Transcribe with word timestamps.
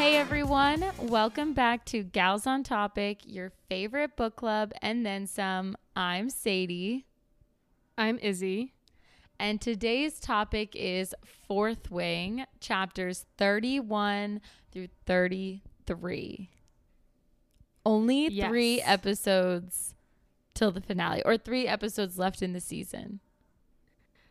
Hey 0.00 0.16
everyone, 0.16 0.82
welcome 0.98 1.52
back 1.52 1.84
to 1.84 2.02
Gals 2.02 2.46
on 2.46 2.62
Topic, 2.62 3.18
your 3.26 3.52
favorite 3.68 4.16
book 4.16 4.34
club, 4.34 4.72
and 4.80 5.04
then 5.04 5.26
some. 5.26 5.76
I'm 5.94 6.30
Sadie, 6.30 7.04
I'm 7.98 8.18
Izzie. 8.20 8.72
and 9.38 9.60
today's 9.60 10.18
topic 10.18 10.74
is 10.74 11.14
Fourth 11.46 11.90
Wing, 11.90 12.46
chapters 12.60 13.26
31 13.36 14.40
through 14.72 14.88
33. 15.04 16.48
Only 17.84 18.30
three 18.30 18.80
episodes 18.80 19.94
till 20.54 20.70
the 20.70 20.80
finale, 20.80 21.22
or 21.26 21.36
three 21.36 21.68
episodes 21.68 22.18
left 22.18 22.40
in 22.40 22.54
the 22.54 22.60
season. 22.60 23.20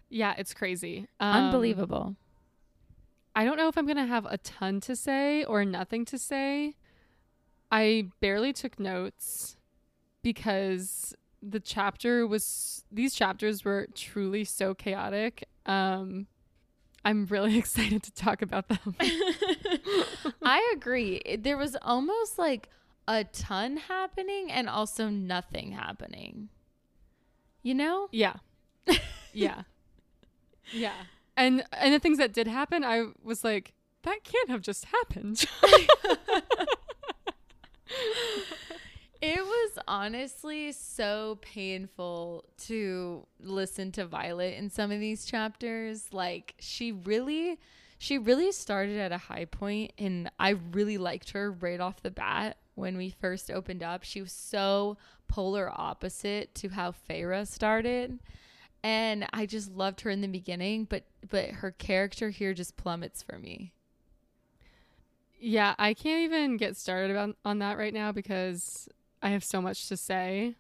Yeah, 0.10 0.34
it's 0.36 0.56
crazy. 0.56 1.08
Um, 1.20 1.46
Unbelievable. 1.46 2.16
I 3.40 3.46
don't 3.46 3.56
know 3.56 3.70
if 3.70 3.78
I'm 3.78 3.86
going 3.86 3.96
to 3.96 4.06
have 4.06 4.26
a 4.26 4.38
ton 4.38 4.82
to 4.82 4.98
say 4.98 5.46
or 5.46 5.64
nothing 5.64 6.04
to 6.08 6.18
say. 6.18 6.76
I 7.72 8.10
barely 8.20 8.52
took 8.52 8.78
notes 8.78 9.56
because 10.22 11.16
the 11.42 11.62
chapter 11.62 12.28
was 12.28 12.84
these 12.92 13.14
chapters 13.14 13.64
were 13.64 13.88
truly 13.96 14.44
so 14.44 14.74
chaotic. 14.74 15.48
Um 15.66 16.28
I'm 17.06 17.28
really 17.28 17.58
excited 17.64 18.04
to 18.04 18.12
talk 18.12 18.42
about 18.42 18.68
them. 18.68 18.94
I 20.44 20.74
agree. 20.76 21.22
There 21.40 21.56
was 21.56 21.78
almost 21.82 22.38
like 22.38 22.68
a 23.08 23.24
ton 23.24 23.78
happening 23.78 24.52
and 24.52 24.68
also 24.68 25.08
nothing 25.08 25.72
happening. 25.72 26.50
You 27.64 27.76
know? 27.76 28.10
yeah. 28.12 28.34
Yeah. 29.32 29.62
Yeah. 30.74 30.94
And 31.40 31.64
and 31.72 31.94
the 31.94 32.00
things 32.00 32.18
that 32.18 32.34
did 32.34 32.48
happen, 32.48 32.84
I 32.84 33.06
was 33.24 33.46
like, 33.46 33.74
that 34.04 34.24
can't 34.24 34.50
have 34.50 34.62
just 34.62 34.86
happened. 34.86 35.46
It 39.22 39.44
was 39.44 39.72
honestly 39.86 40.72
so 40.72 41.40
painful 41.42 42.46
to 42.68 43.28
listen 43.42 43.92
to 43.94 44.06
Violet 44.06 44.58
in 44.58 44.70
some 44.70 44.92
of 44.92 45.02
these 45.02 45.26
chapters. 45.26 46.14
Like 46.14 46.56
she 46.60 46.94
really 46.94 47.60
she 47.98 48.18
really 48.18 48.54
started 48.54 48.98
at 48.98 49.12
a 49.12 49.18
high 49.18 49.44
point 49.44 49.92
and 49.98 50.32
I 50.40 50.52
really 50.72 50.98
liked 50.98 51.32
her 51.32 51.52
right 51.52 51.82
off 51.82 52.02
the 52.02 52.12
bat 52.12 52.60
when 52.76 52.96
we 52.96 53.10
first 53.10 53.52
opened 53.52 53.84
up. 53.84 54.04
She 54.04 54.22
was 54.22 54.32
so 54.32 54.96
polar 55.28 55.70
opposite 55.70 56.56
to 56.56 56.70
how 56.70 56.94
Feyre 57.10 57.46
started. 57.46 58.20
And 58.84 59.28
I 59.34 59.46
just 59.46 59.72
loved 59.72 60.02
her 60.02 60.10
in 60.10 60.22
the 60.22 60.28
beginning, 60.28 60.86
but 60.86 61.04
but 61.30 61.50
her 61.50 61.72
character 61.72 62.30
here 62.30 62.54
just 62.54 62.78
plummets 62.78 63.22
for 63.22 63.38
me. 63.38 63.74
Yeah, 65.40 65.76
I 65.78 65.94
can't 65.94 66.22
even 66.22 66.58
get 66.58 66.76
started 66.78 67.16
on, 67.16 67.36
on 67.46 67.60
that 67.60 67.78
right 67.78 67.94
now 67.94 68.12
because 68.12 68.90
I 69.22 69.30
have 69.30 69.44
so 69.44 69.62
much 69.62 69.88
to 69.88 69.98
say. 69.98 70.56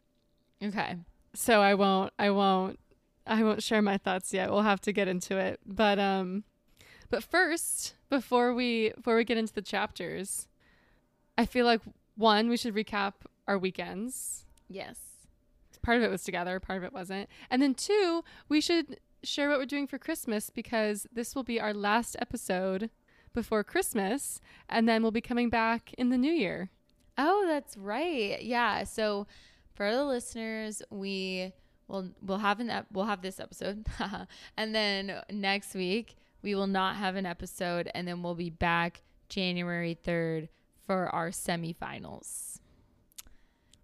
Okay. 0.64 0.98
So 1.34 1.61
I 1.61 1.73
won't 1.73 2.14
I 2.20 2.30
won't 2.31 2.80
I 3.26 3.44
won't 3.44 3.64
share 3.64 3.81
my 3.81 3.98
thoughts 3.98 4.33
yet. 4.33 4.52
We'll 4.52 4.61
have 4.64 4.81
to 4.81 4.92
get 4.92 5.08
into 5.08 5.38
it. 5.38 5.59
But 5.66 6.00
um 6.00 6.44
but 7.09 7.23
first, 7.23 7.95
before 8.09 8.54
we 8.54 8.92
before 8.95 9.16
we 9.16 9.23
get 9.23 9.38
into 9.38 9.54
the 9.54 9.61
chapters, 9.61 10.48
I 11.38 11.45
feel 11.45 11.66
like 11.66 11.81
one, 12.16 12.50
we 12.50 12.58
should 12.58 12.76
recap 12.76 13.14
our 13.48 13.58
weekends. 13.58 14.45
Yes. 14.67 15.08
Part 15.90 15.98
of 15.98 16.04
it 16.04 16.12
was 16.12 16.22
together, 16.22 16.59
part 16.59 16.78
of 16.78 16.84
it 16.84 16.94
wasn't. 16.94 17.28
And 17.50 17.64
then 17.64 17.73
two, 17.73 18.23
we 18.48 18.62
should 18.62 19.00
share 19.23 19.50
what 19.50 19.58
we're 19.58 19.66
doing 19.66 19.88
for 19.88 19.98
Christmas 19.98 20.52
because 20.52 21.08
this 21.12 21.34
will 21.34 21.42
be 21.42 21.59
our 21.59 21.73
last 21.73 22.16
episode 22.20 22.92
before 23.33 23.64
Christmas 23.64 24.39
and 24.70 24.88
then 24.88 25.02
we'll 25.02 25.10
be 25.10 25.20
coming 25.20 25.49
back 25.49 25.92
in 25.98 26.10
the 26.10 26.17
new 26.20 26.32
year. 26.32 26.70
Oh, 27.17 27.44
that's 27.48 27.76
right. 27.76 28.39
Yeah. 28.39 28.83
So 28.83 29.26
for 29.73 29.92
the 29.92 30.05
listeners, 30.05 30.83
we 30.92 31.54
will 31.88 32.11
we'll 32.22 32.38
have 32.38 32.60
an 32.60 32.70
ep- 32.70 32.86
we'll 32.94 33.05
have 33.05 33.23
this 33.23 33.39
episode, 33.39 33.88
and 34.58 34.76
then 34.76 35.23
next 35.32 35.73
week 35.73 36.17
we 36.44 36.54
will 36.54 36.67
not 36.67 36.98
have 36.98 37.16
an 37.16 37.26
episode, 37.26 37.89
and 37.95 38.08
then 38.08 38.22
we'll 38.22 38.36
be 38.36 38.52
back 38.52 39.02
January 39.28 39.95
third 39.95 40.49
for 40.86 41.08
our 41.10 41.32
semifinals. 41.32 42.48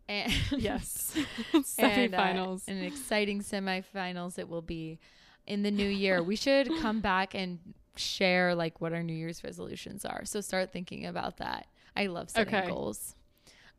And 0.07 0.31
Yes. 0.57 1.15
and, 1.77 2.13
uh, 2.15 2.17
Semifinals. 2.17 2.61
and 2.67 2.83
exciting 2.83 3.41
semifinals 3.41 4.37
it 4.39 4.47
will 4.47 4.61
be 4.61 4.99
in 5.47 5.63
the 5.63 5.71
new 5.71 5.87
year. 5.87 6.21
We 6.23 6.35
should 6.35 6.69
come 6.81 7.01
back 7.01 7.33
and 7.35 7.59
share 7.95 8.55
like 8.55 8.81
what 8.81 8.93
our 8.93 9.03
New 9.03 9.13
Year's 9.13 9.43
resolutions 9.43 10.05
are. 10.05 10.25
So 10.25 10.41
start 10.41 10.71
thinking 10.71 11.05
about 11.05 11.37
that. 11.37 11.67
I 11.95 12.07
love 12.07 12.29
setting 12.29 12.53
Okay. 12.53 12.67
goals. 12.67 13.15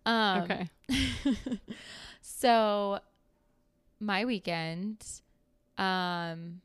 Um, 0.06 0.42
okay. 0.42 0.68
so 2.22 2.98
my 4.00 4.24
weekend, 4.24 5.04
um, 5.78 6.60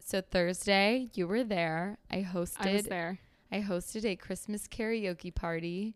so 0.00 0.20
Thursday 0.20 1.08
you 1.14 1.26
were 1.26 1.44
there. 1.44 1.98
I 2.10 2.22
hosted. 2.22 2.66
I 2.66 2.72
was 2.72 2.84
there. 2.84 3.18
I 3.52 3.60
hosted 3.60 4.04
a 4.04 4.16
Christmas 4.16 4.66
karaoke 4.68 5.34
party. 5.34 5.94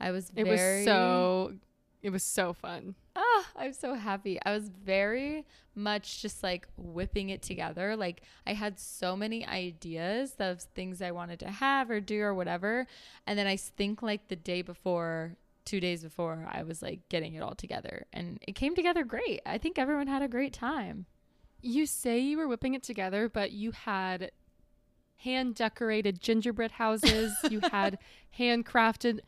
I 0.00 0.10
was 0.10 0.30
It 0.34 0.44
very 0.44 0.80
was 0.84 0.84
so 0.84 1.52
it 2.02 2.10
was 2.10 2.22
so 2.22 2.52
fun. 2.52 2.96
Ah, 3.14 3.46
I'm 3.56 3.72
so 3.72 3.94
happy. 3.94 4.38
I 4.44 4.52
was 4.52 4.68
very 4.68 5.46
much 5.74 6.20
just 6.20 6.42
like 6.42 6.66
whipping 6.76 7.30
it 7.30 7.42
together. 7.42 7.96
Like 7.96 8.22
I 8.46 8.54
had 8.54 8.78
so 8.78 9.16
many 9.16 9.46
ideas 9.46 10.34
of 10.38 10.62
things 10.74 11.00
I 11.00 11.12
wanted 11.12 11.38
to 11.40 11.50
have 11.50 11.90
or 11.90 12.00
do 12.00 12.20
or 12.22 12.34
whatever. 12.34 12.86
And 13.26 13.38
then 13.38 13.46
I 13.46 13.56
think 13.56 14.02
like 14.02 14.28
the 14.28 14.36
day 14.36 14.62
before, 14.62 15.36
two 15.64 15.78
days 15.78 16.02
before, 16.02 16.48
I 16.50 16.64
was 16.64 16.82
like 16.82 17.08
getting 17.08 17.34
it 17.34 17.42
all 17.42 17.54
together. 17.54 18.06
And 18.12 18.38
it 18.46 18.56
came 18.56 18.74
together 18.74 19.04
great. 19.04 19.40
I 19.46 19.58
think 19.58 19.78
everyone 19.78 20.08
had 20.08 20.22
a 20.22 20.28
great 20.28 20.52
time. 20.52 21.06
You 21.60 21.86
say 21.86 22.18
you 22.18 22.36
were 22.36 22.48
whipping 22.48 22.74
it 22.74 22.82
together, 22.82 23.28
but 23.28 23.52
you 23.52 23.70
had 23.70 24.32
hand 25.18 25.54
decorated 25.54 26.20
gingerbread 26.20 26.72
houses. 26.72 27.32
you 27.48 27.60
had 27.70 27.98
handcrafted 28.38 29.20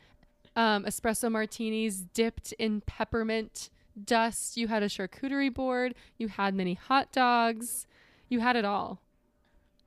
um, 0.55 0.85
espresso 0.85 1.31
martinis 1.31 2.01
dipped 2.13 2.53
in 2.53 2.81
peppermint 2.81 3.69
dust. 4.03 4.57
You 4.57 4.67
had 4.67 4.83
a 4.83 4.87
charcuterie 4.87 5.53
board. 5.53 5.95
You 6.17 6.27
had 6.27 6.53
many 6.53 6.73
hot 6.73 7.11
dogs. 7.11 7.87
You 8.29 8.39
had 8.39 8.55
it 8.55 8.65
all. 8.65 9.01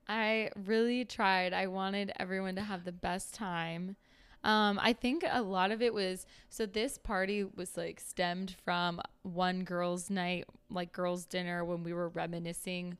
I 0.08 0.50
really 0.56 1.04
tried. 1.04 1.52
I 1.52 1.66
wanted 1.66 2.12
everyone 2.18 2.54
to 2.56 2.62
have 2.62 2.84
the 2.84 2.92
best 2.92 3.34
time. 3.34 3.96
Um, 4.44 4.78
I 4.80 4.92
think 4.92 5.24
a 5.28 5.42
lot 5.42 5.72
of 5.72 5.82
it 5.82 5.92
was 5.92 6.24
so 6.48 6.64
this 6.64 6.96
party 6.96 7.44
was 7.44 7.76
like 7.76 8.00
stemmed 8.00 8.54
from 8.64 9.00
one 9.22 9.64
girls' 9.64 10.10
night, 10.10 10.46
like 10.70 10.92
girls' 10.92 11.24
dinner, 11.24 11.64
when 11.64 11.82
we 11.82 11.92
were 11.92 12.08
reminiscing 12.08 12.96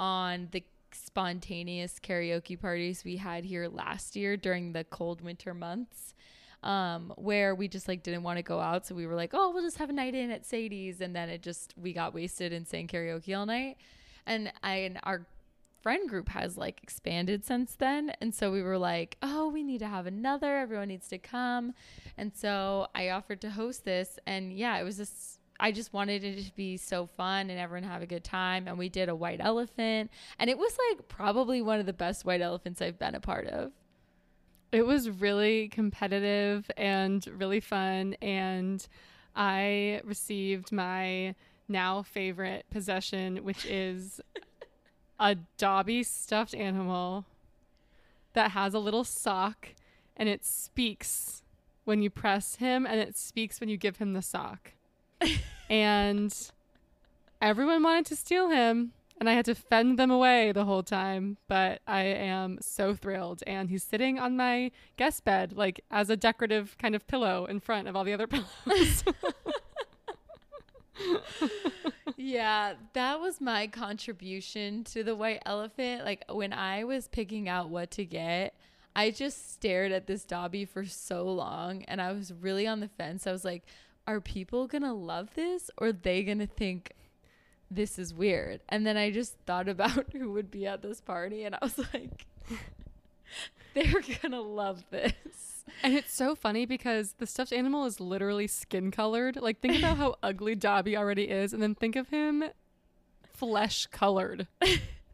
on 0.00 0.48
the 0.50 0.64
spontaneous 0.92 2.00
karaoke 2.00 2.58
parties 2.58 3.04
we 3.04 3.16
had 3.16 3.44
here 3.44 3.68
last 3.68 4.16
year 4.16 4.36
during 4.36 4.72
the 4.72 4.84
cold 4.84 5.20
winter 5.20 5.52
months. 5.52 6.14
Um, 6.62 7.12
where 7.16 7.54
we 7.54 7.68
just 7.68 7.86
like 7.86 8.02
didn't 8.02 8.24
want 8.24 8.38
to 8.38 8.42
go 8.42 8.58
out, 8.58 8.84
so 8.84 8.94
we 8.94 9.06
were 9.06 9.14
like, 9.14 9.30
"Oh, 9.32 9.52
we'll 9.52 9.62
just 9.62 9.78
have 9.78 9.90
a 9.90 9.92
night 9.92 10.16
in 10.16 10.32
at 10.32 10.44
Sadie's," 10.44 11.00
and 11.00 11.14
then 11.14 11.28
it 11.28 11.40
just 11.40 11.72
we 11.76 11.92
got 11.92 12.14
wasted 12.14 12.52
and 12.52 12.66
sang 12.66 12.88
karaoke 12.88 13.36
all 13.36 13.46
night. 13.46 13.76
And 14.26 14.52
I 14.62 14.74
and 14.78 14.98
our 15.04 15.26
friend 15.82 16.08
group 16.08 16.28
has 16.30 16.56
like 16.56 16.82
expanded 16.82 17.44
since 17.44 17.74
then. 17.76 18.12
And 18.20 18.34
so 18.34 18.50
we 18.50 18.62
were 18.62 18.78
like, 18.78 19.16
oh, 19.22 19.48
we 19.48 19.62
need 19.62 19.78
to 19.78 19.86
have 19.86 20.06
another. 20.06 20.58
Everyone 20.58 20.88
needs 20.88 21.08
to 21.08 21.18
come. 21.18 21.74
And 22.16 22.34
so 22.34 22.88
I 22.94 23.10
offered 23.10 23.40
to 23.42 23.50
host 23.50 23.84
this. 23.84 24.18
And 24.26 24.52
yeah, 24.52 24.78
it 24.78 24.84
was 24.84 24.96
just, 24.96 25.40
I 25.60 25.72
just 25.72 25.92
wanted 25.92 26.24
it 26.24 26.44
to 26.44 26.54
be 26.54 26.76
so 26.76 27.06
fun 27.06 27.50
and 27.50 27.58
everyone 27.58 27.88
have 27.88 28.02
a 28.02 28.06
good 28.06 28.24
time. 28.24 28.68
And 28.68 28.78
we 28.78 28.88
did 28.88 29.08
a 29.08 29.14
white 29.14 29.40
elephant. 29.40 30.10
And 30.38 30.50
it 30.50 30.58
was 30.58 30.76
like 30.90 31.08
probably 31.08 31.62
one 31.62 31.80
of 31.80 31.86
the 31.86 31.92
best 31.92 32.24
white 32.24 32.40
elephants 32.40 32.82
I've 32.82 32.98
been 32.98 33.14
a 33.14 33.20
part 33.20 33.46
of. 33.46 33.72
It 34.70 34.86
was 34.86 35.08
really 35.08 35.68
competitive 35.68 36.70
and 36.76 37.26
really 37.26 37.60
fun. 37.60 38.14
And 38.20 38.86
I 39.34 40.00
received 40.04 40.72
my 40.72 41.34
now 41.68 42.02
favorite 42.02 42.66
possession, 42.70 43.44
which 43.44 43.64
is 43.64 44.20
a 45.20 45.36
Dobby 45.56 46.02
stuffed 46.02 46.54
animal 46.54 47.24
that 48.34 48.52
has 48.52 48.74
a 48.74 48.78
little 48.78 49.04
sock 49.04 49.70
and 50.16 50.28
it 50.28 50.44
speaks 50.44 51.42
when 51.84 52.02
you 52.02 52.10
press 52.10 52.56
him 52.56 52.84
and 52.84 53.00
it 53.00 53.16
speaks 53.16 53.60
when 53.60 53.68
you 53.68 53.76
give 53.76 53.96
him 53.96 54.12
the 54.12 54.22
sock. 54.22 54.72
and 55.70 56.50
everyone 57.40 57.82
wanted 57.82 58.06
to 58.06 58.16
steal 58.16 58.50
him 58.50 58.92
and 59.18 59.28
I 59.28 59.32
had 59.32 59.44
to 59.46 59.54
fend 59.54 59.98
them 59.98 60.10
away 60.10 60.52
the 60.52 60.64
whole 60.64 60.82
time, 60.82 61.38
but 61.48 61.80
I 61.86 62.02
am 62.02 62.58
so 62.60 62.94
thrilled 62.94 63.42
and 63.46 63.68
he's 63.68 63.82
sitting 63.82 64.18
on 64.18 64.36
my 64.36 64.70
guest 64.96 65.24
bed 65.24 65.54
like 65.56 65.80
as 65.90 66.08
a 66.08 66.16
decorative 66.16 66.76
kind 66.78 66.94
of 66.94 67.06
pillow 67.06 67.44
in 67.46 67.60
front 67.60 67.88
of 67.88 67.96
all 67.96 68.04
the 68.04 68.12
other 68.12 68.26
pillows. 68.28 69.04
yeah, 72.16 72.74
that 72.92 73.20
was 73.20 73.40
my 73.40 73.66
contribution 73.66 74.84
to 74.84 75.02
the 75.02 75.16
white 75.16 75.42
elephant. 75.44 76.04
Like 76.04 76.24
when 76.28 76.52
I 76.52 76.84
was 76.84 77.08
picking 77.08 77.48
out 77.48 77.70
what 77.70 77.90
to 77.92 78.04
get, 78.04 78.54
I 78.94 79.10
just 79.10 79.52
stared 79.52 79.90
at 79.90 80.06
this 80.06 80.24
Dobby 80.24 80.64
for 80.64 80.84
so 80.84 81.24
long 81.24 81.82
and 81.84 82.00
I 82.00 82.12
was 82.12 82.32
really 82.32 82.66
on 82.68 82.80
the 82.80 82.88
fence. 82.88 83.26
I 83.26 83.32
was 83.32 83.44
like, 83.44 83.64
are 84.06 84.20
people 84.20 84.68
to 84.84 84.92
love 84.92 85.34
this 85.34 85.70
or 85.76 85.88
are 85.88 85.92
they 85.92 86.22
to 86.38 86.46
think 86.46 86.92
this 87.70 87.98
is 87.98 88.14
weird? 88.14 88.60
And 88.68 88.86
then 88.86 88.96
I 88.96 89.10
just 89.10 89.36
thought 89.46 89.68
about 89.68 90.06
who 90.12 90.32
would 90.32 90.50
be 90.50 90.66
at 90.66 90.82
this 90.82 91.00
party 91.00 91.44
and 91.44 91.54
I 91.54 91.58
was 91.62 91.78
like, 91.94 92.26
they're 93.74 94.02
to 94.02 94.40
love 94.40 94.84
this. 94.90 95.64
And 95.82 95.94
it's 95.94 96.12
so 96.12 96.34
funny 96.34 96.66
because 96.66 97.14
the 97.18 97.26
stuffed 97.26 97.52
animal 97.52 97.84
is 97.84 98.00
literally 98.00 98.46
skin 98.46 98.90
colored. 98.90 99.36
Like, 99.36 99.60
think 99.60 99.78
about 99.78 99.96
how 99.98 100.16
ugly 100.22 100.54
Dobby 100.54 100.96
already 100.96 101.24
is, 101.24 101.52
and 101.52 101.62
then 101.62 101.74
think 101.74 101.94
of 101.94 102.08
him 102.08 102.44
flesh 103.32 103.86
colored. 103.86 104.48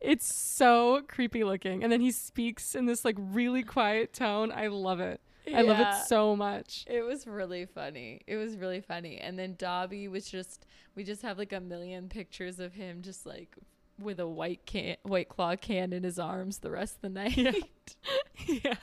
it's 0.00 0.32
so 0.32 1.02
creepy 1.08 1.44
looking. 1.44 1.82
And 1.82 1.92
then 1.92 2.00
he 2.00 2.10
speaks 2.10 2.74
in 2.74 2.86
this 2.86 3.04
like 3.04 3.16
really 3.18 3.62
quiet 3.62 4.12
tone. 4.14 4.52
I 4.52 4.68
love 4.68 5.00
it. 5.00 5.20
I 5.52 5.62
love 5.62 5.80
it 5.80 6.06
so 6.06 6.34
much. 6.36 6.84
It 6.88 7.02
was 7.02 7.26
really 7.26 7.66
funny. 7.66 8.20
It 8.26 8.36
was 8.36 8.56
really 8.56 8.80
funny. 8.80 9.18
And 9.18 9.38
then 9.38 9.56
Dobby 9.58 10.08
was 10.08 10.26
just 10.26 10.66
we 10.94 11.04
just 11.04 11.22
have 11.22 11.38
like 11.38 11.52
a 11.52 11.60
million 11.60 12.08
pictures 12.08 12.58
of 12.58 12.74
him 12.74 13.02
just 13.02 13.26
like 13.26 13.56
with 13.98 14.18
a 14.18 14.26
white 14.26 14.64
can 14.66 14.96
white 15.02 15.28
claw 15.28 15.54
can 15.56 15.92
in 15.92 16.02
his 16.02 16.18
arms 16.18 16.58
the 16.58 16.70
rest 16.70 16.96
of 16.96 17.02
the 17.02 17.08
night. 17.20 17.36
yeah. 18.46 18.74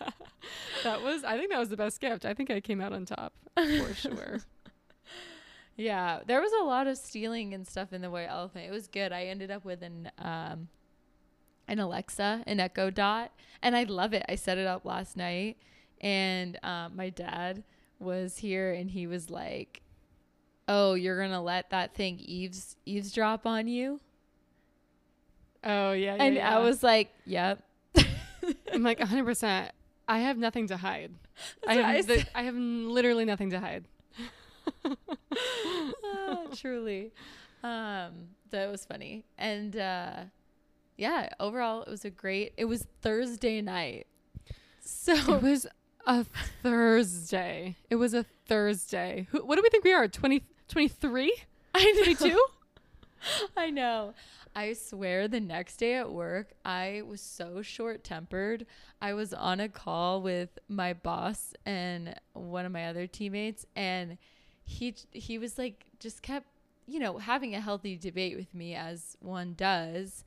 That 0.84 1.02
was 1.02 1.24
I 1.24 1.38
think 1.38 1.52
that 1.52 1.60
was 1.60 1.70
the 1.70 1.78
best 1.78 2.00
gift. 2.00 2.26
I 2.26 2.34
think 2.34 2.52
I 2.52 2.60
came 2.60 2.82
out 2.82 2.94
on 2.94 3.06
top 3.06 3.34
for 3.56 3.94
sure. 3.94 4.40
yeah. 5.76 6.20
There 6.26 6.42
was 6.42 6.52
a 6.62 6.64
lot 6.64 6.88
of 6.88 6.98
stealing 6.98 7.54
and 7.54 7.68
stuff 7.68 7.92
in 7.92 8.02
the 8.02 8.12
white 8.12 8.28
elephant. 8.30 8.66
It 8.68 8.72
was 8.72 8.88
good. 8.88 9.12
I 9.12 9.26
ended 9.26 9.50
up 9.50 9.66
with 9.66 9.82
an 9.82 10.12
um 10.18 10.68
an 11.68 11.80
Alexa, 11.80 12.44
an 12.48 12.60
Echo 12.60 12.90
Dot, 12.90 13.32
and 13.62 13.78
I 13.78 13.84
love 13.84 14.14
it. 14.14 14.26
I 14.28 14.36
set 14.36 14.58
it 14.58 14.68
up 14.68 14.84
last 14.84 15.16
night 15.16 15.58
and 16.02 16.60
um, 16.64 16.96
my 16.96 17.10
dad 17.10 17.64
was 18.00 18.38
here 18.38 18.74
and 18.74 18.92
he 18.92 19.08
was 19.08 19.30
like, 19.30 19.82
"Oh, 20.68 20.96
you're 20.96 21.18
going 21.18 21.32
to 21.32 21.40
let 21.40 21.70
that 21.70 21.94
thing 21.96 22.18
eaves 22.20 22.76
eavesdrop 22.86 23.46
on 23.48 23.68
you?" 23.68 24.00
Oh 25.64 25.92
yeah. 25.94 26.16
yeah 26.16 26.24
and 26.24 26.36
yeah. 26.36 26.56
I 26.58 26.60
was 26.60 26.82
like, 26.84 27.12
"Yep." 27.26 27.64
I'm 28.74 28.84
like 28.84 29.00
100. 29.00 29.24
percent 29.26 29.72
I 30.08 30.20
have 30.20 30.38
nothing 30.38 30.68
to 30.68 30.78
hide. 30.78 31.12
I 31.68 31.76
have 31.76 31.86
I 31.86 32.02
the- 32.02 32.26
I 32.36 32.44
have 32.44 32.56
literally 32.56 33.26
nothing 33.26 33.52
to 33.52 33.60
hide. 33.60 33.86
Ah, 36.04 36.46
truly. 36.56 37.12
Um, 37.64 38.30
that 38.50 38.70
was 38.70 38.86
funny. 38.86 39.26
And 39.38 39.76
uh 39.78 40.24
yeah, 40.98 41.30
overall 41.40 41.84
it 41.84 41.90
was 41.90 42.06
a 42.06 42.10
great 42.10 42.54
it 42.58 42.66
was 42.66 42.86
Thursday 43.02 43.62
night. 43.62 44.08
So 44.82 45.14
It 45.36 45.42
was 45.42 45.68
a 46.06 46.26
Thursday. 46.62 47.78
It 47.90 47.96
was 47.96 48.14
a 48.14 48.26
Thursday. 48.48 49.28
Who, 49.32 49.46
what 49.46 49.56
do 49.56 49.62
we 49.62 49.70
think 49.70 49.84
we 49.84 49.94
are? 49.94 50.08
20, 50.08 50.44
23? 50.68 51.36
I 51.76 51.92
know. 51.92 52.04
22? 52.04 52.46
I 53.58 53.70
know. 53.70 54.14
I 54.56 54.74
swear 54.74 55.28
the 55.28 55.40
next 55.40 55.78
day 55.78 55.96
at 55.96 56.12
work, 56.12 56.52
I 56.66 57.04
was 57.08 57.22
so 57.22 57.62
short 57.62 58.04
tempered. 58.04 58.66
I 59.02 59.14
was 59.14 59.34
on 59.34 59.62
a 59.62 59.70
call 59.70 60.22
with 60.22 60.50
my 60.68 60.94
boss 60.94 61.54
and 61.66 62.16
one 62.34 62.66
of 62.66 62.72
my 62.72 62.88
other 62.88 63.08
teammates, 63.08 63.66
and 63.76 64.18
he 64.66 64.94
he 65.12 65.38
was 65.38 65.58
like 65.58 65.86
just 66.00 66.22
kept 66.22 66.48
you 66.86 67.00
know 67.00 67.18
having 67.18 67.56
a 67.56 67.62
healthy 67.62 67.96
debate 67.96 68.36
with 68.36 68.54
me 68.54 68.76
as 68.76 69.16
one 69.22 69.54
does 69.54 70.26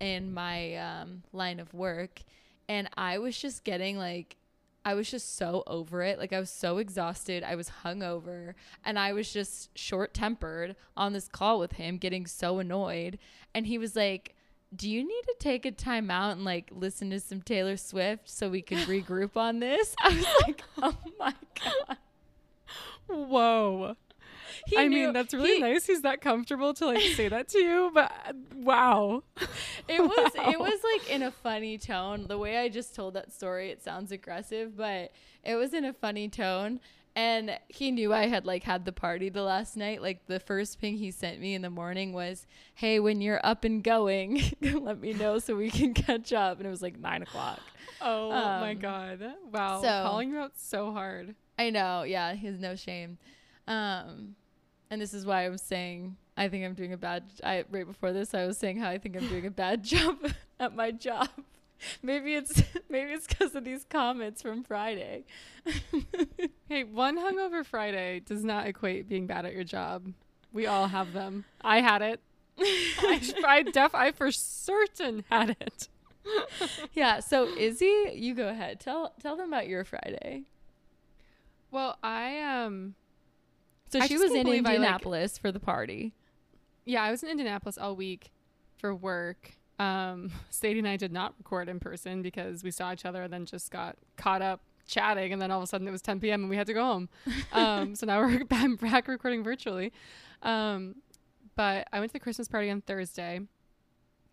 in 0.00 0.32
my 0.32 0.76
um, 0.76 1.22
line 1.34 1.60
of 1.60 1.74
work, 1.74 2.22
and 2.70 2.88
I 2.96 3.18
was 3.18 3.38
just 3.38 3.62
getting 3.62 3.98
like 3.98 4.36
I 4.86 4.94
was 4.94 5.10
just 5.10 5.36
so 5.36 5.64
over 5.66 6.00
it. 6.02 6.16
Like 6.16 6.32
I 6.32 6.38
was 6.38 6.48
so 6.48 6.78
exhausted. 6.78 7.42
I 7.42 7.56
was 7.56 7.72
hungover 7.82 8.54
and 8.84 9.00
I 9.00 9.12
was 9.12 9.32
just 9.32 9.76
short 9.76 10.14
tempered 10.14 10.76
on 10.96 11.12
this 11.12 11.26
call 11.26 11.58
with 11.58 11.72
him, 11.72 11.96
getting 11.96 12.24
so 12.24 12.60
annoyed. 12.60 13.18
And 13.52 13.66
he 13.66 13.78
was 13.78 13.96
like, 13.96 14.36
Do 14.74 14.88
you 14.88 15.02
need 15.02 15.22
to 15.24 15.34
take 15.40 15.66
a 15.66 15.72
time 15.72 16.08
out 16.08 16.36
and 16.36 16.44
like 16.44 16.70
listen 16.70 17.10
to 17.10 17.18
some 17.18 17.42
Taylor 17.42 17.76
Swift 17.76 18.30
so 18.30 18.48
we 18.48 18.62
can 18.62 18.78
regroup 18.86 19.36
on 19.36 19.58
this? 19.58 19.92
I 20.04 20.08
was 20.10 20.26
like, 20.46 20.62
Oh 20.80 20.96
my 21.18 21.34
God. 21.64 21.96
Whoa. 23.08 23.96
He 24.66 24.76
I 24.76 24.86
knew- 24.88 25.06
mean, 25.06 25.12
that's 25.12 25.32
really 25.34 25.54
he- 25.56 25.60
nice. 25.60 25.86
He's 25.86 26.02
that 26.02 26.20
comfortable 26.20 26.74
to 26.74 26.86
like 26.86 27.00
say 27.14 27.28
that 27.28 27.48
to 27.48 27.58
you, 27.58 27.90
but 27.94 28.10
uh, 28.28 28.32
wow. 28.54 29.22
It 29.88 30.00
was 30.02 30.32
it 30.34 30.58
was 30.58 30.80
like 30.94 31.10
in 31.10 31.22
a 31.22 31.30
funny 31.30 31.78
tone. 31.78 32.26
The 32.28 32.38
way 32.38 32.58
I 32.58 32.68
just 32.68 32.94
told 32.94 33.14
that 33.14 33.32
story, 33.32 33.70
it 33.70 33.82
sounds 33.82 34.10
aggressive, 34.12 34.76
but 34.76 35.12
it 35.44 35.54
was 35.56 35.72
in 35.74 35.84
a 35.84 35.92
funny 35.92 36.28
tone. 36.28 36.80
And 37.14 37.58
he 37.68 37.92
knew 37.92 38.12
I 38.12 38.26
had 38.26 38.44
like 38.44 38.62
had 38.64 38.84
the 38.84 38.92
party 38.92 39.30
the 39.30 39.42
last 39.42 39.74
night. 39.76 40.02
Like 40.02 40.26
the 40.26 40.38
first 40.38 40.78
ping 40.80 40.98
he 40.98 41.10
sent 41.10 41.40
me 41.40 41.54
in 41.54 41.62
the 41.62 41.70
morning 41.70 42.12
was, 42.12 42.46
"Hey, 42.74 43.00
when 43.00 43.20
you're 43.22 43.40
up 43.42 43.64
and 43.64 43.82
going, 43.82 44.42
let 44.60 45.00
me 45.00 45.14
know 45.14 45.38
so 45.38 45.56
we 45.56 45.70
can 45.70 45.94
catch 45.94 46.32
up." 46.34 46.58
And 46.58 46.66
it 46.66 46.70
was 46.70 46.82
like 46.82 46.98
nine 46.98 47.22
o'clock. 47.22 47.60
Oh 48.02 48.28
my 48.30 48.72
Um, 48.72 48.78
god. 48.78 49.22
Wow. 49.50 49.80
so- 49.80 49.88
Calling 50.02 50.30
you 50.30 50.38
out 50.40 50.52
so 50.58 50.92
hard. 50.92 51.34
I 51.58 51.70
know, 51.70 52.02
yeah, 52.02 52.34
he 52.34 52.46
has 52.48 52.58
no 52.60 52.74
shame. 52.76 53.16
Um, 53.68 54.36
and 54.90 55.00
this 55.00 55.12
is 55.12 55.26
why 55.26 55.44
I 55.44 55.48
was 55.48 55.62
saying 55.62 56.16
I 56.36 56.48
think 56.48 56.64
I'm 56.64 56.74
doing 56.74 56.92
a 56.92 56.96
bad. 56.96 57.24
I 57.42 57.64
right 57.70 57.86
before 57.86 58.12
this 58.12 58.34
I 58.34 58.46
was 58.46 58.58
saying 58.58 58.78
how 58.78 58.88
I 58.88 58.98
think 58.98 59.16
I'm 59.16 59.26
doing 59.28 59.46
a 59.46 59.50
bad 59.64 59.82
job 59.82 60.16
at 60.60 60.74
my 60.74 60.90
job. 60.90 61.28
Maybe 62.02 62.34
it's 62.34 62.62
maybe 62.88 63.12
it's 63.12 63.26
because 63.26 63.54
of 63.54 63.62
these 63.62 63.84
comments 63.84 64.40
from 64.40 64.64
Friday. 64.64 65.24
Hey, 66.70 66.84
one 66.84 67.18
hungover 67.18 67.66
Friday 67.66 68.20
does 68.20 68.42
not 68.42 68.66
equate 68.66 69.10
being 69.10 69.26
bad 69.26 69.44
at 69.44 69.52
your 69.52 69.62
job. 69.62 70.10
We 70.54 70.66
all 70.66 70.88
have 70.88 71.12
them. 71.12 71.44
I 71.60 71.82
had 71.82 72.00
it. 72.00 72.20
I, 72.58 73.20
I 73.46 73.62
def 73.62 73.94
I 73.94 74.10
for 74.12 74.32
certain 74.32 75.24
had 75.30 75.54
it. 75.60 75.88
yeah. 76.94 77.20
So 77.20 77.46
Izzie, 77.46 78.12
you 78.14 78.34
go 78.34 78.48
ahead. 78.48 78.80
Tell 78.80 79.12
tell 79.20 79.36
them 79.36 79.48
about 79.48 79.68
your 79.68 79.84
Friday. 79.84 80.44
Well, 81.70 81.98
I 82.02 82.40
um 82.40 82.94
So 83.88 84.00
I 84.00 84.06
she 84.06 84.16
was 84.18 84.32
in 84.32 84.42
believe 84.44 84.64
I, 84.66 84.70
like- 84.70 84.76
Indianapolis 84.76 85.38
for 85.38 85.52
the 85.52 85.60
party. 85.60 86.12
yeah, 86.84 87.02
I 87.02 87.10
was 87.10 87.22
in 87.22 87.28
Indianapolis 87.28 87.78
all 87.78 87.94
week 87.96 88.30
for 88.78 88.94
work. 88.94 89.52
Um 89.78 90.30
Sadie 90.50 90.78
and 90.80 90.88
I 90.88 90.96
did 90.96 91.12
not 91.12 91.34
record 91.38 91.68
in 91.68 91.78
person 91.80 92.22
because 92.22 92.62
we 92.64 92.70
saw 92.70 92.92
each 92.92 93.04
other 93.04 93.22
and 93.22 93.32
then 93.32 93.44
just 93.46 93.70
got 93.70 93.96
caught 94.16 94.42
up 94.42 94.60
chatting 94.86 95.32
and 95.32 95.42
then 95.42 95.50
all 95.50 95.58
of 95.58 95.64
a 95.64 95.66
sudden 95.66 95.86
it 95.88 95.90
was 95.90 96.00
10 96.02 96.20
p.m. 96.20 96.42
and 96.42 96.50
we 96.50 96.56
had 96.56 96.66
to 96.68 96.74
go 96.74 96.84
home. 96.84 97.08
Um 97.52 97.94
so 97.94 98.06
now 98.06 98.20
we're 98.20 98.44
back 98.80 99.08
recording 99.08 99.42
virtually. 99.44 99.92
Um 100.42 100.96
but 101.54 101.88
I 101.92 102.00
went 102.00 102.10
to 102.10 102.14
the 102.14 102.20
Christmas 102.20 102.48
party 102.48 102.70
on 102.70 102.80
Thursday. 102.82 103.40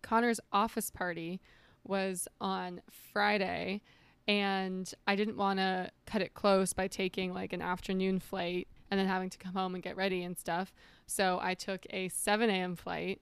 Connor's 0.02 0.40
office 0.52 0.90
party 0.90 1.40
was 1.84 2.28
on 2.40 2.80
Friday 3.12 3.80
and 4.28 4.92
I 5.06 5.16
didn't 5.16 5.36
want 5.36 5.58
to 5.58 5.90
cut 6.06 6.22
it 6.22 6.34
close 6.34 6.72
by 6.72 6.88
taking 6.88 7.32
like 7.34 7.52
an 7.52 7.60
afternoon 7.62 8.18
flight 8.20 8.68
and 8.94 9.00
then 9.00 9.08
having 9.08 9.28
to 9.28 9.38
come 9.38 9.54
home 9.54 9.74
and 9.74 9.82
get 9.82 9.96
ready 9.96 10.22
and 10.22 10.38
stuff. 10.38 10.72
So 11.08 11.40
I 11.42 11.54
took 11.54 11.84
a 11.90 12.08
7 12.10 12.48
a.m. 12.48 12.76
flight, 12.76 13.20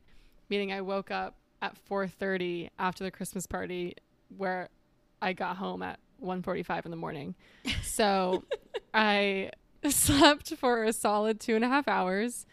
meaning 0.51 0.71
I 0.71 0.83
woke 0.83 1.11
up 1.11 1.39
at 1.63 1.79
4:30 1.89 2.69
after 2.79 3.03
the 3.03 3.11
Christmas 3.11 3.47
party, 3.47 3.95
where 4.37 4.69
I 5.23 5.33
got 5.33 5.57
home 5.57 5.83
at 5.83 5.99
1:45 6.23 6.85
in 6.85 6.91
the 6.91 6.97
morning. 6.99 7.35
So 7.83 8.45
I 8.93 9.51
slept 9.89 10.55
for 10.57 10.85
a 10.85 10.93
solid 10.93 11.41
two 11.41 11.55
and 11.57 11.65
a 11.65 11.69
half 11.69 11.89
hours, 11.89 12.45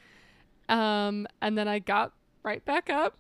um, 0.70 1.28
and 1.42 1.58
then 1.58 1.68
I 1.68 1.80
got 1.80 2.14
right 2.44 2.64
back 2.64 2.90
up, 2.90 3.18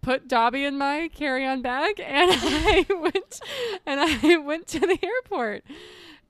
put 0.00 0.28
Dobby 0.28 0.64
in 0.64 0.78
my 0.78 1.10
carry-on 1.14 1.60
bag, 1.60 2.00
and 2.04 2.30
I 2.32 2.86
went 2.88 3.40
and 3.84 4.00
I 4.00 4.36
went 4.38 4.66
to 4.68 4.80
the 4.80 4.98
airport. 5.02 5.64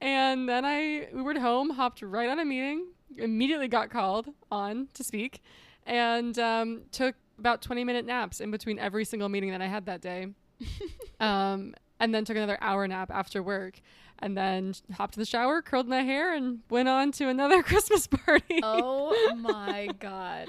And 0.00 0.48
then 0.48 0.64
I 0.64 1.06
Ubered 1.14 1.38
home, 1.38 1.70
hopped 1.70 2.02
right 2.02 2.28
on 2.28 2.40
a 2.40 2.44
meeting, 2.44 2.86
immediately 3.18 3.68
got 3.68 3.90
called 3.90 4.28
on 4.50 4.88
to 4.94 5.04
speak, 5.04 5.42
and 5.86 6.38
um, 6.38 6.82
took 6.92 7.14
about 7.38 7.62
20 7.62 7.84
minute 7.84 8.04
naps 8.06 8.40
in 8.40 8.50
between 8.50 8.78
every 8.78 9.04
single 9.04 9.28
meeting 9.28 9.50
that 9.50 9.60
I 9.62 9.66
had 9.66 9.86
that 9.86 10.00
day. 10.00 10.28
um, 11.20 11.74
and 11.98 12.14
then 12.14 12.24
took 12.24 12.36
another 12.36 12.58
hour 12.60 12.86
nap 12.86 13.10
after 13.12 13.42
work. 13.42 13.80
And 14.18 14.36
then 14.36 14.74
hopped 14.92 15.16
in 15.16 15.20
the 15.20 15.26
shower, 15.26 15.62
curled 15.62 15.88
my 15.88 16.02
hair, 16.02 16.32
and 16.32 16.60
went 16.70 16.88
on 16.88 17.10
to 17.12 17.28
another 17.28 17.60
Christmas 17.64 18.06
party. 18.06 18.60
Oh 18.62 19.34
my 19.38 19.88
god. 19.98 20.46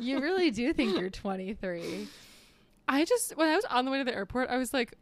You 0.00 0.20
really 0.20 0.50
do 0.50 0.72
think 0.72 0.98
you're 0.98 1.10
23. 1.10 2.08
I 2.88 3.04
just 3.04 3.36
when 3.36 3.48
I 3.50 3.56
was 3.56 3.64
on 3.66 3.84
the 3.84 3.90
way 3.90 3.98
to 3.98 4.04
the 4.04 4.14
airport, 4.14 4.48
I 4.48 4.56
was 4.56 4.72
like, 4.72 4.94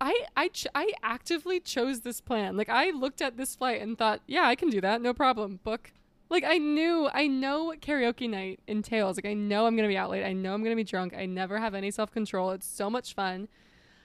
I 0.00 0.26
I 0.36 0.48
ch- 0.48 0.68
I 0.74 0.92
actively 1.02 1.58
chose 1.58 2.00
this 2.00 2.20
plan. 2.20 2.56
Like 2.56 2.68
I 2.68 2.90
looked 2.90 3.20
at 3.20 3.36
this 3.36 3.56
flight 3.56 3.82
and 3.82 3.98
thought, 3.98 4.20
yeah, 4.28 4.46
I 4.46 4.54
can 4.54 4.70
do 4.70 4.80
that, 4.80 5.02
no 5.02 5.12
problem. 5.12 5.58
Book. 5.64 5.92
Like 6.30 6.44
I 6.44 6.58
knew 6.58 7.08
I 7.12 7.26
know 7.26 7.64
what 7.64 7.80
karaoke 7.80 8.30
night 8.30 8.60
entails. 8.66 9.16
Like 9.16 9.26
I 9.26 9.34
know 9.34 9.66
I'm 9.66 9.76
gonna 9.76 9.88
be 9.88 9.96
out 9.96 10.10
late. 10.10 10.24
I 10.24 10.32
know 10.32 10.54
I'm 10.54 10.62
gonna 10.62 10.76
be 10.76 10.84
drunk. 10.84 11.12
I 11.14 11.26
never 11.26 11.58
have 11.58 11.74
any 11.74 11.90
self 11.90 12.12
control. 12.12 12.52
It's 12.52 12.66
so 12.66 12.88
much 12.88 13.14
fun. 13.14 13.48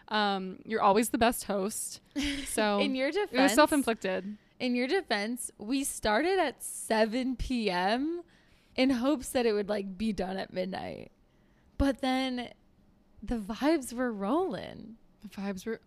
Um, 0.08 0.60
you're 0.66 0.82
always 0.82 1.10
the 1.10 1.18
best 1.18 1.46
host. 1.46 2.02
So 2.48 2.80
in 2.82 2.96
your 2.96 3.12
defense, 3.12 3.32
it 3.32 3.42
was 3.42 3.54
self 3.54 3.72
inflicted. 3.72 4.38
in 4.60 4.76
your 4.76 4.88
defense, 4.88 5.52
we 5.58 5.84
started 5.84 6.40
at 6.40 6.64
7 6.64 7.36
p.m. 7.36 8.22
in 8.76 8.90
hopes 8.90 9.30
that 9.30 9.46
it 9.46 9.54
would 9.54 9.70
like 9.70 9.98
be 9.98 10.12
done 10.14 10.38
at 10.38 10.52
midnight. 10.54 11.12
But 11.78 12.02
then 12.02 12.50
the 13.22 13.38
vibes 13.38 13.94
were 13.94 14.12
rolling. 14.12 14.96
The 15.22 15.30
vibes 15.30 15.66
were 15.66 15.82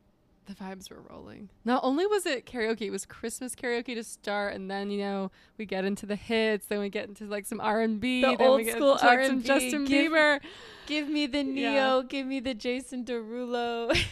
the 0.48 0.54
vibes 0.54 0.90
were 0.90 1.02
rolling. 1.08 1.48
Not 1.64 1.80
only 1.84 2.06
was 2.06 2.26
it 2.26 2.46
karaoke, 2.46 2.82
it 2.82 2.90
was 2.90 3.06
Christmas 3.06 3.54
karaoke 3.54 3.94
to 3.94 4.02
start, 4.02 4.54
and 4.54 4.70
then 4.70 4.90
you 4.90 4.98
know 4.98 5.30
we 5.58 5.64
get 5.66 5.84
into 5.84 6.06
the 6.06 6.16
hits, 6.16 6.66
then 6.66 6.80
we 6.80 6.88
get 6.88 7.06
into 7.08 7.24
like 7.26 7.46
some 7.46 7.60
R 7.60 7.80
and 7.80 8.00
B, 8.00 8.22
The 8.22 8.36
old 8.44 8.66
school 8.66 8.90
like, 8.92 9.00
some 9.00 9.08
R&B. 9.36 9.42
Justin 9.44 9.84
Give- 9.84 10.10
Bieber. 10.12 10.40
Give 10.86 11.08
me 11.08 11.26
the 11.26 11.42
Ne-Yo, 11.44 11.70
Yeah. 11.98 12.02
give 12.08 12.26
me 12.26 12.40
the 12.40 12.54
Jason 12.54 13.04
Derulo. 13.04 13.96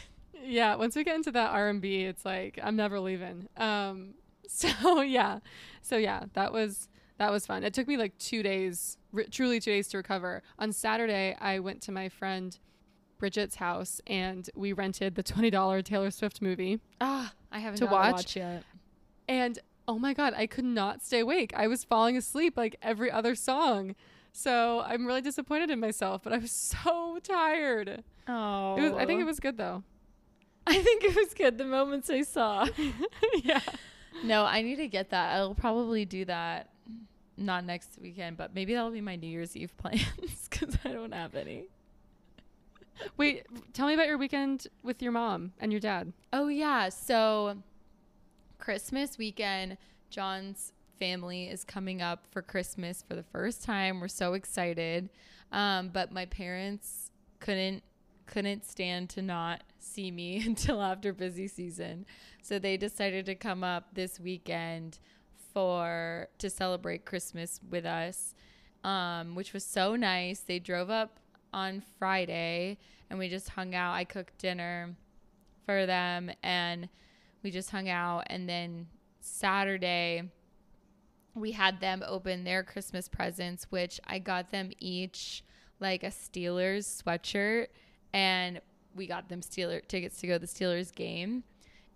Yeah, 0.48 0.76
once 0.76 0.94
we 0.94 1.02
get 1.02 1.16
into 1.16 1.32
that 1.32 1.50
R 1.50 1.68
and 1.70 1.80
B, 1.80 2.04
it's 2.04 2.24
like 2.24 2.60
I'm 2.62 2.76
never 2.76 3.00
leaving. 3.00 3.48
Um, 3.56 4.10
so 4.46 5.00
yeah, 5.00 5.40
so 5.82 5.96
yeah, 5.96 6.24
that 6.34 6.52
was 6.52 6.88
that 7.18 7.32
was 7.32 7.46
fun. 7.46 7.64
It 7.64 7.74
took 7.74 7.88
me 7.88 7.96
like 7.96 8.16
two 8.18 8.44
days, 8.44 8.96
r- 9.12 9.24
truly 9.28 9.58
two 9.58 9.72
days 9.72 9.88
to 9.88 9.96
recover. 9.96 10.42
On 10.60 10.70
Saturday, 10.72 11.34
I 11.40 11.58
went 11.58 11.80
to 11.82 11.90
my 11.92 12.08
friend 12.08 12.56
Bridget's 13.18 13.56
house 13.56 14.00
and 14.06 14.48
we 14.54 14.72
rented 14.72 15.14
the 15.14 15.22
twenty 15.22 15.50
dollar 15.50 15.82
Taylor 15.82 16.10
Swift 16.10 16.40
movie. 16.42 16.80
ah, 17.00 17.32
I 17.52 17.58
haven't 17.60 17.78
To 17.78 17.86
watch? 17.86 18.12
watch 18.14 18.36
yet. 18.36 18.62
And 19.28 19.58
oh 19.88 19.98
my 19.98 20.12
god, 20.14 20.34
I 20.36 20.46
could 20.46 20.64
not 20.64 21.02
stay 21.02 21.20
awake. 21.20 21.52
I 21.56 21.66
was 21.68 21.84
falling 21.84 22.16
asleep 22.16 22.56
like 22.56 22.76
every 22.82 23.10
other 23.10 23.34
song. 23.34 23.94
So 24.32 24.80
I'm 24.86 25.06
really 25.06 25.22
disappointed 25.22 25.70
in 25.70 25.80
myself, 25.80 26.22
but 26.22 26.32
I 26.32 26.38
was 26.38 26.50
so 26.84 27.18
tired. 27.22 28.04
Oh, 28.28 28.74
was, 28.76 28.92
I 28.92 29.06
think 29.06 29.20
it 29.20 29.24
was 29.24 29.40
good 29.40 29.56
though. 29.56 29.82
I 30.66 30.74
think 30.82 31.04
it 31.04 31.14
was 31.14 31.32
good. 31.34 31.58
The 31.58 31.64
moments 31.64 32.10
I 32.10 32.22
saw. 32.22 32.66
yeah. 33.44 33.60
no, 34.24 34.44
I 34.44 34.62
need 34.62 34.76
to 34.76 34.88
get 34.88 35.10
that. 35.10 35.34
I'll 35.36 35.54
probably 35.54 36.04
do 36.04 36.24
that. 36.24 36.70
Not 37.38 37.64
next 37.64 37.98
weekend, 38.00 38.36
but 38.38 38.54
maybe 38.54 38.74
that'll 38.74 38.90
be 38.90 39.00
my 39.02 39.14
New 39.16 39.26
Year's 39.28 39.54
Eve 39.56 39.76
plans 39.76 40.02
because 40.50 40.76
I 40.84 40.88
don't 40.88 41.12
have 41.12 41.34
any. 41.34 41.66
Wait, 43.16 43.44
tell 43.72 43.86
me 43.86 43.94
about 43.94 44.06
your 44.06 44.18
weekend 44.18 44.66
with 44.82 45.02
your 45.02 45.12
mom 45.12 45.52
and 45.60 45.72
your 45.72 45.80
dad. 45.80 46.12
Oh 46.32 46.48
yeah, 46.48 46.88
so 46.88 47.56
Christmas 48.58 49.18
weekend, 49.18 49.78
John's 50.10 50.72
family 50.98 51.48
is 51.48 51.64
coming 51.64 52.00
up 52.02 52.26
for 52.30 52.42
Christmas 52.42 53.04
for 53.06 53.14
the 53.14 53.22
first 53.22 53.62
time. 53.62 54.00
We're 54.00 54.08
so 54.08 54.34
excited. 54.34 55.10
Um, 55.52 55.90
but 55.92 56.12
my 56.12 56.26
parents 56.26 57.10
couldn't 57.40 57.82
couldn't 58.26 58.64
stand 58.64 59.08
to 59.08 59.22
not 59.22 59.62
see 59.78 60.10
me 60.10 60.42
until 60.46 60.82
after 60.82 61.12
busy 61.12 61.46
season. 61.46 62.06
So 62.42 62.58
they 62.58 62.76
decided 62.76 63.26
to 63.26 63.34
come 63.34 63.62
up 63.62 63.94
this 63.94 64.18
weekend 64.18 64.98
for 65.54 66.28
to 66.38 66.50
celebrate 66.50 67.04
Christmas 67.04 67.60
with 67.70 67.86
us. 67.86 68.34
Um, 68.84 69.34
which 69.34 69.52
was 69.52 69.64
so 69.64 69.96
nice. 69.96 70.40
They 70.40 70.60
drove 70.60 70.90
up 70.90 71.18
on 71.52 71.82
Friday 71.98 72.78
and 73.10 73.18
we 73.18 73.28
just 73.28 73.48
hung 73.48 73.74
out. 73.74 73.94
I 73.94 74.04
cooked 74.04 74.38
dinner 74.38 74.94
for 75.64 75.86
them 75.86 76.30
and 76.42 76.88
we 77.42 77.50
just 77.50 77.70
hung 77.70 77.88
out 77.88 78.24
and 78.28 78.48
then 78.48 78.86
Saturday 79.20 80.22
we 81.34 81.52
had 81.52 81.80
them 81.80 82.02
open 82.06 82.44
their 82.44 82.62
Christmas 82.62 83.08
presents 83.08 83.66
which 83.70 84.00
I 84.06 84.18
got 84.18 84.50
them 84.50 84.70
each 84.78 85.44
like 85.80 86.02
a 86.02 86.08
Steelers 86.08 87.02
sweatshirt 87.02 87.66
and 88.12 88.60
we 88.94 89.06
got 89.06 89.28
them 89.28 89.40
Steeler 89.40 89.86
tickets 89.86 90.20
to 90.20 90.26
go 90.26 90.34
to 90.34 90.38
the 90.38 90.46
Steelers 90.46 90.94
game. 90.94 91.44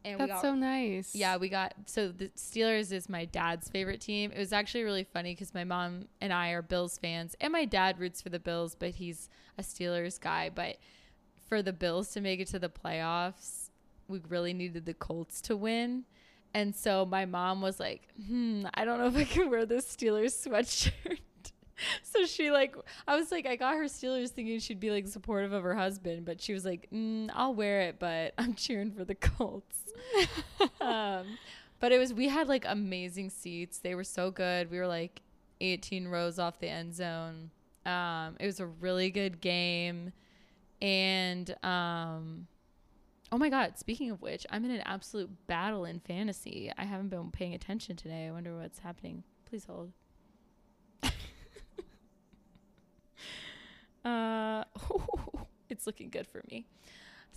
And 0.05 0.19
That's 0.19 0.33
got 0.33 0.43
so 0.43 0.55
nice. 0.55 1.15
yeah, 1.15 1.37
we 1.37 1.49
got 1.49 1.75
so 1.87 2.09
the 2.09 2.29
Steelers 2.37 2.91
is 2.91 3.09
my 3.09 3.27
dad's 3.27 3.69
favorite 3.69 4.01
team. 4.01 4.33
It 4.33 4.39
was 4.39 4.53
actually 4.53 4.85
really 4.85 5.05
funny 5.05 5.35
because 5.35 5.53
my 5.53 5.65
mom 5.65 6.07
and 6.21 6.33
I 6.33 6.51
are 6.51 6.63
Bills 6.63 6.97
fans, 6.97 7.37
and 7.41 7.53
my 7.53 7.65
dad 7.67 7.99
roots 7.99 8.23
for 8.23 8.31
the 8.31 8.39
Bills, 8.39 8.75
but 8.79 8.91
he's 8.91 9.29
a 9.59 9.63
Steelers 9.63 10.19
guy. 10.19 10.51
But 10.55 10.79
for 11.49 11.63
the 11.63 11.73
Bills 11.73 12.11
to 12.13 12.21
make 12.21 12.41
it 12.41 12.49
to 12.49 12.59
the 12.59 12.71
playoffs, 12.71 13.69
we 14.09 14.21
really 14.29 14.55
needed 14.55 14.87
the 14.87 14.95
Colts 14.95 15.41
to 15.43 15.57
win. 15.57 16.05
And 16.55 16.75
so 16.75 17.07
my 17.07 17.27
mom 17.27 17.61
was 17.61 17.79
like, 17.79 18.09
hmm, 18.27 18.67
I 18.75 18.85
don't 18.85 18.99
know 18.99 19.07
if 19.07 19.17
I 19.17 19.25
can 19.25 19.51
wear 19.51 19.67
this 19.67 19.85
Steelers 19.85 20.47
sweatshirt. 20.47 21.19
So 22.03 22.25
she 22.27 22.51
like, 22.51 22.75
I 23.07 23.17
was 23.17 23.31
like, 23.31 23.47
I 23.47 23.57
got 23.57 23.77
her 23.77 23.85
Steelers 23.85 24.31
thinking 24.31 24.59
she'd 24.59 24.81
be 24.81 24.91
like 24.91 25.09
supportive 25.09 25.53
of 25.53 25.63
her 25.63 25.75
husband, 25.75 26.25
but 26.25 26.41
she 26.41 26.53
was 26.53 26.65
like, 26.65 26.89
mm, 26.93 27.31
I'll 27.35 27.55
wear 27.55 27.83
it, 27.83 27.99
but 27.99 28.35
I'm 28.39 28.55
cheering 28.55 28.93
for 28.93 29.05
the 29.05 29.15
Colts. 29.15 29.93
um, 30.81 31.39
but 31.79 31.93
it 31.93 31.99
was, 31.99 32.13
we 32.13 32.29
had 32.29 32.49
like 32.49 32.65
amazing 32.67 33.31
seats. 33.31 33.79
They 33.79 33.95
were 33.95 34.05
so 34.05 34.31
good. 34.31 34.71
We 34.71 34.79
were 34.79 34.87
like 34.87 35.23
18 35.61 36.09
rows 36.09 36.39
off 36.39 36.59
the 36.59 36.69
end 36.69 36.95
zone. 36.95 37.51
Um, 37.87 38.37
it 38.39 38.47
was 38.47 38.61
a 38.61 38.67
really 38.67 39.11
good 39.11 39.41
game. 39.41 40.13
And, 40.83 41.55
um, 41.63 42.47
oh 43.33 43.39
my 43.39 43.49
God, 43.49 43.79
speaking 43.79 44.11
of 44.11 44.21
which, 44.23 44.47
I'm 44.51 44.65
in 44.65 44.71
an 44.71 44.83
absolute 44.83 45.31
battle 45.47 45.85
in 45.85 46.01
fantasy. 46.01 46.73
I 46.77 46.85
haven't 46.85 47.09
been 47.09 47.31
paying 47.31 47.55
attention 47.55 47.97
today. 47.97 48.27
I 48.27 48.31
wonder 48.31 48.57
what's 48.57 48.81
happening. 48.81 49.25
Please 49.49 49.65
hold. 49.65 49.93
Uh, 54.05 54.65
it's 55.69 55.87
looking 55.87 56.11
good 56.11 56.27
for 56.27 56.43
me. 56.51 56.67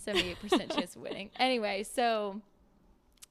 78% 0.04 0.74
chance 0.74 0.96
of 0.96 1.02
winning. 1.02 1.30
Anyway, 1.38 1.82
so 1.82 2.40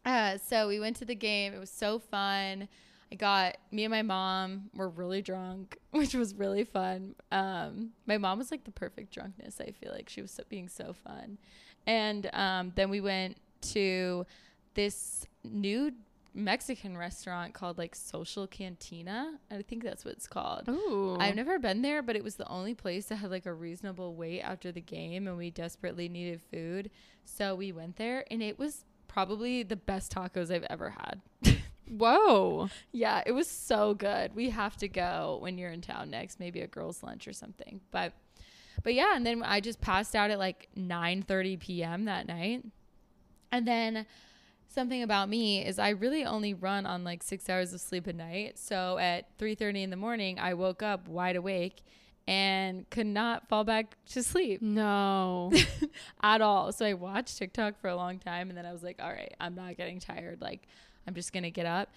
uh 0.06 0.38
so 0.38 0.68
we 0.68 0.80
went 0.80 0.96
to 0.98 1.06
the 1.06 1.16
game. 1.16 1.54
It 1.54 1.60
was 1.60 1.70
so 1.70 2.00
fun. 2.00 2.68
I 3.12 3.16
got 3.16 3.58
me 3.72 3.84
and 3.86 3.92
my 3.92 4.02
mom 4.02 4.70
were 4.76 4.90
really 4.90 5.22
drunk, 5.22 5.78
which 5.92 6.14
was 6.14 6.36
really 6.36 6.64
fun. 6.64 7.16
Um 7.32 7.92
my 8.06 8.18
mom 8.18 8.40
was 8.40 8.52
like 8.52 8.64
the 8.64 8.72
perfect 8.72 9.14
drunkenness, 9.14 9.62
I 9.62 9.72
feel 9.72 9.92
like. 9.92 10.10
She 10.10 10.22
was 10.22 10.32
so, 10.32 10.44
being 10.50 10.68
so 10.68 10.94
fun. 10.94 11.38
And 11.86 12.30
um 12.34 12.72
then 12.76 12.90
we 12.90 13.02
went 13.02 13.38
to 13.74 14.26
this 14.74 15.26
new 15.44 15.92
Mexican 16.34 16.98
restaurant 16.98 17.54
called 17.54 17.78
like 17.78 17.96
Social 17.96 18.48
Cantina. 18.48 19.40
I 19.52 19.62
think 19.62 19.84
that's 19.84 20.04
what 20.04 20.16
it's 20.16 20.28
called. 20.28 20.68
Ooh. 20.68 21.18
I've 21.20 21.36
never 21.36 21.60
been 21.60 21.82
there, 21.82 22.02
but 22.02 22.16
it 22.16 22.24
was 22.24 22.36
the 22.36 22.48
only 22.48 22.74
place 22.74 23.06
that 23.06 23.18
had 23.18 23.32
like 23.32 23.46
a 23.46 23.54
reasonable 23.54 24.16
wait 24.16 24.42
after 24.42 24.72
the 24.72 24.82
game, 24.82 25.28
and 25.28 25.38
we 25.38 25.52
desperately 25.52 26.10
needed 26.10 26.42
food. 26.52 26.90
So 27.26 27.56
we 27.56 27.72
went 27.72 27.98
there, 27.98 28.26
and 28.32 28.42
it 28.42 28.58
was 28.58 28.86
probably 29.08 29.64
the 29.64 29.76
best 29.76 30.14
tacos 30.14 30.54
I've 30.54 30.66
ever 30.70 30.90
had. 30.90 31.22
Whoa. 31.88 32.70
yeah, 32.92 33.22
it 33.26 33.34
was 33.34 33.48
so 33.48 33.94
good. 33.94 34.36
We 34.36 34.50
have 34.50 34.78
to 34.78 34.88
go 34.88 35.38
when 35.42 35.58
you're 35.58 35.70
in 35.70 35.82
town 35.82 36.10
next, 36.10 36.40
maybe 36.40 36.62
a 36.62 36.68
girls' 36.68 37.04
lunch 37.04 37.28
or 37.28 37.34
something. 37.34 37.82
But 37.92 38.14
but 38.82 38.96
yeah, 38.96 39.16
and 39.16 39.26
then 39.26 39.44
I 39.44 39.60
just 39.60 39.82
passed 39.82 40.16
out 40.16 40.32
at 40.32 40.40
like 40.40 40.70
9:30 40.78 41.60
p.m. 41.60 42.06
that 42.06 42.28
night. 42.28 42.64
And 43.52 43.68
then 43.68 44.08
something 44.74 45.04
about 45.04 45.30
me 45.30 45.66
is 45.66 45.80
I 45.80 45.90
really 45.90 46.26
only 46.26 46.54
run 46.54 46.86
on 46.86 47.04
like 47.04 47.24
6 47.24 47.50
hours 47.50 47.74
of 47.74 47.82
sleep 47.82 48.08
a 48.08 48.14
night. 48.14 48.58
So 48.58 48.98
at 48.98 49.38
3:30 49.38 49.84
in 49.84 49.90
the 49.90 49.96
morning, 49.96 50.40
I 50.40 50.54
woke 50.56 50.82
up 50.82 51.08
wide 51.08 51.36
awake 51.36 51.84
and 52.28 52.90
could 52.90 53.06
not 53.08 53.50
fall 53.50 53.64
back 53.66 53.98
to 54.06 54.24
sleep 54.24 54.62
No. 54.62 55.52
at 56.24 56.42
all. 56.42 56.72
So 56.72 56.86
I 56.86 56.94
watched 56.94 57.38
TikTok 57.38 57.80
for 57.80 57.90
a 57.90 57.96
long 57.96 58.18
time 58.18 58.50
and 58.50 58.58
then 58.58 58.66
I 58.66 58.72
was 58.72 58.82
like, 58.82 59.00
all 59.02 59.12
right, 59.12 59.34
I'm 59.40 59.56
not 59.56 59.76
getting 59.76 60.00
tired. 60.00 60.42
Like, 60.42 60.68
I'm 61.06 61.14
just 61.16 61.34
going 61.34 61.44
to 61.44 61.52
get 61.52 61.66
up. 61.66 61.90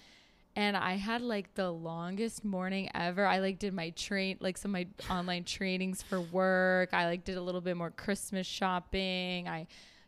And 0.55 0.75
I 0.75 0.95
had 0.95 1.21
like 1.21 1.53
the 1.53 1.71
longest 1.71 2.43
morning 2.43 2.89
ever. 2.93 3.25
I 3.25 3.39
like 3.39 3.59
did 3.59 3.73
my 3.73 3.91
train, 3.91 4.37
like 4.39 4.57
some 4.57 4.75
of 4.75 4.85
my 5.07 5.13
online 5.15 5.43
trainings 5.43 6.01
for 6.01 6.19
work. 6.19 6.93
I 6.93 7.05
like 7.05 7.23
did 7.23 7.37
a 7.37 7.41
little 7.41 7.61
bit 7.61 7.77
more 7.77 7.91
Christmas 7.91 8.47
shopping. 8.47 9.47
I, 9.47 9.67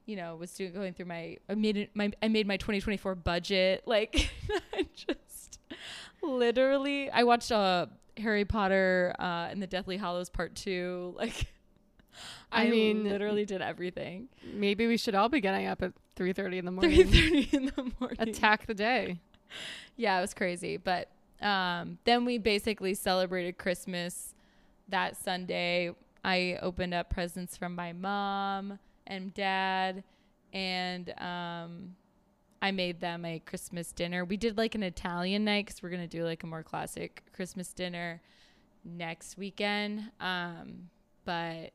you 0.09 0.15
know, 0.15 0.35
was 0.35 0.51
doing 0.53 0.73
going 0.73 0.93
through 0.93 1.05
my 1.05 1.37
I 1.47 1.53
made 1.53 1.87
my 1.93 2.11
I 2.21 2.27
made 2.29 2.47
my 2.47 2.57
2024 2.57 3.13
budget. 3.15 3.83
Like, 3.89 4.31
I 4.73 4.87
just 4.95 5.59
literally 6.23 7.11
I 7.11 7.23
watched 7.23 7.51
uh 7.51 7.85
Harry 8.17 8.43
Potter 8.43 9.15
uh 9.19 9.47
and 9.51 9.61
the 9.61 9.67
Deathly 9.67 9.97
Hallows 9.97 10.29
Part 10.29 10.55
Two. 10.55 11.15
Like, 11.17 11.45
I 12.51 12.65
I, 12.65 12.69
mean- 12.71 13.03
literally 13.03 13.45
did 13.45 13.61
everything. 13.61 14.29
Maybe 14.51 14.87
we 14.87 14.97
should 14.97 15.13
all 15.15 15.29
be 15.29 15.39
getting 15.41 15.67
up 15.67 15.83
at 15.83 15.93
3:30 16.17 16.57
in 16.57 16.65
the 16.65 16.71
morning. 16.71 17.07
Three 17.07 17.43
thirty 17.45 17.55
in 17.55 17.65
the 17.67 17.91
morning. 17.99 18.17
Attack 18.19 18.65
the 18.65 18.73
day. 18.73 19.19
Yeah, 19.95 20.17
it 20.17 20.21
was 20.21 20.33
crazy. 20.33 20.77
But 20.77 21.09
um, 21.39 21.99
then 22.03 22.25
we 22.25 22.39
basically 22.39 22.95
celebrated 22.95 23.57
Christmas 23.59 24.33
that 24.87 25.17
Sunday. 25.17 25.91
I 26.25 26.57
opened 26.61 26.93
up 26.93 27.09
presents 27.09 27.55
from 27.55 27.75
my 27.75 27.93
mom 27.93 28.79
and 29.09 29.33
dad, 29.33 30.03
and 30.53 31.09
um, 31.17 31.95
I 32.61 32.71
made 32.71 33.01
them 33.01 33.25
a 33.25 33.39
Christmas 33.39 33.91
dinner. 33.91 34.23
We 34.23 34.37
did 34.37 34.57
like 34.57 34.75
an 34.75 34.83
Italian 34.83 35.43
night 35.43 35.65
because 35.65 35.83
we're 35.83 35.89
gonna 35.89 36.07
do 36.07 36.23
like 36.23 36.43
a 36.43 36.47
more 36.47 36.63
classic 36.63 37.23
Christmas 37.33 37.73
dinner 37.73 38.21
next 38.85 39.37
weekend. 39.37 40.11
Um, 40.21 40.89
but 41.25 41.71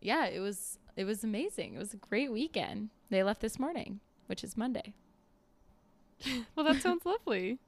yeah, 0.00 0.26
it 0.26 0.40
was 0.40 0.78
it 0.96 1.04
was 1.04 1.24
amazing. 1.24 1.74
It 1.74 1.78
was 1.78 1.92
a 1.92 1.98
great 1.98 2.32
weekend. 2.32 2.90
They 3.10 3.22
left 3.22 3.40
this 3.40 3.58
morning, 3.58 4.00
which 4.26 4.42
is 4.42 4.56
Monday. 4.56 4.94
well, 6.56 6.64
that 6.64 6.80
sounds 6.80 7.04
lovely. 7.04 7.58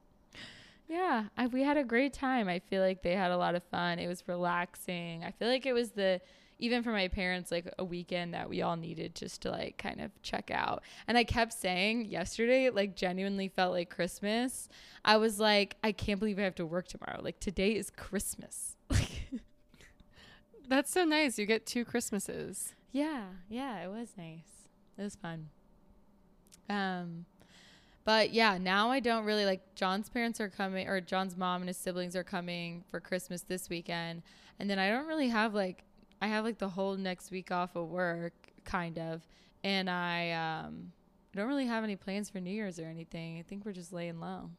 Yeah, 0.87 1.25
I, 1.35 1.47
we 1.47 1.63
had 1.63 1.77
a 1.77 1.83
great 1.83 2.13
time. 2.13 2.47
I 2.47 2.59
feel 2.59 2.81
like 2.81 3.01
they 3.01 3.15
had 3.15 3.31
a 3.31 3.37
lot 3.37 3.55
of 3.55 3.63
fun. 3.63 3.97
It 3.97 4.07
was 4.07 4.23
relaxing. 4.27 5.23
I 5.23 5.31
feel 5.31 5.47
like 5.47 5.65
it 5.65 5.73
was 5.73 5.91
the 5.91 6.21
even 6.59 6.83
for 6.83 6.91
my 6.91 7.07
parents 7.07 7.51
like 7.51 7.71
a 7.77 7.83
weekend 7.83 8.33
that 8.33 8.49
we 8.49 8.61
all 8.61 8.75
needed 8.75 9.15
just 9.15 9.41
to 9.41 9.51
like 9.51 9.77
kind 9.77 9.99
of 10.01 10.11
check 10.21 10.51
out. 10.51 10.83
And 11.07 11.17
I 11.17 11.23
kept 11.23 11.53
saying 11.53 12.05
yesterday 12.05 12.69
like 12.69 12.95
genuinely 12.95 13.49
felt 13.49 13.73
like 13.73 13.89
Christmas. 13.89 14.69
I 15.03 15.17
was 15.17 15.39
like 15.39 15.75
I 15.83 15.91
can't 15.91 16.19
believe 16.19 16.39
I 16.39 16.43
have 16.43 16.55
to 16.55 16.65
work 16.65 16.87
tomorrow. 16.87 17.19
Like 17.21 17.39
today 17.39 17.75
is 17.75 17.89
Christmas. 17.89 18.75
That's 20.67 20.91
so 20.91 21.03
nice. 21.03 21.37
You 21.37 21.45
get 21.45 21.65
two 21.65 21.85
Christmases. 21.85 22.73
Yeah, 22.91 23.25
yeah, 23.49 23.83
it 23.83 23.89
was 23.89 24.13
nice. 24.17 24.69
It 24.97 25.03
was 25.03 25.15
fun. 25.15 25.49
Um 26.69 27.25
but 28.05 28.31
yeah, 28.31 28.59
now 28.59 28.91
I 28.91 28.99
don't 28.99 29.25
really 29.25 29.45
like 29.45 29.75
John's 29.75 30.09
parents 30.09 30.39
are 30.39 30.47
coming 30.47 30.87
or 30.87 31.01
John's 31.01 31.35
mom 31.35 31.63
and 31.63 31.67
his 31.67 31.77
siblings 31.77 32.15
are 32.15 32.23
coming 32.23 32.83
for 32.89 32.99
Christmas 32.99 33.41
this 33.41 33.67
weekend. 33.67 34.21
And 34.59 34.69
then 34.69 34.79
I 34.79 34.89
don't 34.89 35.07
really 35.07 35.29
have 35.29 35.53
like 35.53 35.83
I 36.25 36.27
have 36.29 36.43
like 36.43 36.57
the 36.57 36.69
whole 36.69 36.95
next 36.95 37.29
week 37.29 37.51
off 37.51 37.75
of 37.75 37.87
work 37.87 38.33
kind 38.63 38.97
of. 38.97 39.21
And 39.63 39.87
I 39.91 40.31
um 40.31 40.91
don't 41.35 41.47
really 41.47 41.67
have 41.67 41.83
any 41.83 41.95
plans 41.95 42.31
for 42.31 42.39
New 42.39 42.49
Year's 42.49 42.79
or 42.79 42.85
anything. 42.85 43.37
I 43.37 43.43
think 43.43 43.63
we're 43.63 43.73
just 43.73 43.93
laying 43.93 44.19
low. 44.19 44.49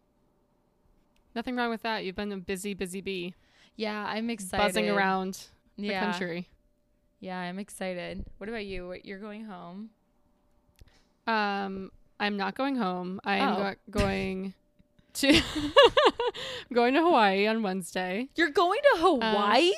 Nothing 1.35 1.57
wrong 1.57 1.71
with 1.71 1.83
that. 1.83 2.05
You've 2.05 2.15
been 2.15 2.31
a 2.31 2.37
busy, 2.37 2.73
busy 2.73 3.01
bee. 3.01 3.35
Yeah, 3.75 4.07
I'm 4.07 4.31
excited. 4.31 4.63
Buzzing 4.63 4.89
around 4.89 5.41
the 5.77 5.89
yeah. 5.89 6.01
country. 6.13 6.49
Yeah, 7.19 7.39
I'm 7.39 7.59
excited. 7.59 8.25
What 8.39 8.49
about 8.49 8.65
you? 8.65 8.95
You're 9.03 9.19
going 9.19 9.45
home? 9.47 9.91
Um 11.27 11.91
I'm 12.21 12.37
not 12.37 12.55
going 12.55 12.77
home. 12.77 13.21
I 13.25 13.39
am 13.39 13.55
Oh. 13.55 13.57
go- 13.91 14.01
going 14.03 14.55
to 15.15 15.29
I'm 15.57 16.75
going 16.75 16.95
to 16.95 17.01
Hawaii 17.03 17.49
on 17.49 17.63
Wednesday. 17.65 18.29
You're 18.37 18.51
going 18.51 18.81
to 18.95 19.01
Hawaii? 19.01 19.73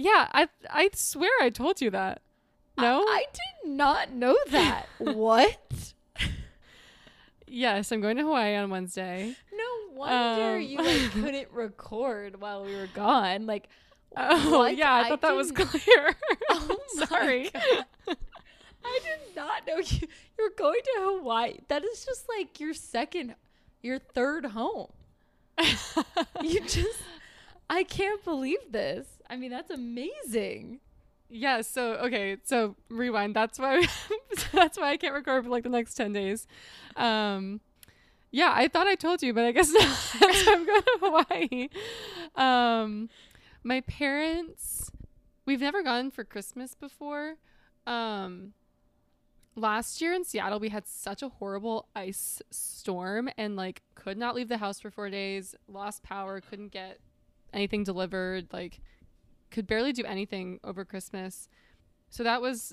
Yeah, 0.00 0.28
I 0.32 0.48
I 0.70 0.90
swear 0.94 1.30
I 1.42 1.50
told 1.50 1.80
you 1.80 1.90
that. 1.90 2.22
No? 2.78 3.00
I, 3.00 3.24
I 3.24 3.24
did 3.32 3.72
not 3.76 4.12
know 4.12 4.36
that. 4.50 4.86
what? 4.98 5.92
yes, 7.48 7.90
I'm 7.90 8.00
going 8.00 8.16
to 8.16 8.22
Hawaii 8.22 8.54
on 8.54 8.70
Wednesday. 8.70 9.34
No 9.52 9.94
wonder 9.94 10.56
Um, 10.56 10.62
you 10.62 10.78
like 10.78 11.10
couldn't 11.12 11.50
record 11.52 12.40
while 12.40 12.64
we 12.64 12.74
were 12.76 12.88
gone. 12.94 13.46
Like, 13.46 13.68
Oh, 14.16 14.58
what? 14.60 14.76
yeah, 14.76 14.94
I 14.94 15.08
thought 15.08 15.20
that 15.22 15.34
was 15.34 15.50
clear. 15.52 16.14
Oh 16.50 16.76
Sorry. 17.06 17.50
I 17.54 19.00
did 19.02 19.34
not 19.36 19.66
know 19.66 19.76
you 19.78 20.06
you 20.38 20.44
were 20.44 20.54
going 20.56 20.80
to 20.84 20.92
Hawaii. 21.00 21.58
That 21.68 21.84
is 21.84 22.04
just 22.06 22.28
like 22.28 22.60
your 22.60 22.72
second, 22.72 23.34
your 23.82 23.98
third 23.98 24.46
home. 24.46 24.92
You 26.40 26.60
just, 26.60 27.00
I 27.68 27.82
can't 27.82 28.22
believe 28.24 28.60
this. 28.70 29.06
I 29.30 29.36
mean, 29.36 29.50
that's 29.50 29.70
amazing. 29.70 30.80
Yeah, 31.30 31.60
so 31.60 31.94
okay, 31.96 32.38
so 32.44 32.76
rewind. 32.88 33.36
That's 33.36 33.58
why 33.58 33.86
that's 34.52 34.78
why 34.78 34.90
I 34.90 34.96
can't 34.96 35.14
record 35.14 35.44
for 35.44 35.50
like 35.50 35.62
the 35.62 35.68
next 35.68 35.94
10 35.94 36.12
days. 36.12 36.46
Um 36.96 37.60
yeah, 38.30 38.52
I 38.54 38.68
thought 38.68 38.86
I 38.86 38.94
told 38.94 39.22
you, 39.22 39.32
but 39.32 39.44
I 39.44 39.52
guess 39.52 39.70
not. 39.72 39.82
so 40.34 40.52
I'm 40.52 40.66
going 40.66 40.82
to 40.82 40.98
Hawaii. 41.00 41.68
Um 42.34 43.10
my 43.62 43.82
parents 43.82 44.90
we've 45.44 45.60
never 45.60 45.82
gone 45.82 46.10
for 46.10 46.24
Christmas 46.24 46.74
before. 46.74 47.34
Um 47.86 48.54
last 49.54 50.00
year 50.00 50.14
in 50.14 50.24
Seattle 50.24 50.60
we 50.60 50.70
had 50.70 50.86
such 50.86 51.22
a 51.22 51.28
horrible 51.28 51.88
ice 51.94 52.40
storm 52.50 53.28
and 53.36 53.54
like 53.54 53.82
could 53.94 54.16
not 54.16 54.34
leave 54.34 54.48
the 54.48 54.58
house 54.58 54.80
for 54.80 54.90
4 54.90 55.10
days, 55.10 55.54
lost 55.66 56.02
power, 56.02 56.40
couldn't 56.40 56.72
get 56.72 57.00
anything 57.52 57.84
delivered, 57.84 58.46
like 58.50 58.80
could 59.50 59.66
barely 59.66 59.92
do 59.92 60.04
anything 60.04 60.60
over 60.64 60.84
Christmas. 60.84 61.48
So 62.10 62.22
that 62.22 62.40
was 62.42 62.72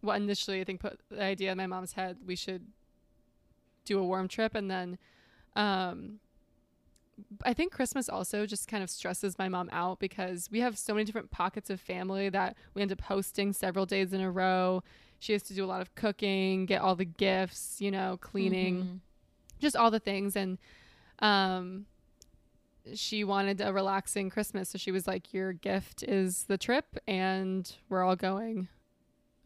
what 0.00 0.16
initially 0.16 0.60
I 0.60 0.64
think 0.64 0.80
put 0.80 1.00
the 1.10 1.22
idea 1.22 1.50
in 1.52 1.56
my 1.58 1.66
mom's 1.66 1.92
head 1.94 2.18
we 2.26 2.36
should 2.36 2.66
do 3.86 3.98
a 3.98 4.04
warm 4.04 4.28
trip 4.28 4.54
and 4.54 4.70
then 4.70 4.98
um 5.56 6.18
I 7.44 7.54
think 7.54 7.72
Christmas 7.72 8.08
also 8.08 8.44
just 8.44 8.66
kind 8.66 8.82
of 8.82 8.90
stresses 8.90 9.38
my 9.38 9.48
mom 9.48 9.68
out 9.72 10.00
because 10.00 10.48
we 10.50 10.60
have 10.60 10.76
so 10.76 10.94
many 10.94 11.04
different 11.04 11.30
pockets 11.30 11.70
of 11.70 11.80
family 11.80 12.28
that 12.28 12.56
we 12.74 12.82
end 12.82 12.90
up 12.90 13.00
hosting 13.02 13.52
several 13.52 13.86
days 13.86 14.12
in 14.12 14.20
a 14.20 14.30
row. 14.30 14.82
She 15.20 15.32
has 15.32 15.42
to 15.44 15.54
do 15.54 15.64
a 15.64 15.66
lot 15.66 15.80
of 15.80 15.94
cooking, 15.94 16.66
get 16.66 16.80
all 16.82 16.96
the 16.96 17.04
gifts, 17.04 17.80
you 17.80 17.90
know, 17.92 18.18
cleaning 18.20 18.82
Mhm. 18.84 19.00
just 19.60 19.76
all 19.76 19.90
the 19.90 20.00
things 20.00 20.34
and 20.36 20.58
um 21.20 21.86
she 22.94 23.24
wanted 23.24 23.60
a 23.60 23.72
relaxing 23.72 24.28
christmas. 24.30 24.68
So 24.68 24.78
she 24.78 24.90
was 24.90 25.06
like 25.06 25.32
your 25.32 25.52
gift 25.52 26.02
is 26.02 26.44
the 26.44 26.58
trip 26.58 26.96
and 27.06 27.70
we're 27.88 28.02
all 28.02 28.16
going 28.16 28.68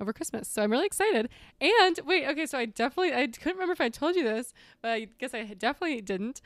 over 0.01 0.12
christmas. 0.12 0.48
So 0.48 0.62
i'm 0.62 0.70
really 0.70 0.87
excited. 0.87 1.29
And 1.61 1.98
wait 2.05 2.27
okay 2.29 2.46
so 2.46 2.59
i 2.59 2.64
definitely 2.66 3.14
i 3.14 3.27
couldn't 3.27 3.55
remember 3.55 3.72
if 3.72 3.81
i 3.81 3.88
told 3.88 4.16
you 4.16 4.22
this 4.24 4.53
but 4.83 4.90
i 4.90 5.07
guess 5.18 5.35
i 5.35 5.44
definitely 5.44 6.01
didn't. 6.01 6.40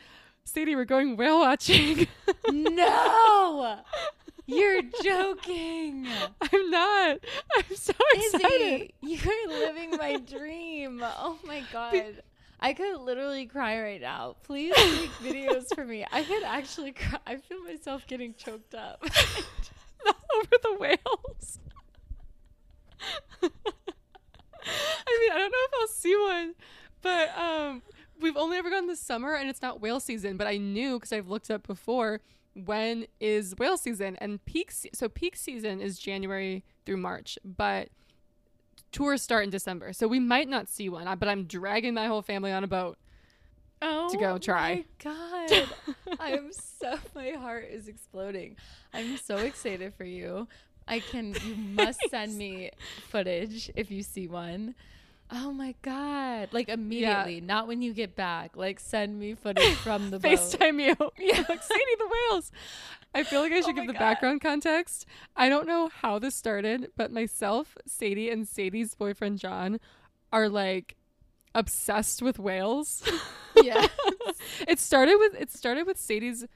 Sadie 0.45 0.75
we're 0.75 0.85
going 0.85 1.17
whale 1.17 1.41
watching. 1.41 2.07
No, 2.51 3.79
you're 4.47 4.83
joking. 5.03 6.07
i'm 6.41 6.71
not. 6.71 7.19
I'm 7.57 7.77
so 7.77 7.93
excited. 8.15 8.43
Izzie, 8.43 8.95
you're 9.01 9.49
living 9.49 9.91
my 9.93 10.17
dream. 10.19 11.01
Oh 11.03 11.39
my 11.45 11.63
god. 11.73 12.23
I 12.63 12.75
could 12.75 13.01
literally 13.01 13.47
cry 13.47 13.83
right 13.83 14.01
now. 14.01 14.37
Please 14.45 14.73
make 14.77 15.11
videos 15.21 15.75
for 15.75 15.85
me. 15.85 16.07
I 16.13 16.23
could 16.23 16.45
actually 16.45 16.93
cry. 16.93 17.19
I 17.27 17.37
feel 17.37 17.61
myself 17.65 18.07
getting 18.07 18.35
choked 18.35 18.75
up. 18.75 19.03
not 20.05 20.17
over 20.37 20.57
the 20.63 20.77
whales. 20.79 21.59
I 23.43 23.49
mean, 25.21 25.33
I 25.33 25.39
don't 25.39 25.51
know 25.51 25.59
if 25.59 25.71
I'll 25.81 25.89
see 25.89 26.17
one, 26.17 26.55
but 27.03 27.37
um, 27.37 27.83
we've 28.21 28.37
only 28.37 28.59
ever 28.59 28.71
gone 28.71 28.87
this 28.87 29.01
summer, 29.01 29.35
and 29.35 29.51
it's 29.51 29.61
not 29.61 29.81
whale 29.81 29.99
season. 29.99 30.37
But 30.37 30.47
I 30.47 30.57
knew 30.57 31.01
because 31.01 31.13
I've 31.13 31.29
looked 31.29 31.51
up 31.51 31.67
before 31.67 32.21
when 32.55 33.07
is 33.19 33.57
whale 33.59 33.77
season, 33.77 34.15
and 34.21 34.45
peak. 34.45 34.71
Se- 34.71 34.91
so 34.95 35.09
peak 35.09 35.35
season 35.35 35.81
is 35.81 35.99
January 35.99 36.63
through 36.87 36.99
March, 36.99 37.41
but 37.45 37.89
tours 38.93 39.23
start 39.23 39.45
in 39.45 39.51
December. 39.51 39.93
So 39.93 40.07
we 40.07 40.21
might 40.21 40.49
not 40.49 40.69
see 40.69 40.89
one, 40.89 41.07
but 41.19 41.29
I'm 41.29 41.45
dragging 41.45 41.95
my 41.95 42.07
whole 42.07 42.23
family 42.23 42.53
on 42.53 42.63
a 42.63 42.69
boat. 42.69 42.99
Oh 43.85 44.15
go 44.17 44.39
try. 44.39 44.85
Oh 45.05 45.09
my 45.11 45.51
God. 45.51 45.69
I'm 46.21 46.53
so 46.53 46.99
my 47.15 47.31
heart 47.31 47.69
is 47.71 47.89
exploding. 47.89 48.57
I'm 48.95 49.17
so 49.17 49.39
excited 49.39 49.95
for 49.95 50.05
you. 50.05 50.47
I 50.87 51.01
can 51.01 51.35
you 51.45 51.57
must 51.57 51.99
send 52.11 52.37
me 52.37 52.71
footage 53.09 53.71
if 53.75 53.91
you 53.91 54.03
see 54.05 54.29
one. 54.29 54.77
Oh 55.35 55.51
my 55.51 55.75
god. 55.83 56.51
Like 56.53 56.69
immediately, 56.69 57.41
not 57.41 57.67
when 57.67 57.83
you 57.83 57.93
get 57.95 58.15
back. 58.15 58.57
Like 58.57 58.79
send 58.79 59.19
me 59.19 59.35
footage 59.35 59.75
from 59.77 60.11
the 60.11 60.19
boat. 60.21 60.31
FaceTime 60.31 60.81
you. 60.81 60.95
Yeah, 61.19 61.45
like 61.49 61.63
Sadie 61.63 61.97
the 61.99 62.11
whales. 62.31 62.53
I 63.15 63.23
feel 63.25 63.41
like 63.41 63.53
I 63.53 63.61
should 63.63 63.71
Oh 63.71 63.73
give 63.75 63.87
the 63.87 63.93
God. 63.93 63.99
background 63.99 64.41
context. 64.41 65.07
I 65.37 65.49
don't 65.49 65.67
know 65.67 65.89
how 65.89 66.19
this 66.19 66.35
started, 66.35 66.91
but 66.97 67.13
myself, 67.13 67.77
Sadie, 67.87 68.31
and 68.31 68.47
Sadie's 68.49 68.95
boyfriend 68.95 69.39
John 69.39 69.79
are 70.33 70.49
like 70.49 70.97
obsessed 71.55 72.23
with 72.23 72.39
whales. 72.39 73.03
Yeah. 73.63 73.87
it 74.67 74.79
started 74.79 75.17
with 75.19 75.35
it 75.35 75.51
started 75.53 75.87
with 75.87 75.99
Sadie's 75.99 76.47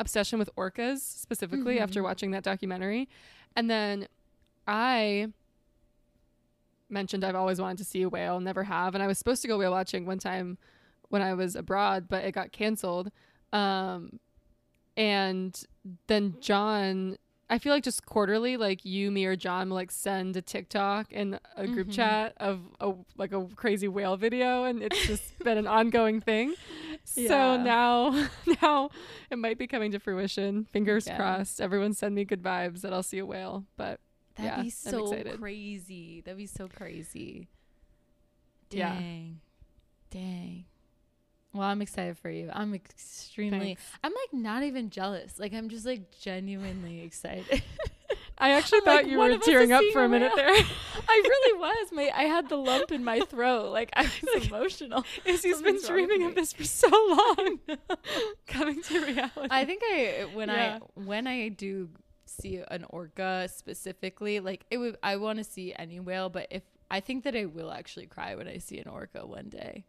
obsession 0.00 0.38
with 0.38 0.48
orcas 0.56 1.00
specifically 1.00 1.76
Mhm. 1.76 1.82
after 1.82 2.02
watching 2.02 2.30
that 2.30 2.42
documentary. 2.42 3.10
And 3.54 3.68
then 3.70 4.08
I 4.66 5.28
mentioned 6.88 7.24
I've 7.24 7.34
always 7.34 7.60
wanted 7.60 7.76
to 7.78 7.84
see 7.84 8.00
a 8.02 8.08
whale, 8.08 8.40
never 8.40 8.64
have, 8.64 8.94
and 8.94 9.02
I 9.02 9.06
was 9.06 9.18
supposed 9.18 9.42
to 9.42 9.48
go 9.48 9.58
whale 9.58 9.70
watching 9.72 10.06
one 10.06 10.18
time 10.18 10.56
when 11.10 11.20
I 11.20 11.34
was 11.34 11.54
abroad, 11.54 12.06
but 12.08 12.24
it 12.24 12.32
got 12.32 12.52
canceled. 12.52 13.10
Um 13.52 14.18
and 14.98 15.58
then 16.08 16.36
John 16.40 17.16
I 17.50 17.56
feel 17.58 17.72
like 17.72 17.82
just 17.82 18.04
quarterly, 18.04 18.58
like 18.58 18.84
you, 18.84 19.10
me, 19.10 19.24
or 19.24 19.34
John 19.34 19.70
will 19.70 19.76
like 19.76 19.90
send 19.90 20.36
a 20.36 20.42
TikTok 20.42 21.06
and 21.12 21.40
a 21.56 21.66
group 21.66 21.88
Mhm. 21.88 21.92
chat 21.94 22.34
of 22.36 22.60
a 22.78 22.92
like 23.16 23.32
a 23.32 23.46
crazy 23.56 23.88
whale 23.88 24.18
video, 24.18 24.64
and 24.64 24.82
it's 24.82 25.06
just 25.06 25.38
been 25.38 25.56
an 25.56 25.66
ongoing 25.66 26.20
thing. 26.20 26.54
So 27.04 27.56
now, 27.56 28.28
now 28.62 28.90
it 29.30 29.38
might 29.38 29.56
be 29.56 29.66
coming 29.66 29.92
to 29.92 29.98
fruition. 29.98 30.66
Fingers 30.66 31.06
Yeah. 31.06 31.16
crossed. 31.16 31.58
Everyone 31.58 31.94
send 31.94 32.14
me 32.14 32.26
good 32.26 32.42
vibes 32.42 32.82
that 32.82 32.92
I'll 32.92 33.02
see 33.02 33.16
a 33.18 33.24
whale. 33.24 33.64
But 33.78 34.00
That'd 34.36 34.52
Yeah, 34.58 34.62
be 34.64 34.68
so 34.70 35.14
crazy. 35.38 36.20
That'd 36.20 36.36
be 36.36 36.44
so 36.46 36.68
crazy. 36.68 37.48
Yeah. 38.70 38.92
Dang. 38.92 39.40
Dang. 40.10 40.64
Well, 41.54 41.66
I'm 41.66 41.80
excited 41.82 42.18
for 42.18 42.30
you. 42.30 42.50
I'm 42.52 42.74
extremely 42.74 43.58
Thanks. 43.58 43.82
I'm 44.04 44.12
like 44.12 44.40
not 44.40 44.62
even 44.62 44.90
jealous. 44.90 45.38
Like 45.38 45.54
I'm 45.54 45.68
just 45.68 45.86
like 45.86 46.10
genuinely 46.20 47.00
excited. 47.00 47.62
I 48.40 48.50
actually 48.52 48.78
I'm 48.78 48.84
thought 48.84 48.94
like, 49.04 49.06
you 49.08 49.18
were 49.18 49.36
tearing 49.38 49.72
up 49.72 49.82
for 49.92 50.04
a 50.04 50.08
minute 50.08 50.32
there. 50.36 50.48
I 51.08 51.22
really 51.24 51.58
was. 51.58 51.88
My 51.92 52.10
I 52.14 52.24
had 52.24 52.48
the 52.48 52.56
lump 52.56 52.92
in 52.92 53.02
my 53.02 53.20
throat. 53.20 53.72
Like 53.72 53.90
I 53.96 54.02
was 54.02 54.46
emotional. 54.46 55.04
Izzie's 55.24 55.42
been 55.62 55.80
Something's 55.80 55.90
wrong 55.90 56.00
with 56.00 56.08
dreaming 56.08 56.26
of 56.26 56.34
this 56.34 56.52
for 56.52 56.64
so 56.64 56.88
long. 56.88 57.58
Coming 58.46 58.82
to 58.82 59.00
reality. 59.04 59.48
I 59.50 59.64
think 59.64 59.82
I 59.84 60.26
when 60.34 60.48
Yeah. 60.48 60.78
I 60.82 61.00
when 61.00 61.26
I 61.26 61.48
do 61.48 61.88
see 62.26 62.62
an 62.70 62.84
orca 62.90 63.48
specifically, 63.52 64.38
like 64.40 64.64
it 64.70 64.78
would 64.78 64.96
I 65.02 65.16
want 65.16 65.38
to 65.38 65.44
see 65.44 65.74
any 65.76 65.98
whale, 65.98 66.28
but 66.28 66.46
if 66.50 66.62
I 66.90 67.00
think 67.00 67.24
that 67.24 67.34
I 67.34 67.46
will 67.46 67.72
actually 67.72 68.06
cry 68.06 68.34
when 68.34 68.46
I 68.48 68.58
see 68.58 68.78
an 68.78 68.88
orca 68.88 69.26
one 69.26 69.48
day, 69.48 69.84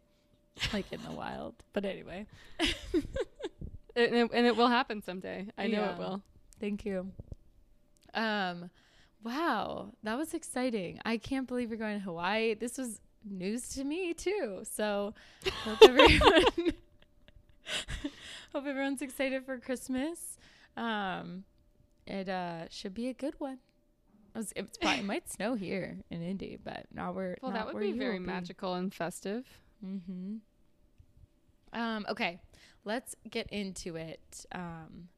like 0.72 0.92
in 0.92 1.02
the 1.02 1.10
wild. 1.12 1.54
But 1.72 1.84
anyway, 1.84 2.26
and, 2.94 3.04
it, 4.14 4.30
and 4.32 4.46
it 4.46 4.56
will 4.56 4.68
happen 4.68 5.02
someday. 5.02 5.46
I 5.58 5.66
know 5.66 5.80
Yeah. 5.80 5.92
it 5.92 5.98
will. 5.98 6.22
thank 6.60 6.84
you. 6.84 7.10
Um, 8.14 8.70
wow, 9.22 9.92
that 10.02 10.16
was 10.18 10.34
exciting. 10.34 11.00
I 11.04 11.16
can't 11.16 11.46
believe 11.46 11.70
you're 11.70 11.78
going 11.78 11.98
to 11.98 12.04
Hawaii. 12.04 12.54
This 12.54 12.76
was 12.78 13.00
news 13.24 13.68
to 13.70 13.84
me 13.84 14.14
too. 14.14 14.62
So 14.64 15.14
hope 15.64 15.78
everyone 15.82 16.44
hope 18.52 18.66
everyone's 18.66 19.02
excited 19.02 19.44
for 19.44 19.58
Christmas. 19.58 20.36
Um, 20.76 21.44
it 22.06 22.28
uh 22.28 22.68
should 22.70 22.94
be 22.94 23.08
a 23.08 23.14
good 23.14 23.34
one. 23.38 23.58
It, 24.34 24.38
was, 24.38 24.52
it's 24.56 24.78
probably, 24.78 25.00
it 25.00 25.04
might 25.04 25.28
snow 25.28 25.54
here 25.54 25.98
in 26.10 26.22
Indy, 26.22 26.56
but 26.62 26.86
now 26.94 27.10
we're 27.12 27.36
Well, 27.42 27.50
that 27.52 27.66
would 27.72 27.80
be 27.80 27.92
very 27.92 28.18
will 28.18 28.26
be. 28.26 28.32
magical 28.32 28.74
and 28.74 28.92
festive. 28.94 29.44
Mm-hmm. 29.84 30.36
Um, 31.72 32.06
okay, 32.08 32.40
let's 32.84 33.14
get 33.30 33.48
into 33.50 33.96
it. 33.96 34.46
Um, 34.52 35.08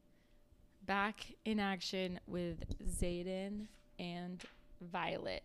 back 0.85 1.25
in 1.45 1.59
action 1.59 2.19
with 2.27 2.63
Xaden 2.83 3.67
and 3.99 4.41
Violet. 4.81 5.43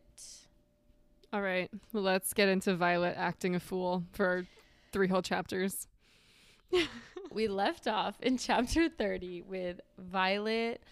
All 1.33 1.43
right. 1.43 1.71
Let's 1.93 2.33
get 2.33 2.49
into 2.49 2.75
Violet 2.75 3.15
acting 3.17 3.55
a 3.55 3.61
fool 3.61 4.05
for 4.13 4.47
three 4.93 5.09
whole 5.09 5.23
chapters. 5.23 5.87
we 7.33 7.49
left 7.49 7.87
off 7.87 8.17
in 8.21 8.37
chapter 8.39 8.89
30 8.89 9.43
with 9.43 9.81
Violet 9.99 10.83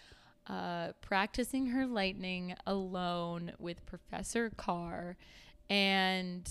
uh, 0.47 0.93
practicing 1.01 1.67
her 1.67 1.85
lightning 1.85 2.55
alone 2.65 3.51
with 3.59 3.85
Professor 3.85 4.49
Carr. 4.55 5.17
And 5.69 6.49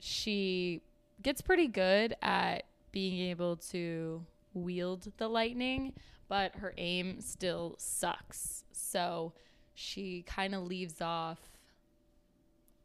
she 0.00 0.82
gets 1.22 1.40
pretty 1.40 1.68
good 1.68 2.14
at 2.22 2.64
being 2.96 3.28
able 3.28 3.56
to 3.58 4.24
wield 4.54 5.12
the 5.18 5.28
lightning, 5.28 5.92
but 6.28 6.56
her 6.56 6.72
aim 6.78 7.20
still 7.20 7.74
sucks. 7.76 8.64
So 8.72 9.34
she 9.74 10.22
kind 10.22 10.54
of 10.54 10.62
leaves 10.62 11.02
off 11.02 11.38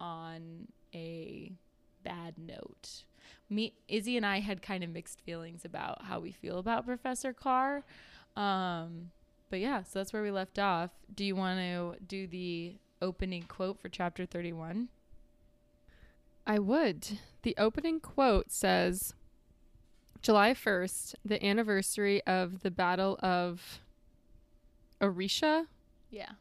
on 0.02 0.68
a 0.94 1.54
bad 2.04 2.34
note. 2.38 3.06
Me, 3.50 3.74
Izzie, 3.88 4.18
and 4.18 4.26
I 4.26 4.42
had 4.42 4.62
kind 4.62 4.84
of 4.84 4.90
mixed 4.90 5.22
feelings 5.22 5.64
about 5.64 6.04
how 6.04 6.20
we 6.20 6.34
feel 6.34 6.60
about 6.60 6.86
Professor 6.86 7.32
Carr. 7.32 7.86
Um, 8.36 9.12
but 9.50 9.62
yeah, 9.62 9.84
so 9.84 10.00
that's 10.00 10.12
where 10.12 10.24
we 10.24 10.32
left 10.32 10.60
off. 10.60 10.92
Do 11.16 11.24
you 11.24 11.38
want 11.38 11.58
to 11.58 11.96
do 12.06 12.28
the 12.28 12.76
opening 13.02 13.44
quote 13.44 13.80
for 13.80 13.88
chapter 13.88 14.26
31? 14.26 14.90
I 16.46 16.60
would. 16.60 17.20
The 17.44 17.56
opening 17.58 18.02
quote 18.02 18.52
says 18.52 19.14
July 20.22 20.54
1st, 20.54 21.16
the 21.26 21.44
anniversary 21.44 22.22
of 22.28 22.62
the 22.62 22.70
Battle 22.70 23.18
of 23.24 23.80
Aretia, 25.02 25.66
Yeah. 26.12 26.34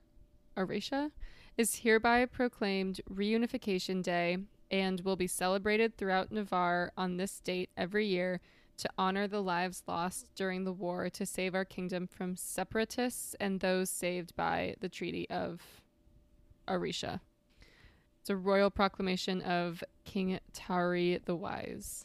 Aretia, 0.57 1.13
is 1.57 1.77
hereby 1.77 2.27
proclaimed 2.27 3.01
Reunification 3.11 4.03
Day 4.03 4.39
and 4.71 5.01
will 5.01 5.17
be 5.17 5.27
celebrated 5.27 5.97
throughout 5.97 6.31
Navarre 6.31 6.93
on 6.97 7.17
this 7.17 7.41
date 7.41 7.71
every 7.77 8.07
year 8.07 8.41
to 8.77 8.91
honor 8.99 9.27
the 9.27 9.43
lives 9.43 9.83
lost 9.87 10.29
during 10.35 10.65
the 10.65 10.73
war 10.73 11.09
to 11.11 11.25
save 11.25 11.55
our 11.55 11.65
kingdom 11.65 12.07
from 12.07 12.37
separatists 12.37 13.35
and 13.41 13.61
those 13.61 13.89
saved 13.89 14.37
by 14.37 14.75
the 14.81 14.89
Treaty 14.89 15.29
of 15.31 15.63
Aretia. 16.69 17.21
It's 18.21 18.31
a 18.31 18.37
royal 18.37 18.71
proclamation 18.71 19.41
of 19.41 19.83
King 20.05 20.39
Tauri 20.53 21.25
the 21.25 21.37
Wise. 21.37 22.05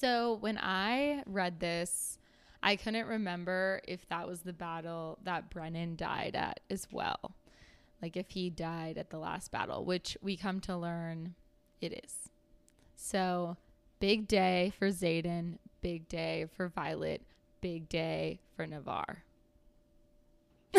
So 0.00 0.38
when 0.40 0.56
I 0.56 1.22
read 1.26 1.60
this, 1.60 2.16
I 2.62 2.76
couldn't 2.76 3.06
remember 3.06 3.82
if 3.86 4.08
that 4.08 4.26
was 4.26 4.40
the 4.40 4.54
battle 4.54 5.18
that 5.24 5.50
Brennan 5.50 5.96
died 5.96 6.34
at 6.34 6.60
as 6.70 6.88
well. 6.90 7.32
Like 8.00 8.16
if 8.16 8.30
he 8.30 8.48
died 8.48 8.96
at 8.96 9.10
the 9.10 9.18
last 9.18 9.50
battle, 9.50 9.84
which 9.84 10.16
we 10.22 10.38
come 10.38 10.60
to 10.60 10.74
learn 10.74 11.34
it 11.82 12.02
is. 12.02 12.30
So 12.96 13.58
big 13.98 14.26
day 14.26 14.72
for 14.78 14.88
Xaden, 14.88 15.58
big 15.82 16.08
day 16.08 16.46
for 16.56 16.68
Violet, 16.68 17.20
big 17.60 17.86
day 17.90 18.40
for 18.56 18.66
Navarre. 18.66 19.22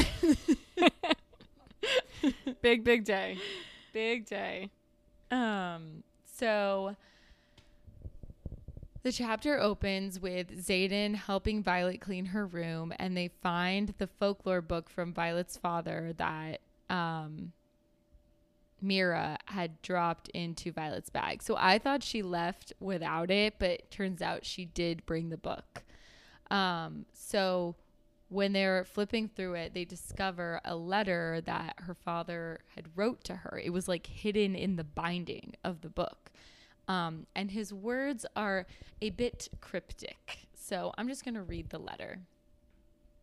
big, 2.64 2.84
big 2.84 3.04
day. 3.06 3.38
Big 3.94 4.26
day. 4.26 4.72
Um, 5.30 6.02
so 6.26 6.96
the 9.04 9.12
chapter 9.12 9.60
opens 9.60 10.20
with 10.20 10.66
Xaden 10.66 11.16
helping 11.16 11.64
Violet 11.64 12.02
clean 12.02 12.26
her 12.26 12.46
room, 12.46 12.94
and 13.00 13.18
they 13.18 13.30
find 13.42 13.94
the 13.98 14.08
folklore 14.08 14.62
book 14.62 14.90
from 14.90 15.14
Violet's 15.14 15.58
father 15.58 16.14
that 16.18 16.62
um, 16.90 17.52
Mira 18.82 19.38
had 19.46 19.82
dropped 19.82 20.30
into 20.30 20.72
Violet's 20.72 21.10
bag. 21.10 21.42
So 21.42 21.56
I 21.58 21.78
thought 21.78 22.04
she 22.04 22.22
left 22.22 22.74
without 22.80 23.32
it, 23.32 23.56
but 23.60 23.90
turns 23.92 24.22
out 24.22 24.46
she 24.46 24.66
did 24.66 25.06
bring 25.06 25.30
the 25.30 25.38
book. 25.38 25.84
Um, 26.50 27.06
so 27.14 27.76
when 28.30 28.54
they're 28.54 28.86
flipping 28.86 29.28
through 29.28 29.56
it, 29.56 29.74
they 29.74 29.86
discover 29.86 30.62
a 30.64 30.76
letter 30.76 31.42
that 31.46 31.76
her 31.80 31.94
father 31.94 32.60
had 32.76 32.86
wrote 32.96 33.24
to 33.26 33.36
her. 33.36 33.60
It 33.64 33.72
was 33.72 33.88
like 33.88 34.08
hidden 34.08 34.56
in 34.56 34.76
the 34.76 34.84
binding 34.84 35.56
of 35.64 35.82
the 35.82 35.90
book. 35.90 36.32
Um, 36.88 37.28
and 37.36 37.52
his 37.52 37.74
words 37.74 38.26
are 38.36 38.66
a 39.02 39.10
bit 39.12 39.50
cryptic. 39.62 40.48
So 40.54 40.94
I'm 40.98 41.08
just 41.08 41.26
going 41.26 41.36
to 41.36 41.42
read 41.42 41.70
the 41.70 41.80
letter. 41.80 42.20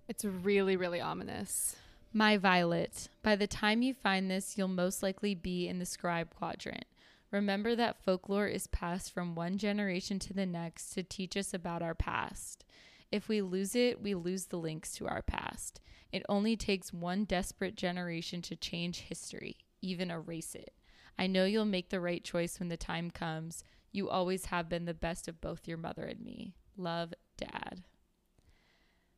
It's 0.08 0.24
really, 0.24 0.76
really 0.76 1.00
ominous. 1.00 1.76
My 2.12 2.36
Violet, 2.36 3.08
by 3.22 3.36
the 3.36 3.46
time 3.46 3.82
you 3.82 3.94
find 3.94 4.30
this, 4.30 4.56
you'll 4.56 4.68
most 4.68 5.02
likely 5.02 5.34
be 5.34 5.68
in 5.68 5.78
the 5.78 5.86
scribe 5.86 6.34
quadrant. 6.34 6.84
Remember 7.30 7.76
that 7.76 8.02
folklore 8.02 8.46
is 8.46 8.66
passed 8.66 9.12
from 9.12 9.34
one 9.34 9.58
generation 9.58 10.18
to 10.20 10.32
the 10.32 10.46
next 10.46 10.90
to 10.90 11.02
teach 11.02 11.36
us 11.36 11.52
about 11.52 11.82
our 11.82 11.94
past. 11.94 12.64
If 13.12 13.28
we 13.28 13.42
lose 13.42 13.74
it, 13.74 14.02
we 14.02 14.14
lose 14.14 14.46
the 14.46 14.56
links 14.56 14.94
to 14.94 15.06
our 15.06 15.22
past. 15.22 15.80
It 16.10 16.24
only 16.28 16.56
takes 16.56 16.92
one 16.92 17.24
desperate 17.24 17.76
generation 17.76 18.40
to 18.42 18.56
change 18.56 19.00
history, 19.00 19.56
even 19.82 20.10
erase 20.10 20.54
it. 20.54 20.72
I 21.18 21.26
know 21.26 21.44
you'll 21.44 21.64
make 21.64 21.90
the 21.90 22.00
right 22.00 22.22
choice 22.22 22.58
when 22.58 22.68
the 22.68 22.76
time 22.76 23.10
comes. 23.10 23.64
You 23.92 24.08
always 24.08 24.46
have 24.46 24.68
been 24.68 24.84
the 24.84 24.94
best 24.94 25.28
of 25.28 25.40
both 25.40 25.66
your 25.66 25.78
mother 25.78 26.04
and 26.04 26.20
me. 26.20 26.54
Love, 26.76 27.12
Dad. 27.36 27.82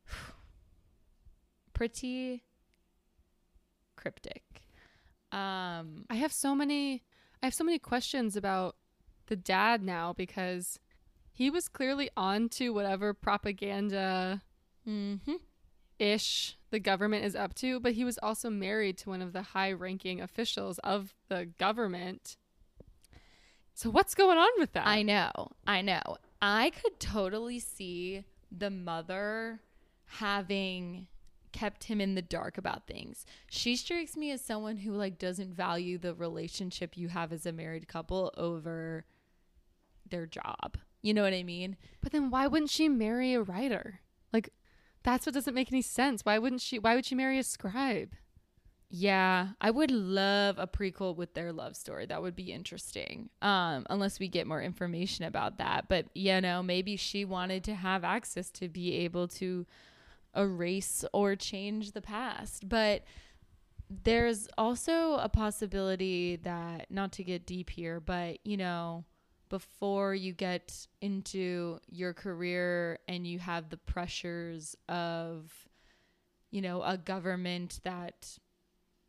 Pretty 1.73 2.43
cryptic. 3.95 4.43
Um, 5.31 6.05
I 6.09 6.15
have 6.15 6.33
so 6.33 6.55
many 6.55 7.03
I 7.41 7.45
have 7.47 7.53
so 7.53 7.63
many 7.63 7.79
questions 7.79 8.35
about 8.35 8.75
the 9.27 9.35
dad 9.35 9.81
now 9.81 10.13
because 10.13 10.79
he 11.31 11.49
was 11.49 11.67
clearly 11.67 12.09
on 12.17 12.49
to 12.49 12.71
whatever 12.71 13.13
propaganda 13.13 14.41
mhm. 14.87 15.39
Ish 16.01 16.57
the 16.71 16.79
government 16.79 17.23
is 17.25 17.35
up 17.35 17.53
to, 17.55 17.79
but 17.79 17.93
he 17.93 18.03
was 18.03 18.17
also 18.23 18.49
married 18.49 18.97
to 18.99 19.09
one 19.09 19.21
of 19.21 19.33
the 19.33 19.41
high 19.41 19.71
ranking 19.71 20.19
officials 20.19 20.79
of 20.79 21.13
the 21.29 21.49
government. 21.59 22.37
So 23.73 23.89
what's 23.89 24.15
going 24.15 24.37
on 24.37 24.49
with 24.57 24.73
that? 24.73 24.87
I 24.87 25.03
know. 25.03 25.31
I 25.67 25.81
know. 25.81 26.01
I 26.41 26.71
could 26.71 26.99
totally 26.99 27.59
see 27.59 28.23
the 28.51 28.69
mother 28.69 29.59
having 30.05 31.07
kept 31.51 31.85
him 31.85 31.99
in 31.99 32.15
the 32.15 32.21
dark 32.21 32.57
about 32.57 32.87
things. 32.87 33.25
She 33.49 33.75
strikes 33.75 34.15
me 34.15 34.31
as 34.31 34.41
someone 34.41 34.77
who 34.77 34.93
like 34.93 35.19
doesn't 35.19 35.53
value 35.53 35.97
the 35.97 36.13
relationship 36.13 36.97
you 36.97 37.09
have 37.09 37.31
as 37.31 37.45
a 37.45 37.51
married 37.51 37.87
couple 37.87 38.33
over 38.37 39.05
their 40.09 40.25
job. 40.25 40.77
You 41.01 41.13
know 41.13 41.23
what 41.23 41.33
I 41.33 41.43
mean? 41.43 41.77
but 42.01 42.11
then 42.11 42.29
why 42.29 42.47
wouldn't 42.47 42.71
she 42.71 42.87
marry 42.87 43.33
a 43.33 43.41
writer? 43.41 43.99
That's 45.03 45.25
what 45.25 45.33
doesn't 45.33 45.53
make 45.53 45.71
any 45.71 45.81
sense. 45.81 46.23
Why 46.23 46.37
wouldn't 46.37 46.61
she 46.61 46.79
why 46.79 46.95
would 46.95 47.05
she 47.05 47.15
marry 47.15 47.39
a 47.39 47.43
scribe? 47.43 48.13
Yeah, 48.93 49.49
I 49.61 49.71
would 49.71 49.89
love 49.89 50.59
a 50.59 50.67
prequel 50.67 51.15
with 51.15 51.33
their 51.33 51.53
love 51.53 51.77
story. 51.77 52.05
That 52.05 52.21
would 52.21 52.35
be 52.35 52.51
interesting. 52.51 53.29
Um, 53.41 53.85
unless 53.89 54.19
we 54.19 54.27
get 54.27 54.47
more 54.47 54.61
information 54.61 55.23
about 55.23 55.57
that. 55.59 55.87
But 55.87 56.07
you 56.13 56.41
know, 56.41 56.61
maybe 56.61 56.97
she 56.97 57.23
wanted 57.23 57.63
to 57.65 57.75
have 57.75 58.03
access 58.03 58.49
to 58.51 58.67
be 58.67 58.95
able 58.97 59.27
to 59.29 59.65
erase 60.35 61.05
or 61.13 61.35
change 61.35 61.91
the 61.91 62.01
past. 62.01 62.67
But 62.67 63.03
there's 64.03 64.47
also 64.57 65.15
a 65.15 65.29
possibility 65.29 66.37
that 66.37 66.87
not 66.89 67.11
to 67.13 67.23
get 67.23 67.45
deep 67.45 67.69
here, 67.69 67.99
but 67.99 68.39
you 68.45 68.57
know, 68.57 69.05
before 69.51 70.15
you 70.15 70.33
get 70.33 70.87
into 71.01 71.77
your 71.91 72.13
career 72.13 72.97
and 73.07 73.27
you 73.27 73.37
have 73.37 73.69
the 73.69 73.77
pressures 73.77 74.75
of 74.89 75.51
you 76.51 76.61
know, 76.61 76.83
a 76.83 76.97
government 76.97 77.79
that 77.83 78.37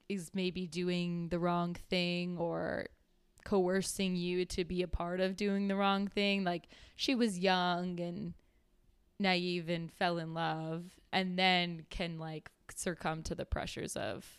is 0.09 0.31
maybe 0.33 0.67
doing 0.67 1.29
the 1.29 1.39
wrong 1.39 1.75
thing 1.91 2.39
or 2.39 2.87
coercing 3.45 4.15
you 4.15 4.45
to 4.45 4.65
be 4.65 4.83
a 4.83 4.89
part 4.89 5.21
of 5.21 5.37
doing 5.37 5.67
the 5.67 5.75
wrong 5.75 6.07
thing. 6.07 6.45
Like 6.45 6.69
she 6.95 7.15
was 7.15 7.39
young 7.39 7.99
and 7.99 8.35
naive 9.19 9.69
and 9.69 9.93
fell 9.93 10.19
in 10.19 10.35
love 10.35 10.85
and 11.13 11.39
then 11.39 11.85
can 11.91 12.19
like 12.19 12.51
succumb 12.75 13.23
to 13.25 13.35
the 13.35 13.45
pressures 13.45 13.97
of 13.97 14.39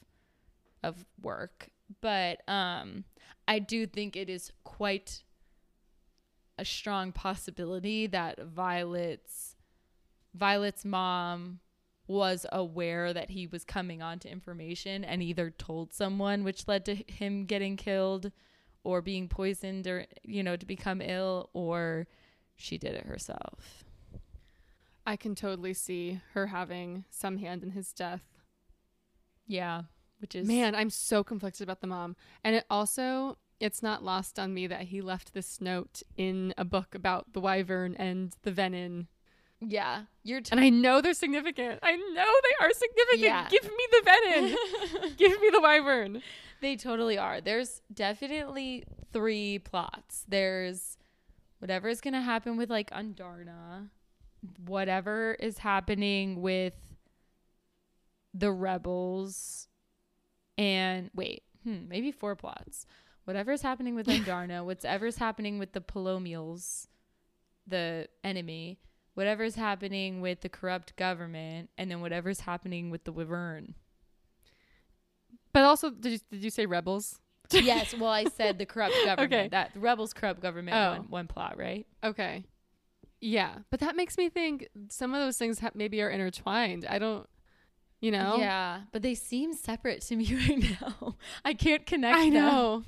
of 0.82 1.06
work. 1.22 1.70
But 2.02 2.48
um 2.48 3.04
I 3.48 3.60
do 3.60 3.86
think 3.86 4.16
it 4.16 4.30
is 4.30 4.52
quite 4.64 5.24
a 6.58 6.66
strong 6.66 7.12
possibility 7.12 8.08
that 8.08 8.40
Violet's 8.40 9.56
Violet's 10.34 10.84
mom 10.84 11.60
was 12.08 12.46
aware 12.52 13.14
that 13.14 13.32
he 13.32 13.48
was 13.48 13.64
coming 13.64 14.02
on 14.02 14.20
to 14.20 14.30
information 14.30 15.04
and 15.04 15.24
either 15.24 15.50
told 15.50 15.94
someone 15.94 16.44
which 16.44 16.68
led 16.68 16.86
to 16.86 16.96
him 16.96 17.46
getting 17.46 17.78
killed 17.78 18.32
or 18.84 19.02
being 19.02 19.30
poisoned 19.30 19.88
or 19.88 20.06
you 20.24 20.44
know 20.44 20.56
to 20.56 20.66
become 20.66 21.02
ill 21.02 21.50
or 21.54 22.08
she 22.56 22.78
did 22.78 22.94
it 22.94 23.06
herself. 23.06 23.84
I 25.06 25.16
can 25.16 25.36
totally 25.36 25.74
see 25.74 26.22
her 26.34 26.48
having 26.48 27.06
some 27.10 27.38
hand 27.38 27.64
in 27.64 27.72
his 27.72 27.92
death. 27.92 28.24
Yeah, 29.46 29.84
which 30.20 30.36
is 30.36 30.48
Man, 30.48 30.76
I'm 30.76 30.90
so 30.90 31.24
conflicted 31.24 31.64
about 31.64 31.82
the 31.82 31.88
mom. 31.88 32.16
And 32.44 32.56
it 32.56 32.66
also 32.70 33.38
it's 33.64 33.82
not 33.82 34.04
lost 34.04 34.38
on 34.38 34.54
me 34.54 34.68
that 34.68 34.82
he 34.82 35.00
left 35.00 35.34
this 35.34 35.62
note 35.62 36.04
in 36.18 36.54
a 36.58 36.66
book 36.66 36.94
about 36.94 37.32
the 37.32 37.40
wyvern 37.40 37.96
and 37.96 38.36
the 38.44 38.52
venin. 38.52 39.08
Yeah, 39.62 40.02
you're 40.22 40.42
t- 40.42 40.50
And 40.52 40.60
I 40.60 40.68
know 40.68 41.00
they're 41.00 41.14
significant. 41.14 41.80
I 41.82 41.96
know 41.96 42.26
they 42.44 42.66
are 42.66 42.72
significant. 42.74 43.22
Yeah. 43.22 43.48
Give 43.50 43.64
me 43.64 43.88
the 43.90 44.12
venin. 44.12 45.18
Give 45.18 45.40
me 45.40 45.50
the 45.50 45.62
wyvern. 45.62 46.22
They 46.60 46.76
totally 46.76 47.18
are. 47.18 47.40
There's 47.40 47.82
definitely 47.94 48.84
three 49.14 49.60
plots. 49.60 50.26
There's 50.28 50.98
whatever 51.60 51.88
is 51.88 52.02
going 52.02 52.16
to 52.16 52.22
happen 52.22 52.58
with 52.58 52.70
like 52.70 52.90
Andarna, 52.90 53.88
whatever 54.66 55.38
is 55.40 55.60
happening 55.60 56.42
with 56.42 56.74
the 58.34 58.52
rebels, 58.52 59.70
and 60.58 61.10
wait, 61.16 61.44
hmm, 61.64 61.88
maybe 61.88 62.12
four 62.12 62.36
plots. 62.36 62.86
Whatever's 63.26 63.62
happening 63.62 63.96
with 63.96 64.08
Andarna, 64.08 64.64
whatever's 64.66 65.18
happening 65.18 65.60
with 65.60 65.74
the 65.74 65.82
Poromiels, 65.82 66.88
the 67.68 68.08
enemy, 68.24 68.80
whatever's 69.14 69.56
happening 69.56 70.22
with 70.22 70.42
the 70.42 70.50
corrupt 70.50 70.96
government, 70.96 71.70
and 71.78 71.90
then 71.90 72.02
whatever's 72.02 72.42
happening 72.42 72.90
with 72.90 73.04
the 73.04 73.12
Wyvern. 73.12 73.76
But 75.54 75.64
also, 75.64 75.92
did 75.92 76.14
you, 76.14 76.20
did 76.32 76.44
you 76.44 76.50
say 76.50 76.66
rebels? 76.66 77.20
yes, 77.52 77.94
well, 77.94 78.10
I 78.10 78.26
said 78.26 78.58
the 78.58 78.66
corrupt 78.66 78.96
government. 79.06 79.34
Okay. 79.34 79.48
That 79.50 79.74
the 79.74 79.80
rebels 79.80 80.14
corrupt 80.14 80.42
government. 80.42 80.76
Oh. 80.76 81.00
One, 81.00 81.10
one 81.10 81.28
plot, 81.28 81.58
right? 81.58 81.86
Okay. 82.04 82.46
Yeah, 83.22 83.60
but 83.70 83.80
that 83.80 83.96
makes 83.96 84.18
me 84.18 84.28
think 84.30 84.68
some 84.90 85.14
of 85.14 85.22
those 85.22 85.38
things 85.38 85.60
ha- 85.60 85.72
maybe 85.74 86.02
are 86.02 86.10
intertwined. 86.10 86.86
I 86.90 87.00
don't, 87.00 87.28
you 88.02 88.12
know. 88.12 88.36
Yeah, 88.38 88.82
but 88.92 89.02
they 89.02 89.16
seem 89.16 89.54
separate 89.54 90.02
to 90.02 90.16
me 90.16 90.36
right 90.50 90.78
now. 90.82 91.16
I 91.46 91.54
can't 91.54 91.86
connect. 91.86 92.18
I 92.18 92.26
them. 92.26 92.34
know. 92.34 92.84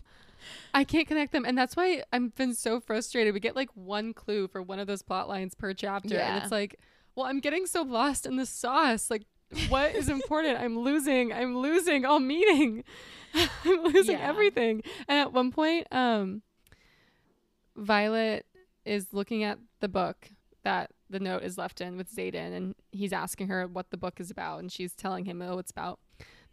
I 0.73 0.83
can't 0.83 1.07
connect 1.07 1.31
them, 1.31 1.45
and 1.45 1.57
that's 1.57 1.75
why 1.75 2.03
I've 2.11 2.35
been 2.35 2.53
so 2.53 2.79
frustrated. 2.79 3.33
We 3.33 3.39
get 3.39 3.55
like 3.55 3.69
one 3.75 4.13
clue 4.13 4.47
for 4.47 4.61
one 4.61 4.79
of 4.79 4.87
those 4.87 5.01
plot 5.01 5.27
lines 5.29 5.53
per 5.55 5.73
chapter, 5.73 6.15
and 6.35 6.43
it's 6.43 6.51
like, 6.51 6.79
well, 7.15 7.25
I'm 7.25 7.39
getting 7.39 7.65
so 7.65 7.81
lost 7.83 8.25
in 8.25 8.35
the 8.35 8.45
sauce. 8.45 9.09
Like, 9.09 9.23
what 9.69 9.95
is 9.95 10.09
important? 10.09 10.59
I'm 10.59 10.77
losing. 10.79 11.31
I'm 11.31 11.57
losing 11.57 12.05
all 12.05 12.19
meaning. 12.19 12.83
I'm 13.33 13.83
losing 13.83 14.17
Yeah. 14.17 14.27
everything. 14.29 14.81
And 15.07 15.19
at 15.19 15.31
one 15.33 15.51
point, 15.51 15.87
um, 15.91 16.41
Violet 17.75 18.45
is 18.85 19.07
looking 19.11 19.43
at 19.43 19.59
the 19.79 19.87
book 19.87 20.29
that 20.63 20.91
the 21.09 21.19
note 21.19 21.43
is 21.43 21.57
left 21.57 21.81
in 21.81 21.97
with 21.97 22.13
Xaden, 22.13 22.55
and 22.55 22.75
he's 22.91 23.13
asking 23.13 23.47
her 23.47 23.67
what 23.67 23.91
the 23.91 23.97
book 23.97 24.19
is 24.19 24.31
about, 24.31 24.59
and 24.59 24.71
she's 24.71 24.93
telling 24.93 25.25
him, 25.25 25.41
oh, 25.41 25.59
it's 25.59 25.71
about 25.71 25.99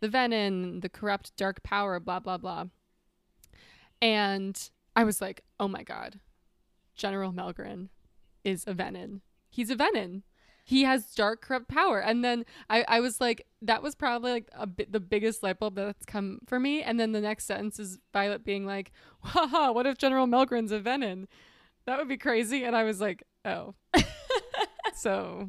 the 0.01 0.09
venin, 0.09 0.81
the 0.83 0.89
corrupt 0.89 1.35
dark 1.37 1.63
power, 1.63 1.99
blah 2.01 2.19
blah 2.21 2.37
blah. 2.37 2.65
And 4.03 4.59
I 4.97 5.05
was 5.05 5.21
like, 5.21 5.43
oh 5.61 5.69
my 5.69 5.85
god, 5.85 6.19
General 6.95 7.33
Melgren 7.33 7.89
is 8.45 8.65
a 8.67 8.75
venin. 8.75 9.21
He's 9.49 9.71
a 9.71 9.77
venin. 9.77 10.23
He 10.65 10.83
has 10.83 11.15
dark 11.15 11.43
corrupt 11.43 11.69
power. 11.69 12.01
And 12.01 12.25
then 12.25 12.45
I, 12.69 12.85
I 12.87 13.01
was 13.01 13.21
like, 13.21 13.47
that 13.63 13.83
was 13.83 13.95
probably 13.95 14.33
like 14.33 14.49
a 14.53 14.67
bit 14.67 14.93
the 14.93 15.01
biggest 15.01 15.43
light 15.43 15.59
bulb 15.59 15.77
that's 15.77 16.05
come 16.05 16.41
for 16.47 16.61
me. 16.61 16.83
And 16.83 17.01
then 17.01 17.13
the 17.13 17.21
next 17.21 17.47
sentence 17.47 17.79
is 17.79 17.99
Violet 18.13 18.45
being 18.45 18.67
like, 18.67 18.93
haha, 19.21 19.73
what 19.73 19.87
if 19.87 19.99
General 19.99 20.27
Melgren's 20.27 20.73
a 20.73 20.81
venin? 20.81 21.27
That 21.87 21.99
would 21.99 22.09
be 22.09 22.17
crazy. 22.17 22.65
And 22.65 22.77
I 22.77 22.85
was 22.85 23.01
like, 23.01 23.25
oh. 23.45 23.75
so 24.95 25.49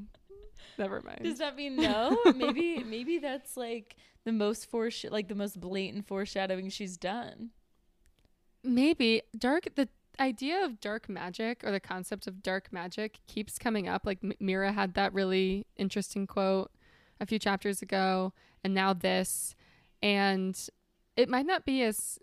never 0.77 1.01
mind. 1.01 1.21
Does 1.23 1.39
that 1.39 1.55
mean 1.55 1.75
no? 1.75 2.17
maybe 2.35 2.83
maybe 2.83 3.17
that's 3.19 3.57
like 3.57 3.95
the 4.25 4.31
most 4.31 4.71
foresh- 4.71 5.11
like 5.11 5.27
the 5.27 5.35
most 5.35 5.59
blatant 5.59 6.07
foreshadowing 6.07 6.69
she's 6.69 6.97
done. 6.97 7.51
Maybe 8.63 9.21
dark 9.37 9.67
the 9.75 9.89
idea 10.19 10.63
of 10.63 10.79
dark 10.79 11.09
magic 11.09 11.63
or 11.63 11.71
the 11.71 11.79
concept 11.79 12.27
of 12.27 12.43
dark 12.43 12.71
magic 12.71 13.19
keeps 13.27 13.57
coming 13.57 13.87
up. 13.87 14.05
Like 14.05 14.19
M- 14.23 14.33
mira 14.39 14.71
had 14.71 14.93
that 14.93 15.13
really 15.13 15.65
interesting 15.75 16.27
quote 16.27 16.71
a 17.19 17.25
few 17.25 17.39
chapters 17.39 17.81
ago 17.81 18.33
and 18.63 18.73
now 18.73 18.93
this. 18.93 19.55
And 20.01 20.57
it 21.15 21.29
might 21.29 21.45
not 21.45 21.65
be 21.65 21.83
as 21.83 22.19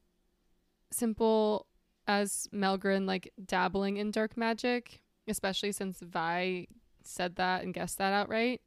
simple 0.92 1.66
as 2.07 2.48
melgren 2.53 3.07
like 3.07 3.33
dabbling 3.44 3.96
in 3.96 4.11
dark 4.11 4.37
magic 4.37 5.00
especially 5.29 5.70
since 5.70 6.00
vi 6.00 6.66
said 7.05 7.37
that 7.37 7.62
and 7.62 7.72
guessed 7.72 7.98
that 7.98 8.12
outright 8.12 8.61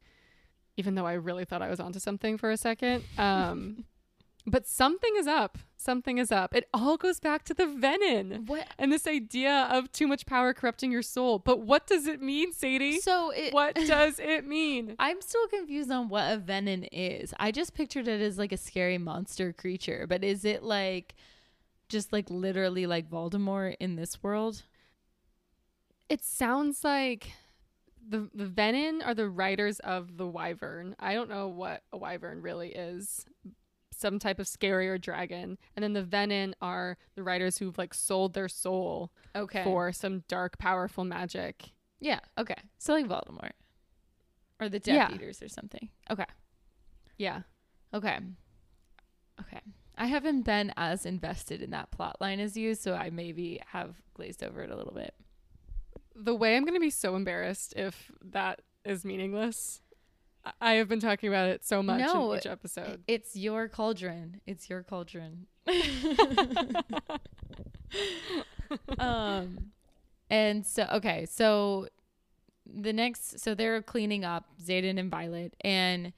even 0.78 0.96
though 0.96 1.06
i 1.06 1.12
really 1.12 1.44
thought 1.44 1.62
i 1.62 1.70
was 1.70 1.82
onto 1.82 2.00
something 2.00 2.38
for 2.38 2.52
a 2.52 2.58
second. 2.58 3.04
Um 3.18 3.84
but 4.46 4.68
something 4.68 5.14
is 5.18 5.28
up 5.28 5.58
something 5.78 6.18
is 6.18 6.32
up 6.32 6.54
it 6.56 6.68
all 6.74 6.98
goes 6.98 7.20
back 7.20 7.44
to 7.44 7.54
the 7.54 7.66
venin 7.66 8.46
What? 8.48 8.68
and 8.78 8.92
this 8.92 9.06
idea 9.08 9.68
of 9.72 9.92
too 9.92 10.08
much 10.08 10.26
power 10.26 10.54
corrupting 10.54 10.92
your 10.92 11.02
soul. 11.02 11.40
But 11.40 11.60
what 11.62 11.88
does 11.88 12.08
it 12.08 12.22
mean, 12.22 12.54
Sadie? 12.54 13.00
So 13.00 13.32
it. 13.32 13.54
what 13.54 13.76
does 13.88 14.20
it 14.20 14.46
mean? 14.48 14.96
I'm 15.00 15.22
still 15.22 15.46
confused 15.48 15.92
on 15.92 16.08
what 16.10 16.32
a 16.32 16.38
venin 16.38 16.88
is. 16.92 17.34
I 17.38 17.52
just 17.52 17.74
pictured 17.74 18.08
it 18.08 18.22
as 18.22 18.38
like 18.38 18.52
a 18.54 18.58
scary 18.58 18.98
monster 18.98 19.52
creature, 19.54 20.06
but 20.08 20.24
is 20.24 20.46
it 20.46 20.64
like 20.64 21.16
just 21.90 22.14
like 22.14 22.30
literally 22.30 22.86
like 22.88 23.10
Voldemort 23.10 23.76
in 23.80 23.96
this 23.98 24.24
world? 24.24 24.64
It 26.10 26.24
sounds 26.24 26.84
like 26.84 27.32
the 28.08 28.30
the 28.34 28.46
venin 28.46 29.06
are 29.06 29.14
the 29.14 29.30
writers 29.30 29.80
of 29.80 30.18
the 30.18 30.28
wyvern. 30.28 30.96
I 31.00 31.14
don't 31.14 31.30
know 31.30 31.48
what 31.50 31.84
a 31.92 31.98
wyvern 31.98 32.42
really 32.42 32.70
is. 32.70 33.26
Some 34.04 34.20
type 34.20 34.38
of 34.38 34.50
scary 34.50 34.90
or 34.90 34.98
dragon. 34.98 35.58
And 35.78 35.82
then 35.84 35.94
the 35.94 36.04
venin 36.04 36.52
are 36.62 36.98
the 37.16 37.24
writers 37.24 37.58
who've 37.58 37.78
like 37.78 37.94
sold 37.94 38.34
their 38.34 38.50
soul 38.50 39.14
Okay. 39.34 39.64
for 39.64 39.94
some 39.94 40.26
dark, 40.28 40.58
powerful 40.58 41.06
magic. 41.06 41.72
Yeah. 42.02 42.20
Okay. 42.38 42.58
So 42.80 42.92
like 42.92 43.08
Voldemort 43.08 43.52
or 44.60 44.68
the 44.68 44.80
Death 44.80 45.10
Yeah. 45.10 45.16
Eaters 45.16 45.42
or 45.42 45.48
something. 45.48 45.88
Okay. 46.12 46.26
Yeah. 47.18 47.44
Okay. 47.94 48.20
Okay. 49.40 49.62
I 49.98 50.08
haven't 50.08 50.42
been 50.42 50.74
as 50.76 51.06
invested 51.06 51.62
in 51.62 51.70
that 51.70 51.92
plot 51.92 52.18
line 52.20 52.42
as 52.42 52.58
you, 52.58 52.76
so 52.76 52.96
I 52.96 53.10
maybe 53.10 53.62
have 53.68 53.96
glazed 54.16 54.44
over 54.44 54.64
it 54.64 54.70
a 54.70 54.76
little 54.76 54.94
bit. 54.94 55.14
the 56.14 56.36
way 56.36 56.58
I'm 56.58 56.64
going 56.66 56.74
to 56.76 56.80
be 56.82 56.90
so 56.90 57.16
embarrassed 57.16 57.74
if 57.78 58.12
that 58.22 58.62
is 58.84 59.06
meaningless. 59.06 59.82
I- 60.62 60.74
have 60.74 60.90
been 60.90 61.00
talking 61.00 61.30
about 61.30 61.50
it 61.50 61.66
so 61.66 61.82
much 61.84 62.00
No, 62.00 62.32
in 62.32 62.40
each 62.40 62.46
episode. 62.46 63.04
It's 63.08 63.36
your 63.36 63.68
cauldron. 63.68 64.42
It's 64.46 64.70
your 64.70 64.84
cauldron. 64.84 65.48
um 69.00 69.72
and 70.30 70.66
so 70.66 70.88
okay, 70.94 71.26
so 71.26 71.88
the 72.66 72.94
next 72.94 73.40
so 73.40 73.56
they're 73.56 73.82
cleaning 73.82 74.26
up 74.26 74.46
Xaden 74.64 75.00
and 75.00 75.10
Violet 75.12 75.56
and 75.62 76.14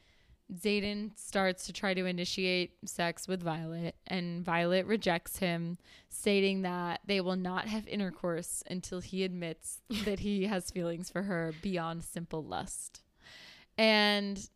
Xaden 0.53 1.17
starts 1.17 1.65
to 1.65 1.73
try 1.73 1.93
to 1.95 2.05
initiate 2.05 2.73
sex 2.85 3.27
with 3.27 3.41
Violet 3.41 3.95
and 4.05 4.45
Violet 4.45 4.85
rejects 4.85 5.37
him 5.37 5.77
stating 6.09 6.61
that 6.61 7.01
they 7.05 7.19
will 7.19 7.35
not 7.35 7.67
have 7.67 7.87
intercourse 7.87 8.63
until 8.69 8.99
he 8.99 9.23
admits 9.23 9.79
that 10.05 10.19
he 10.19 10.45
has 10.45 10.69
feelings 10.69 11.09
for 11.09 11.23
her 11.23 11.53
beyond 11.61 12.03
simple 12.03 12.43
lust. 12.43 13.01
And 13.77 14.49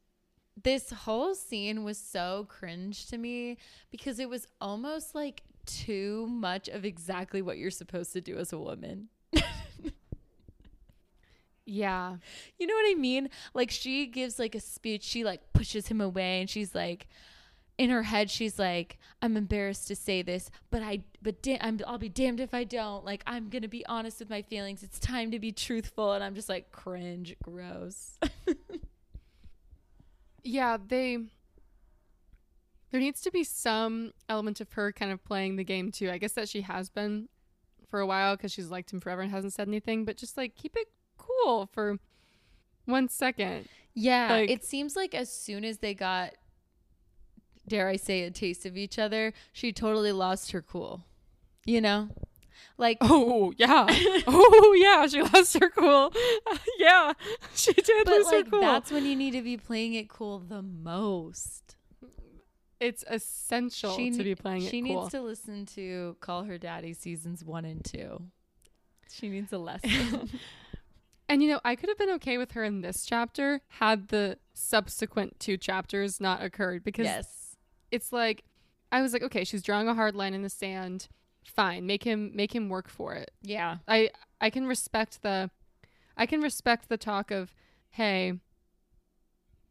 this 0.61 0.91
whole 0.91 1.35
scene 1.35 1.83
was 1.83 1.97
so 1.97 2.45
cringe 2.49 3.07
to 3.07 3.17
me 3.17 3.57
because 3.91 4.19
it 4.19 4.29
was 4.29 4.47
almost 4.59 5.15
like 5.15 5.43
too 5.65 6.27
much 6.27 6.67
of 6.67 6.85
exactly 6.85 7.41
what 7.41 7.57
you're 7.57 7.71
supposed 7.71 8.13
to 8.13 8.21
do 8.21 8.37
as 8.37 8.51
a 8.51 8.57
woman. 8.57 9.09
Yeah. 11.69 12.17
You 12.57 12.65
know 12.65 12.73
what 12.73 12.91
I 12.91 12.95
mean? 12.95 13.29
Like 13.53 13.69
she 13.69 14.07
gives 14.07 14.39
like 14.39 14.55
a 14.55 14.59
speech, 14.59 15.03
she 15.03 15.23
like 15.23 15.53
pushes 15.53 15.87
him 15.87 16.01
away 16.01 16.41
and 16.41 16.49
she's 16.49 16.73
like 16.73 17.07
in 17.77 17.89
her 17.91 18.03
head 18.03 18.29
she's 18.29 18.59
like 18.59 18.97
I'm 19.21 19.37
embarrassed 19.37 19.87
to 19.89 19.95
say 19.95 20.21
this, 20.21 20.49
but 20.71 20.81
I 20.81 21.03
but 21.21 21.41
da- 21.43 21.59
I'm 21.61 21.79
I'll 21.85 21.99
be 21.99 22.09
damned 22.09 22.39
if 22.39 22.53
I 22.55 22.63
don't. 22.63 23.05
Like 23.05 23.23
I'm 23.27 23.49
going 23.49 23.61
to 23.61 23.67
be 23.67 23.85
honest 23.85 24.19
with 24.19 24.29
my 24.31 24.41
feelings. 24.41 24.81
It's 24.81 24.99
time 24.99 25.29
to 25.31 25.39
be 25.39 25.51
truthful 25.51 26.13
and 26.13 26.23
I'm 26.23 26.33
just 26.33 26.49
like 26.49 26.71
cringe, 26.71 27.35
gross. 27.43 28.17
Yeah, 30.51 30.77
they 30.83 31.19
there 32.91 32.99
needs 32.99 33.21
to 33.21 33.31
be 33.31 33.43
some 33.43 34.13
element 34.27 34.59
of 34.61 34.71
her 34.73 34.91
kind 34.91 35.11
of 35.11 35.23
playing 35.23 35.57
the 35.57 35.63
game 35.63 35.91
too. 35.91 36.09
I 36.09 36.17
guess 36.17 36.33
that 36.33 36.49
she 36.49 36.61
has 36.61 36.89
been 36.89 37.29
for 37.87 37.99
a 37.99 38.05
while 38.07 38.35
cuz 38.35 38.51
she's 38.51 38.69
liked 38.71 38.91
him 38.91 38.99
forever 38.99 39.21
and 39.21 39.31
hasn't 39.31 39.53
said 39.53 39.67
anything, 39.67 40.05
but 40.05 40.17
just 40.17 40.37
like 40.37 40.55
keep 40.55 40.75
it 40.75 40.87
cool 41.17 41.67
for 41.71 41.99
one 42.85 43.07
second. 43.09 43.69
Yeah, 43.93 44.29
Like- 44.31 44.49
it 44.49 44.63
seems 44.65 44.95
like 44.95 45.13
as 45.13 45.31
soon 45.31 45.63
as 45.63 45.79
they 45.79 45.93
got, 45.93 46.33
dare 47.67 47.87
I 47.87 47.97
say, 47.97 48.23
a 48.23 48.31
taste 48.31 48.65
of 48.65 48.75
each 48.77 48.97
other, 48.97 49.33
she 49.53 49.71
totally 49.71 50.11
lost 50.11 50.51
her 50.51 50.61
cool. 50.61 51.03
You 51.65 51.81
know, 51.81 52.09
like 52.77 52.97
Oh, 53.01 53.53
yeah. 53.57 53.85
oh, 54.27 54.75
yeah, 54.77 55.07
she 55.07 55.21
lost 55.21 55.57
her 55.59 55.69
cool. 55.69 56.13
yeah. 56.77 57.13
She 57.53 57.73
did 57.73 58.05
but 58.05 58.13
lose 58.13 58.25
like 58.27 58.45
her 58.45 58.51
cool. 58.51 58.61
that's 58.61 58.91
when 58.91 59.05
you 59.05 59.15
need 59.15 59.31
to 59.31 59.41
be 59.41 59.57
playing 59.57 59.93
it 59.93 60.09
cool 60.09 60.39
the 60.39 60.61
most. 60.61 61.75
it's 62.79 63.03
essential 63.09 63.95
She 63.95 64.11
to 64.11 64.23
be 64.23 64.35
playing 64.35 64.63
it 64.63 64.65
cool. 64.65 64.69
She 64.71 64.81
cool. 64.81 65.01
needs 65.01 65.11
to 65.11 65.21
listen 65.21 65.65
to 65.67 66.15
Call 66.19 66.43
Her 66.43 66.57
Daddy 66.57 66.93
seasons 66.93 67.43
one 67.43 67.65
and 67.65 67.83
two. 67.83 68.21
She 69.11 69.29
needs 69.29 69.51
a 69.51 69.57
lesson. 69.57 70.29
And 71.29 71.43
you 71.43 71.49
know, 71.49 71.61
I 71.63 71.75
could 71.75 71.89
have 71.89 71.97
been 71.97 72.09
okay 72.11 72.39
with 72.39 72.53
her 72.53 72.63
in 72.63 72.81
this 72.81 73.05
chapter 73.05 73.61
had 73.67 74.07
the 74.07 74.39
subsequent 74.55 75.39
two 75.39 75.57
chapters 75.57 76.19
not 76.19 76.43
occurred 76.43 76.83
because 76.83 77.05
yes. 77.05 77.55
it's 77.91 78.11
like 78.11 78.43
I 78.91 79.03
was 79.03 79.13
like, 79.13 79.21
okay, 79.21 79.43
she's 79.43 79.61
drawing 79.61 79.87
a 79.87 79.93
hard 79.93 80.15
line 80.15 80.33
in 80.33 80.41
the 80.41 80.49
sand. 80.49 81.07
Fine, 81.49 81.87
make 81.87 82.03
him 82.03 82.31
make 82.33 82.53
him 82.53 82.69
work 82.69 82.87
for 82.87 83.15
it. 83.15 83.31
Yeah. 83.41 83.77
I 83.87 84.11
I 84.39 84.49
can 84.49 84.67
respect 84.67 85.23
the 85.23 85.49
I 86.15 86.25
can 86.25 86.41
respect 86.41 86.89
the 86.89 86.97
talk 86.97 87.31
of, 87.31 87.55
hey, 87.89 88.33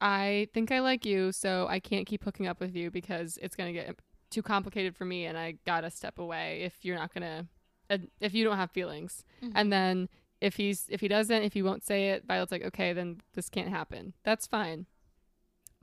I 0.01 0.49
think 0.53 0.73
I 0.73 0.81
like 0.81 1.07
you, 1.07 1.31
so 1.31 1.67
I 1.69 1.79
can't 1.79 2.07
keep 2.07 2.25
hooking 2.25 2.47
up 2.47 2.61
with 2.61 2.75
you 2.75 2.91
because 2.91 3.39
it's 3.41 3.55
gonna 3.55 3.73
get 3.73 3.99
too 4.31 4.43
complicated 4.43 4.97
for 4.97 5.05
me, 5.05 5.27
and 5.27 5.39
I 5.39 5.55
gotta 5.67 5.91
step 5.91 6.19
away 6.19 6.63
if 6.63 6.85
you're 6.85 6.97
not 6.97 7.15
gonna, 7.15 7.47
uh, 7.89 7.99
if 8.21 8.35
you 8.35 8.45
don't 8.45 8.57
have 8.57 8.71
feelings. 8.73 9.25
Mm-hmm. 9.43 9.57
And 9.57 9.73
then 9.73 10.09
if 10.41 10.57
he's 10.57 10.87
if 10.89 11.01
he 11.01 11.09
doesn't, 11.09 11.43
if 11.43 11.53
he 11.53 11.63
won't 11.63 11.85
say 11.85 12.11
it, 12.11 12.25
Violet's 12.27 12.53
like, 12.53 12.65
okay, 12.65 12.93
then 12.93 13.21
this 13.35 13.49
can't 13.49 13.69
happen. 13.69 14.15
That's 14.25 14.47
fine. 14.47 14.87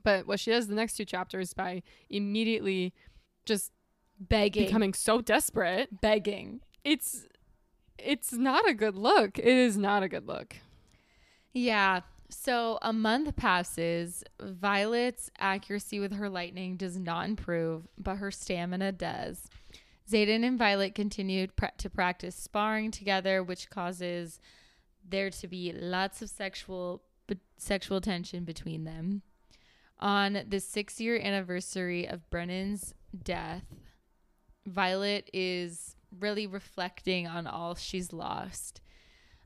But 0.02 0.26
what 0.26 0.40
she 0.40 0.50
does 0.50 0.68
the 0.68 0.74
next 0.74 0.96
two 0.96 1.04
chapters 1.04 1.54
by 1.54 1.82
immediately 2.10 2.92
just 3.46 3.72
begging, 4.18 4.66
becoming 4.66 4.94
so 4.94 5.20
desperate, 5.20 6.00
begging. 6.00 6.60
it's 6.84 7.26
it's 7.98 8.32
not 8.32 8.68
a 8.68 8.74
good 8.74 8.94
look. 8.96 9.38
It 9.38 9.46
is 9.46 9.76
not 9.76 10.02
a 10.02 10.08
good 10.08 10.26
look. 10.28 10.56
Yeah. 11.52 12.00
So 12.28 12.78
a 12.82 12.92
month 12.92 13.36
passes. 13.36 14.24
Violet's 14.40 15.30
accuracy 15.38 16.00
with 16.00 16.12
her 16.12 16.28
lightning 16.28 16.76
does 16.76 16.98
not 16.98 17.26
improve, 17.26 17.86
but 17.98 18.16
her 18.16 18.30
stamina 18.30 18.92
does. 18.92 19.48
Xaden 20.10 20.44
and 20.44 20.58
Violet 20.58 20.94
continued 20.94 21.56
pra- 21.56 21.72
to 21.78 21.90
practice 21.90 22.36
sparring 22.36 22.90
together, 22.90 23.42
which 23.42 23.70
causes 23.70 24.40
there 25.08 25.30
to 25.30 25.48
be 25.48 25.72
lots 25.72 26.20
of 26.22 26.28
sexual 26.28 27.02
be- 27.26 27.38
sexual 27.58 28.00
tension 28.00 28.44
between 28.44 28.84
them. 28.84 29.22
On 29.98 30.44
the 30.48 30.60
six 30.60 31.00
year 31.00 31.18
anniversary 31.18 32.06
of 32.06 32.28
Brennan's 32.28 32.92
death, 33.24 33.64
Violet 34.66 35.30
is 35.32 35.96
really 36.18 36.46
reflecting 36.46 37.26
on 37.26 37.46
all 37.46 37.74
she's 37.74 38.12
lost. 38.12 38.80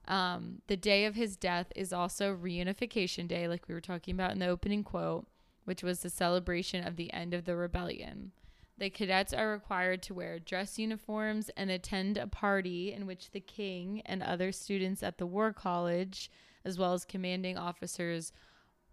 Um, 0.08 0.62
the 0.66 0.76
day 0.76 1.04
of 1.04 1.14
his 1.14 1.36
death 1.36 1.72
is 1.76 1.92
also 1.92 2.34
reunification 2.34 3.28
day, 3.28 3.46
like 3.46 3.68
we 3.68 3.74
were 3.74 3.80
talking 3.80 4.14
about 4.14 4.32
in 4.32 4.38
the 4.38 4.46
opening 4.46 4.82
quote, 4.82 5.26
which 5.64 5.82
was 5.82 6.00
the 6.00 6.10
celebration 6.10 6.86
of 6.86 6.96
the 6.96 7.12
end 7.12 7.34
of 7.34 7.44
the 7.44 7.54
rebellion. 7.54 8.32
The 8.78 8.88
cadets 8.88 9.34
are 9.34 9.50
required 9.50 10.02
to 10.04 10.14
wear 10.14 10.38
dress 10.38 10.78
uniforms 10.78 11.50
and 11.50 11.70
attend 11.70 12.16
a 12.16 12.26
party 12.26 12.94
in 12.94 13.06
which 13.06 13.30
the 13.30 13.40
king 13.40 14.00
and 14.06 14.22
other 14.22 14.52
students 14.52 15.02
at 15.02 15.18
the 15.18 15.26
war 15.26 15.52
college, 15.52 16.30
as 16.64 16.78
well 16.78 16.94
as 16.94 17.04
commanding 17.04 17.58
officers, 17.58 18.32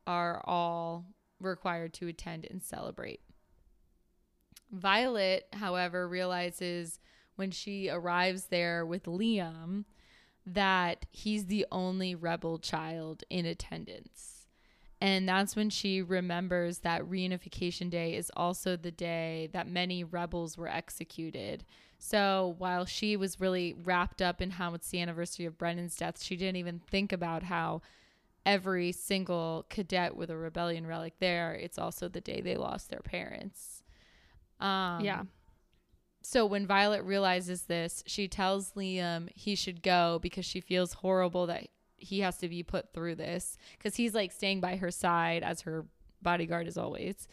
are 0.06 0.42
all 0.46 1.06
required 1.40 1.94
to 1.94 2.08
attend 2.08 2.46
and 2.50 2.62
celebrate. 2.62 3.22
Violet, 4.72 5.48
however, 5.54 6.08
realizes 6.08 7.00
when 7.36 7.52
she 7.52 7.90
arrives 7.90 8.46
there 8.46 8.86
with 8.86 9.04
Liam 9.04 9.86
that 10.46 11.06
he's 11.12 11.46
the 11.46 11.66
only 11.72 12.16
rebel 12.16 12.58
child 12.58 13.24
in 13.30 13.46
attendance. 13.46 14.48
And 15.00 15.30
that's 15.30 15.56
when 15.56 15.70
she 15.70 16.02
remembers 16.02 16.80
that 16.80 17.04
reunification 17.04 17.90
day 17.90 18.16
is 18.16 18.32
also 18.36 18.76
the 18.76 18.92
day 18.92 19.50
that 19.54 19.68
many 19.68 20.04
rebels 20.04 20.58
were 20.58 20.68
executed. 20.68 21.64
So 22.00 22.56
while 22.58 22.86
she 22.86 23.16
was 23.16 23.40
really 23.40 23.76
wrapped 23.84 24.22
up 24.22 24.42
in 24.42 24.52
how 24.52 24.74
it's 24.74 24.90
the 24.90 25.02
anniversary 25.02 25.46
of 25.46 25.58
Brennan's 25.58 25.96
death, 25.96 26.24
she 26.24 26.36
didn't 26.36 26.56
even 26.56 26.80
think 26.80 27.12
about 27.12 27.44
how 27.44 27.82
every 28.46 28.92
single 28.92 29.66
cadet 29.70 30.16
with 30.16 30.30
a 30.30 30.38
rebellion 30.38 30.88
relic 30.88 31.16
there, 31.20 31.54
it's 31.54 31.78
also 31.78 32.08
the 32.08 32.22
day 32.22 32.42
they 32.42 32.56
lost 32.56 32.90
their 32.90 33.02
parents. 33.02 33.84
Um, 34.60 35.04
yeah. 35.04 35.24
so 36.22 36.46
when 36.46 36.66
Violet 36.66 37.04
realizes 37.04 37.64
this, 37.64 38.04
she 38.08 38.28
tells 38.28 38.72
Liam 38.72 39.30
he 39.36 39.56
should 39.56 39.84
go 39.84 40.20
because 40.22 40.46
she 40.46 40.62
feels 40.62 40.94
horrible 40.94 41.48
that 41.48 41.68
he 41.98 42.20
has 42.22 42.38
to 42.38 42.50
be 42.50 42.64
put 42.64 42.94
through 42.94 43.16
this 43.16 43.58
because 43.78 43.96
he's 43.96 44.14
like 44.14 44.32
staying 44.32 44.62
by 44.62 44.76
her 44.78 44.92
side 44.92 45.44
as 45.44 45.62
her 45.62 45.86
bodyguard 46.22 46.68
as 46.68 46.78
always. 46.78 47.28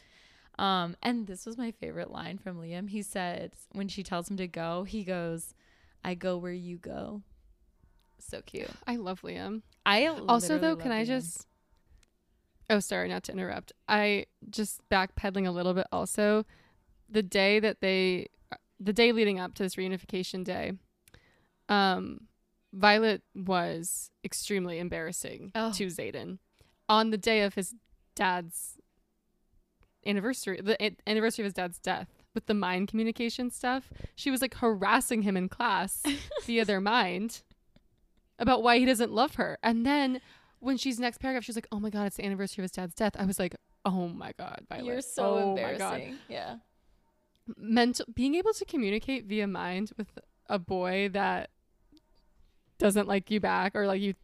Um, 0.58 0.96
and 1.02 1.26
this 1.26 1.46
was 1.46 1.58
my 1.58 1.70
favorite 1.72 2.10
line 2.10 2.38
from 2.38 2.60
Liam. 2.60 2.88
He 2.88 3.02
said 3.02 3.52
when 3.72 3.88
she 3.88 4.02
tells 4.02 4.30
him 4.30 4.36
to 4.36 4.46
go, 4.46 4.84
he 4.84 5.02
goes, 5.02 5.52
"I 6.04 6.14
go 6.14 6.36
where 6.36 6.52
you 6.52 6.76
go." 6.78 7.22
So 8.18 8.40
cute. 8.42 8.70
I 8.86 8.96
love 8.96 9.22
Liam. 9.22 9.62
I 9.84 10.06
Also, 10.06 10.58
though, 10.58 10.76
can 10.76 10.90
love 10.90 11.00
I 11.00 11.04
just? 11.04 11.46
Oh, 12.70 12.80
sorry, 12.80 13.08
not 13.08 13.24
to 13.24 13.32
interrupt. 13.32 13.72
I 13.88 14.26
just 14.48 14.88
backpedaling 14.88 15.46
a 15.46 15.50
little 15.50 15.74
bit. 15.74 15.86
Also, 15.92 16.46
the 17.08 17.22
day 17.22 17.60
that 17.60 17.80
they, 17.80 18.28
the 18.80 18.92
day 18.92 19.12
leading 19.12 19.38
up 19.40 19.54
to 19.54 19.62
this 19.62 19.76
reunification 19.76 20.44
day, 20.44 20.72
um, 21.68 22.20
Violet 22.72 23.22
was 23.34 24.10
extremely 24.24 24.78
embarrassing 24.78 25.52
Oh. 25.54 25.72
to 25.72 25.86
Xaden 25.86 26.38
on 26.88 27.10
the 27.10 27.16
day 27.18 27.42
of 27.42 27.54
his 27.54 27.74
dad's 28.14 28.78
anniversary, 30.06 30.60
the 30.62 30.76
anniversary 31.08 31.42
of 31.42 31.46
his 31.46 31.54
dad's 31.54 31.78
death. 31.78 32.08
With 32.34 32.46
the 32.46 32.54
mind 32.54 32.88
communication 32.88 33.48
stuff, 33.50 33.92
she 34.16 34.28
was 34.30 34.42
like 34.42 34.54
harassing 34.56 35.22
him 35.22 35.36
in 35.36 35.48
class 35.48 36.02
via 36.44 36.64
their 36.64 36.80
mind 36.80 37.42
about 38.40 38.60
why 38.60 38.78
he 38.78 38.84
doesn't 38.84 39.12
love 39.12 39.36
her. 39.36 39.56
And 39.62 39.86
then 39.86 40.20
when 40.58 40.76
she's 40.76 40.98
next 40.98 41.18
paragraph, 41.18 41.44
she's 41.44 41.54
like, 41.54 41.68
"Oh 41.70 41.78
my 41.78 41.90
god, 41.90 42.06
it's 42.08 42.16
the 42.16 42.24
anniversary 42.24 42.62
of 42.62 42.64
his 42.64 42.72
dad's 42.72 42.94
death." 42.96 43.14
I 43.16 43.24
was 43.24 43.38
like, 43.38 43.54
"Oh 43.84 44.08
my 44.08 44.32
god, 44.36 44.62
Violet, 44.68 44.84
You're 44.86 45.00
so 45.00 45.22
oh 45.24 45.54
my 45.54 45.62
God." 45.74 45.94
embarrassing. 45.94 46.18
Yeah. 46.28 46.56
Mental 47.56 48.06
being 48.14 48.34
able 48.34 48.52
to 48.54 48.64
communicate 48.64 49.26
via 49.26 49.46
mind 49.46 49.92
with 49.96 50.18
a 50.48 50.58
boy 50.58 51.08
that 51.12 51.50
doesn't 52.78 53.08
like 53.08 53.30
you 53.30 53.40
back 53.40 53.74
or 53.74 53.86
like 53.86 54.00
you 54.00 54.14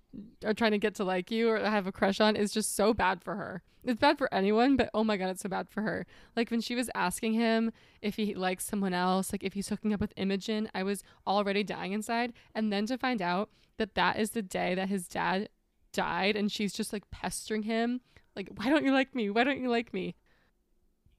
are 0.45 0.55
trying 0.55 0.73
to 0.73 0.79
get 0.79 0.95
to 0.97 1.05
like 1.05 1.31
you 1.31 1.49
or 1.49 1.59
have 1.59 1.87
a 1.87 1.93
crush 1.93 2.21
on 2.21 2.37
is 2.37 2.53
just 2.53 2.75
so 2.75 2.93
bad 2.93 3.23
for 3.23 3.37
her. 3.37 3.63
It's 3.85 4.01
bad 4.01 4.19
for 4.19 4.33
anyone, 4.33 4.77
but 4.77 4.91
oh 4.93 5.05
my 5.05 5.17
god, 5.17 5.31
it's 5.31 5.43
so 5.43 5.49
bad 5.49 5.69
for 5.71 5.83
her. 5.83 6.07
Like 6.37 6.51
when 6.51 6.61
she 6.61 6.75
was 6.75 6.91
asking 6.95 7.35
him 7.35 7.73
if 8.03 8.17
he 8.17 8.35
likes 8.35 8.67
someone 8.67 8.93
else, 8.93 9.33
like 9.33 9.45
if 9.45 9.55
he's 9.55 9.69
hooking 9.69 9.95
up 9.95 10.01
with 10.01 10.13
Imogen, 10.17 10.69
I 10.75 10.83
was 10.83 11.03
already 11.27 11.65
dying 11.65 11.93
inside. 11.93 12.33
And 12.55 12.73
then 12.73 12.87
to 12.87 12.99
find 12.99 13.23
out 13.23 13.51
that 13.79 13.95
that 13.95 14.19
is 14.19 14.31
the 14.31 14.43
day 14.43 14.75
that 14.75 14.89
his 14.89 15.09
dad 15.09 15.49
died, 15.93 16.37
and 16.37 16.53
she's 16.53 16.73
just 16.73 16.93
like 16.93 17.11
pestering 17.11 17.63
him, 17.63 18.01
like, 18.37 18.51
why 18.55 18.69
don't 18.69 18.85
you 18.85 18.93
like 18.93 19.15
me? 19.15 19.31
Why 19.31 19.45
don't 19.45 19.61
you 19.61 19.71
like 19.71 19.95
me? 19.95 20.15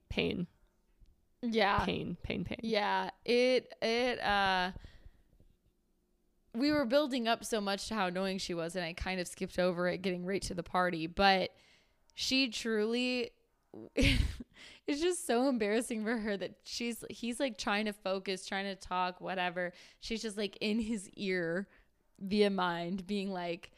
Pain, 0.10 0.48
Yeah. 1.42 1.84
pain, 1.86 2.18
pain, 2.24 2.44
pain. 2.44 2.60
Yeah, 2.62 3.10
it 3.26 3.74
it 3.82 4.20
uh 4.22 4.72
we 6.54 6.72
were 6.72 6.86
building 6.86 7.28
up 7.28 7.46
so 7.46 7.62
much 7.62 7.88
to 7.88 7.96
how 7.96 8.08
annoying 8.08 8.38
she 8.38 8.54
was 8.54 8.76
and 8.76 8.84
I 8.84 8.94
kind 8.94 9.20
of 9.20 9.28
skipped 9.28 9.58
over 9.58 9.88
it 9.88 10.02
getting 10.02 10.26
right 10.26 10.42
to 10.44 10.54
the 10.54 10.64
party, 10.64 11.08
but 11.08 11.52
she 12.14 12.50
truly 12.50 13.32
it's 13.96 15.02
just 15.02 15.26
so 15.26 15.48
embarrassing 15.48 16.04
for 16.04 16.18
her 16.18 16.36
that 16.38 16.56
she's 16.64 17.04
he's 17.10 17.40
like 17.40 17.58
trying 17.58 17.86
to 17.86 17.94
focus, 17.94 18.46
trying 18.46 18.66
to 18.66 18.76
talk, 18.76 19.22
whatever. 19.22 19.72
She's 20.00 20.22
just 20.22 20.38
like 20.38 20.58
in 20.62 20.80
his 20.80 21.10
ear 21.16 21.68
via 22.20 22.50
mind, 22.50 23.08
being 23.08 23.32
like 23.32 23.72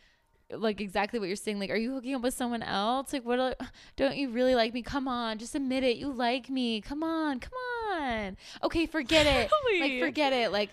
like 0.58 0.82
exactly 0.82 1.20
what 1.20 1.28
you're 1.28 1.36
saying. 1.36 1.60
Like, 1.60 1.70
are 1.70 1.76
you 1.76 1.94
hooking 1.94 2.16
up 2.16 2.22
with 2.22 2.34
someone 2.34 2.64
else? 2.64 3.14
Like, 3.14 3.26
what? 3.26 3.60
Don't 3.96 4.16
you 4.16 4.30
really 4.30 4.56
like 4.56 4.74
me? 4.74 4.82
Come 4.82 5.08
on, 5.08 5.38
just 5.38 5.56
admit 5.56 5.84
it. 5.84 5.98
You 5.98 6.12
like 6.12 6.50
me. 6.50 6.82
Come 6.82 7.04
on, 7.04 7.40
come 7.40 7.54
on. 7.92 8.38
Okay, 8.64 8.86
forget 8.86 9.26
it. 9.26 9.52
like, 9.80 10.00
forget 10.00 10.34
it. 10.34 10.52
Like, 10.52 10.70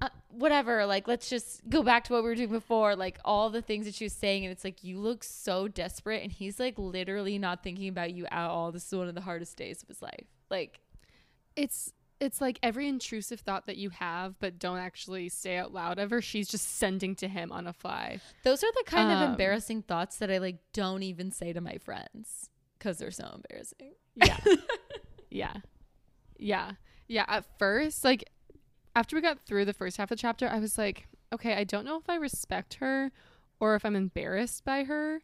uh, 0.00 0.08
whatever. 0.30 0.86
Like, 0.86 1.08
let's 1.08 1.28
just 1.28 1.68
go 1.68 1.82
back 1.82 2.04
to 2.04 2.12
what 2.12 2.22
we 2.22 2.28
were 2.28 2.34
doing 2.34 2.50
before. 2.50 2.96
Like, 2.96 3.18
all 3.24 3.50
the 3.50 3.62
things 3.62 3.86
that 3.86 3.94
she 3.94 4.04
was 4.04 4.12
saying, 4.12 4.44
and 4.44 4.52
it's 4.52 4.64
like 4.64 4.84
you 4.84 4.98
look 4.98 5.24
so 5.24 5.68
desperate, 5.68 6.22
and 6.22 6.32
he's 6.32 6.58
like 6.58 6.78
literally 6.78 7.38
not 7.38 7.62
thinking 7.62 7.88
about 7.88 8.12
you 8.12 8.26
at 8.26 8.48
all. 8.48 8.72
This 8.72 8.86
is 8.86 8.94
one 8.98 9.08
of 9.08 9.14
the 9.14 9.20
hardest 9.20 9.56
days 9.56 9.82
of 9.82 9.88
his 9.88 10.02
life. 10.02 10.26
Like, 10.50 10.80
it's 11.56 11.92
it's 12.24 12.40
like 12.40 12.58
every 12.62 12.88
intrusive 12.88 13.40
thought 13.40 13.66
that 13.66 13.76
you 13.76 13.90
have 13.90 14.38
but 14.40 14.58
don't 14.58 14.78
actually 14.78 15.28
say 15.28 15.56
out 15.56 15.72
loud 15.72 15.98
ever 15.98 16.20
she's 16.20 16.48
just 16.48 16.76
sending 16.78 17.14
to 17.16 17.28
him 17.28 17.52
on 17.52 17.66
a 17.66 17.72
fly. 17.72 18.18
Those 18.42 18.64
are 18.64 18.72
the 18.72 18.84
kind 18.86 19.12
Um, 19.12 19.22
of 19.22 19.30
embarrassing 19.30 19.82
thoughts 19.82 20.16
that 20.16 20.30
I 20.30 20.38
like 20.38 20.56
don't 20.72 21.02
even 21.02 21.30
say 21.30 21.52
to 21.52 21.60
my 21.60 21.78
friends 21.78 22.50
because 22.78 22.98
they're 22.98 23.10
so 23.10 23.30
embarrassing. 23.34 23.92
yeah. 24.16 24.38
Yeah. 25.30 25.54
Yeah. 26.38 26.72
Yeah 27.08 27.24
at 27.28 27.44
first 27.58 28.04
like 28.04 28.24
after 28.96 29.16
we 29.16 29.22
got 29.22 29.40
through 29.46 29.64
the 29.64 29.72
first 29.72 29.96
half 29.96 30.10
of 30.10 30.16
the 30.16 30.20
chapter 30.20 30.48
i 30.48 30.58
was 30.60 30.78
like 30.78 31.08
okay 31.32 31.54
i 31.54 31.64
don't 31.64 31.84
know 31.84 31.96
if 31.98 32.08
i 32.08 32.14
respect 32.14 32.74
her 32.74 33.10
or 33.60 33.74
if 33.74 33.84
i'm 33.84 33.96
embarrassed 33.96 34.64
by 34.64 34.84
her 34.84 35.20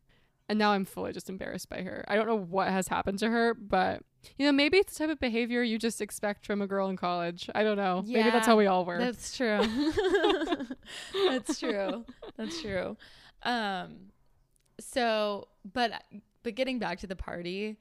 and 0.50 0.58
now 0.58 0.72
i'm 0.72 0.84
fully 0.84 1.12
just 1.12 1.30
embarrassed 1.30 1.68
by 1.70 1.80
her 1.80 2.04
i 2.08 2.16
don't 2.16 2.26
know 2.26 2.36
what 2.36 2.68
has 2.68 2.88
happened 2.88 3.18
to 3.18 3.30
her 3.30 3.54
but 3.54 4.02
you 4.36 4.44
know 4.44 4.52
maybe 4.52 4.76
it's 4.76 4.92
the 4.98 5.04
type 5.04 5.10
of 5.12 5.18
behavior 5.20 5.62
you 5.62 5.78
just 5.78 6.00
expect 6.02 6.44
from 6.44 6.60
a 6.60 6.66
girl 6.66 6.88
in 6.88 6.96
college 6.96 7.48
i 7.54 7.62
don't 7.62 7.76
know 7.76 8.02
Yeah, 8.04 8.18
maybe 8.18 8.30
that's 8.30 8.46
how 8.46 8.56
we 8.56 8.66
all 8.66 8.84
were 8.84 8.98
That's 8.98 9.36
true. 9.36 9.60
That's 11.28 11.58
true. 11.58 12.04
That's 12.36 12.60
true. 12.60 12.96
Um 13.42 14.10
so 14.78 15.48
but 15.72 16.02
but 16.42 16.54
getting 16.54 16.78
back 16.78 16.98
to 17.00 17.06
the 17.06 17.16
party, 17.16 17.78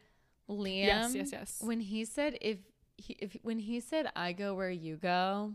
Liam 0.49 0.85
yes 0.85 1.15
yes 1.15 1.29
yes 1.31 1.57
when 1.61 1.79
he 1.79 2.05
said 2.05 2.37
if 2.41 2.59
he 2.97 3.13
if 3.19 3.37
when 3.41 3.59
he 3.59 3.79
said 3.79 4.11
I 4.15 4.33
go 4.33 4.53
where 4.53 4.69
you 4.71 4.95
go, 4.97 5.53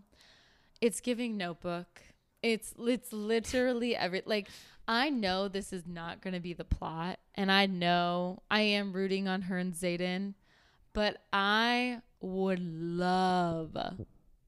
it's 0.80 1.00
giving 1.00 1.36
notebook. 1.36 2.02
It's 2.44 2.74
it's 2.78 3.10
literally 3.10 3.96
every 3.96 4.20
like 4.26 4.48
I 4.86 5.08
know 5.08 5.48
this 5.48 5.72
is 5.72 5.86
not 5.86 6.20
going 6.20 6.34
to 6.34 6.40
be 6.40 6.52
the 6.52 6.62
plot 6.62 7.18
and 7.34 7.50
I 7.50 7.64
know 7.64 8.42
I 8.50 8.60
am 8.60 8.92
rooting 8.92 9.26
on 9.26 9.40
her 9.42 9.56
and 9.56 9.72
Xaden, 9.72 10.34
but 10.92 11.22
I 11.32 12.02
would 12.20 12.60
love 12.60 13.74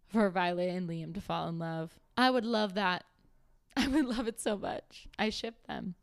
for 0.08 0.28
Violet 0.28 0.68
and 0.68 0.86
Liam 0.86 1.14
to 1.14 1.22
fall 1.22 1.48
in 1.48 1.58
love. 1.58 1.98
I 2.18 2.28
would 2.28 2.44
love 2.44 2.74
that. 2.74 3.04
I 3.78 3.88
would 3.88 4.04
love 4.04 4.28
it 4.28 4.40
so 4.40 4.58
much. 4.58 5.08
I 5.18 5.30
ship 5.30 5.54
them. 5.66 5.94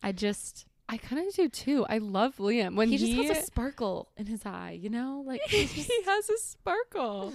I 0.00 0.12
just 0.12 0.66
i 0.88 0.96
kind 0.96 1.26
of 1.26 1.32
do 1.32 1.48
too 1.48 1.86
i 1.88 1.96
love 1.96 2.36
liam 2.36 2.74
when 2.74 2.88
he 2.88 2.96
he, 2.96 3.14
just 3.14 3.28
has 3.28 3.38
a 3.38 3.46
sparkle 3.46 4.10
in 4.16 4.26
his 4.26 4.44
eye, 4.44 4.78
you 4.80 4.90
know? 4.90 5.22
Like 5.26 5.40
he 5.48 6.02
has 6.04 6.28
a 6.28 6.38
sparkle 6.38 7.32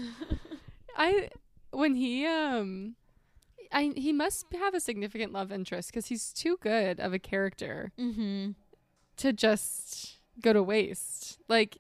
I 0.98 1.30
when 1.72 1.96
he 1.96 2.26
um 2.26 2.96
I 3.72 3.94
he 3.96 4.14
must 4.14 4.46
have 4.54 4.74
a 4.74 4.80
significant 4.80 5.34
love 5.34 5.52
interest 5.52 5.92
because 5.92 6.08
he's 6.08 6.34
too 6.34 6.58
good 6.62 7.00
of 7.00 7.14
a 7.14 7.20
character 7.20 7.92
mm-hmm. 8.00 8.52
to 9.18 9.34
just 9.34 10.20
go 10.42 10.54
to 10.54 10.64
waste. 10.64 11.40
Like 11.48 11.78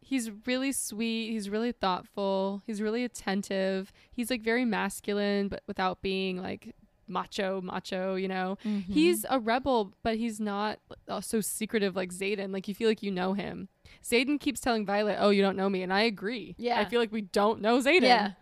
he's 0.00 0.30
really 0.46 0.72
sweet, 0.72 1.30
he's 1.30 1.50
really 1.50 1.72
thoughtful, 1.72 2.62
he's 2.66 2.80
really 2.80 3.04
attentive. 3.04 3.92
He's 4.10 4.30
like 4.30 4.42
very 4.42 4.64
masculine 4.64 5.48
but 5.48 5.62
without 5.66 6.02
being 6.02 6.40
like 6.42 6.74
macho 7.08 7.60
macho, 7.60 8.14
you 8.14 8.28
know. 8.28 8.58
Mm-hmm. 8.64 8.92
He's 8.92 9.24
a 9.28 9.38
rebel, 9.38 9.92
but 10.02 10.16
he's 10.16 10.40
not 10.40 10.78
uh, 11.08 11.20
so 11.20 11.40
secretive 11.40 11.96
like 11.96 12.12
Xaden. 12.12 12.52
Like 12.52 12.68
you 12.68 12.74
feel 12.74 12.88
like 12.88 13.02
you 13.02 13.10
know 13.10 13.32
him. 13.32 13.68
Xaden 14.02 14.40
keeps 14.40 14.60
telling 14.60 14.84
Violet, 14.86 15.16
"Oh, 15.20 15.30
you 15.30 15.42
don't 15.42 15.56
know 15.56 15.68
me," 15.68 15.82
and 15.82 15.92
I 15.92 16.02
agree. 16.02 16.54
Yeah. 16.58 16.80
I 16.80 16.84
feel 16.84 17.00
like 17.00 17.12
we 17.12 17.22
don't 17.22 17.60
know 17.60 17.78
Xaden. 17.78 18.02
Yeah. 18.02 18.32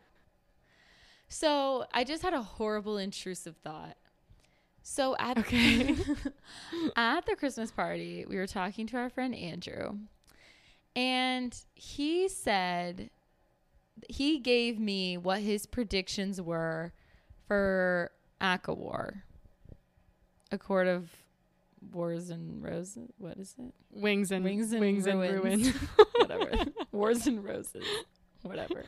So 1.35 1.85
I 1.93 2.05
just 2.05 2.22
had 2.22 2.32
a 2.32 2.43
horrible 2.43 2.97
intrusive 2.97 3.57
thought. 3.57 3.97
So 4.85 5.16
at 5.18 5.37
Okay. 5.37 5.97
at 6.97 7.26
the 7.26 7.35
Christmas 7.35 7.72
party, 7.72 8.24
we 8.28 8.37
were 8.37 8.47
talking 8.47 8.87
to 8.87 8.97
our 8.99 9.11
friend 9.11 9.35
Andrew, 9.35 9.99
and 10.95 11.53
he 11.74 12.28
said 12.28 13.11
he 14.09 14.39
gave 14.39 14.78
me 14.78 15.16
what 15.16 15.41
his 15.41 15.66
predictions 15.66 16.41
were 16.41 16.93
for 17.49 18.12
Akawar, 18.41 19.22
a 20.53 20.59
court 20.59 20.87
of 20.87 21.11
wars 21.91 22.30
and 22.30 22.62
roses. 22.62 23.11
What 23.18 23.39
is 23.39 23.57
it? 23.59 23.74
Wings 23.91 24.30
and 24.30 24.45
Wings 24.45 24.70
and 24.70 24.80
wings 24.80 25.09
and 25.09 25.18
ruins. 25.20 25.43
ruin. 25.43 25.74
whatever. 26.18 26.64
Wars 26.93 27.26
and 27.26 27.43
roses. 27.43 27.85
Whatever. 28.43 28.85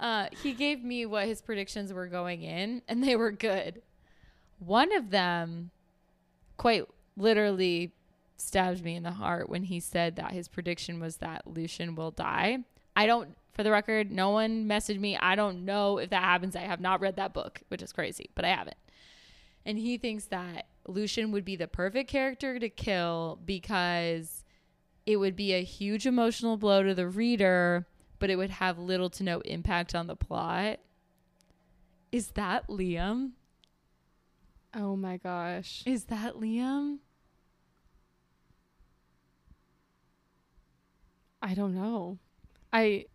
Uh, 0.00 0.26
he 0.42 0.52
gave 0.52 0.84
me 0.84 1.04
what 1.06 1.26
his 1.26 1.42
predictions 1.42 1.92
were 1.92 2.06
going 2.06 2.42
in, 2.42 2.82
and 2.88 3.02
they 3.02 3.16
were 3.16 3.32
good. 3.32 3.82
One 4.58 4.94
of 4.94 5.10
them 5.10 5.70
quite 6.56 6.84
literally 7.16 7.92
stabbed 8.36 8.84
me 8.84 8.94
in 8.94 9.02
the 9.02 9.12
heart 9.12 9.48
when 9.48 9.64
he 9.64 9.80
said 9.80 10.16
that 10.16 10.32
his 10.32 10.48
prediction 10.48 11.00
was 11.00 11.16
that 11.16 11.46
Lucien 11.46 11.94
will 11.94 12.12
die. 12.12 12.58
I 12.94 13.06
don't, 13.06 13.36
for 13.52 13.62
the 13.62 13.70
record, 13.70 14.10
no 14.10 14.30
one 14.30 14.66
messaged 14.66 15.00
me. 15.00 15.16
I 15.16 15.34
don't 15.34 15.64
know 15.64 15.98
if 15.98 16.10
that 16.10 16.22
happens. 16.22 16.54
I 16.54 16.60
have 16.60 16.80
not 16.80 17.00
read 17.00 17.16
that 17.16 17.34
book, 17.34 17.60
which 17.68 17.82
is 17.82 17.92
crazy, 17.92 18.30
but 18.34 18.44
I 18.44 18.48
haven't. 18.48 18.76
And 19.66 19.78
he 19.78 19.98
thinks 19.98 20.26
that 20.26 20.66
Lucien 20.86 21.32
would 21.32 21.44
be 21.44 21.56
the 21.56 21.68
perfect 21.68 22.08
character 22.08 22.58
to 22.58 22.68
kill 22.68 23.38
because 23.44 24.44
it 25.04 25.16
would 25.16 25.36
be 25.36 25.52
a 25.52 25.62
huge 25.62 26.06
emotional 26.06 26.56
blow 26.56 26.82
to 26.82 26.94
the 26.94 27.08
reader, 27.08 27.86
but 28.18 28.30
it 28.30 28.36
would 28.36 28.50
have 28.50 28.78
little 28.78 29.10
to 29.10 29.22
no 29.22 29.40
impact 29.40 29.94
on 29.94 30.06
the 30.06 30.16
plot. 30.16 30.80
Is 32.10 32.28
that 32.32 32.68
Liam? 32.68 33.32
oh 34.74 34.96
my 34.96 35.16
gosh. 35.16 35.82
Is 35.86 36.04
that 36.04 36.34
Liam? 36.34 36.98
I 41.40 41.54
don't 41.54 41.74
know. 41.74 42.18
I 42.72 43.06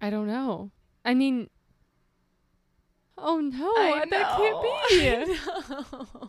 I 0.00 0.10
don't 0.10 0.26
know. 0.26 0.70
I 1.04 1.14
mean 1.14 1.48
Oh 3.18 3.40
no, 3.40 3.74
that 4.10 4.36
can't 4.36 4.62
be. 4.62 6.28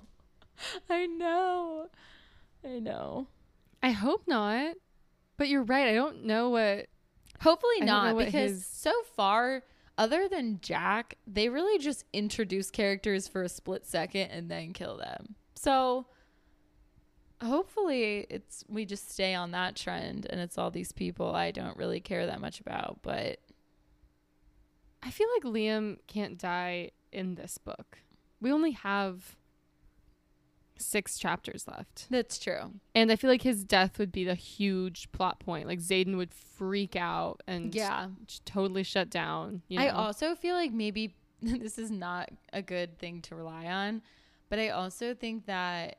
I 0.90 1.06
know. 1.06 1.90
I 2.64 2.70
know. 2.70 2.78
I 2.78 2.80
know. 2.80 3.28
I 3.84 3.92
hope 3.92 4.24
not. 4.28 4.76
But 5.38 5.50
you're 5.50 5.64
right. 5.64 5.88
I 5.88 5.94
don't 5.94 6.26
know 6.26 6.50
what 6.50 6.88
Hopefully 7.42 7.82
not, 7.82 8.18
because 8.18 8.34
his- 8.34 8.66
so 8.66 8.92
far, 9.16 9.64
other 9.98 10.28
than 10.28 10.60
Jack, 10.62 11.18
they 11.28 11.50
really 11.50 11.78
just 11.78 12.04
introduce 12.14 12.72
characters 12.72 13.28
for 13.28 13.44
a 13.44 13.50
split 13.50 13.86
second 13.86 14.30
and 14.32 14.50
then 14.50 14.74
kill 14.74 14.98
them. 14.98 15.36
So 15.56 16.08
hopefully 17.42 18.26
it's 18.32 18.64
we 18.68 18.84
just 18.84 19.12
stay 19.12 19.36
on 19.36 19.52
that 19.52 19.76
trend 19.76 20.26
and 20.30 20.42
it's 20.42 20.58
all 20.58 20.72
these 20.72 20.92
people 20.92 21.36
I 21.36 21.52
don't 21.52 21.78
really 21.78 22.00
care 22.00 22.26
that 22.26 22.42
much 22.42 22.60
about, 22.60 23.00
but 23.04 23.40
I 25.04 25.12
feel 25.12 25.28
like 25.36 25.44
Liam 25.44 25.98
can't 26.08 26.40
die 26.40 26.92
in 27.12 27.36
this 27.36 27.60
book. 27.60 28.00
We 28.42 28.52
only 28.52 28.72
have 28.72 29.37
six 30.80 31.18
chapters 31.18 31.68
left. 31.68 32.08
that's 32.10 32.38
true. 32.40 32.72
And 32.96 33.12
I 33.12 33.16
feel 33.16 33.30
like 33.30 33.42
his 33.44 33.64
death 33.64 34.00
would 34.00 34.12
be 34.12 34.24
the 34.24 34.36
huge 34.36 35.12
plot 35.12 35.40
point. 35.40 35.68
Like 35.68 35.80
Xaden 35.80 36.18
would 36.18 36.34
freak 36.34 36.96
out 36.96 37.42
and 37.48 37.74
Yeah. 37.74 38.08
just 38.26 38.46
totally 38.46 38.84
shut 38.84 39.10
down. 39.10 39.62
You 39.68 39.80
know? 39.80 39.86
I 39.86 39.90
also 39.90 40.36
feel 40.36 40.56
like 40.56 40.72
maybe 40.72 41.16
this 41.42 41.78
is 41.78 41.92
not 41.92 42.30
a 42.54 42.62
good 42.62 42.98
thing 42.98 43.22
to 43.24 43.36
rely 43.36 43.66
on, 43.66 44.02
but 44.50 44.60
I 44.60 44.70
also 44.70 45.14
think 45.14 45.46
that 45.46 45.98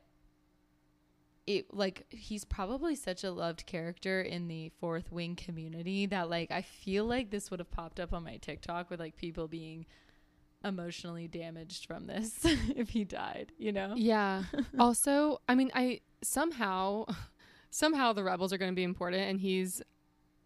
it 1.47 1.73
like 1.73 2.05
he's 2.09 2.45
probably 2.45 2.95
such 2.95 3.23
a 3.23 3.31
loved 3.31 3.65
character 3.65 4.21
in 4.21 4.47
the 4.47 4.69
fourth 4.79 5.11
wing 5.11 5.35
community 5.35 6.05
that 6.05 6.29
like 6.29 6.51
I 6.51 6.61
feel 6.61 7.05
like 7.05 7.31
this 7.31 7.49
would 7.49 7.59
have 7.59 7.71
popped 7.71 7.99
up 7.99 8.13
on 8.13 8.23
my 8.23 8.37
TikTok 8.37 8.89
with 8.91 8.99
like 8.99 9.15
people 9.15 9.47
being 9.47 9.85
emotionally 10.63 11.27
damaged 11.27 11.85
from 11.85 12.07
this 12.07 12.39
if 12.43 12.89
he 12.89 13.03
died, 13.03 13.51
you 13.57 13.71
know? 13.71 13.93
Yeah. 13.95 14.43
also, 14.79 15.39
I 15.47 15.55
mean, 15.55 15.71
I 15.73 16.01
somehow, 16.21 17.05
somehow 17.69 18.13
the 18.13 18.23
rebels 18.23 18.51
are 18.53 18.57
going 18.57 18.71
to 18.71 18.75
be 18.75 18.83
important, 18.83 19.23
and 19.23 19.39
he's 19.39 19.81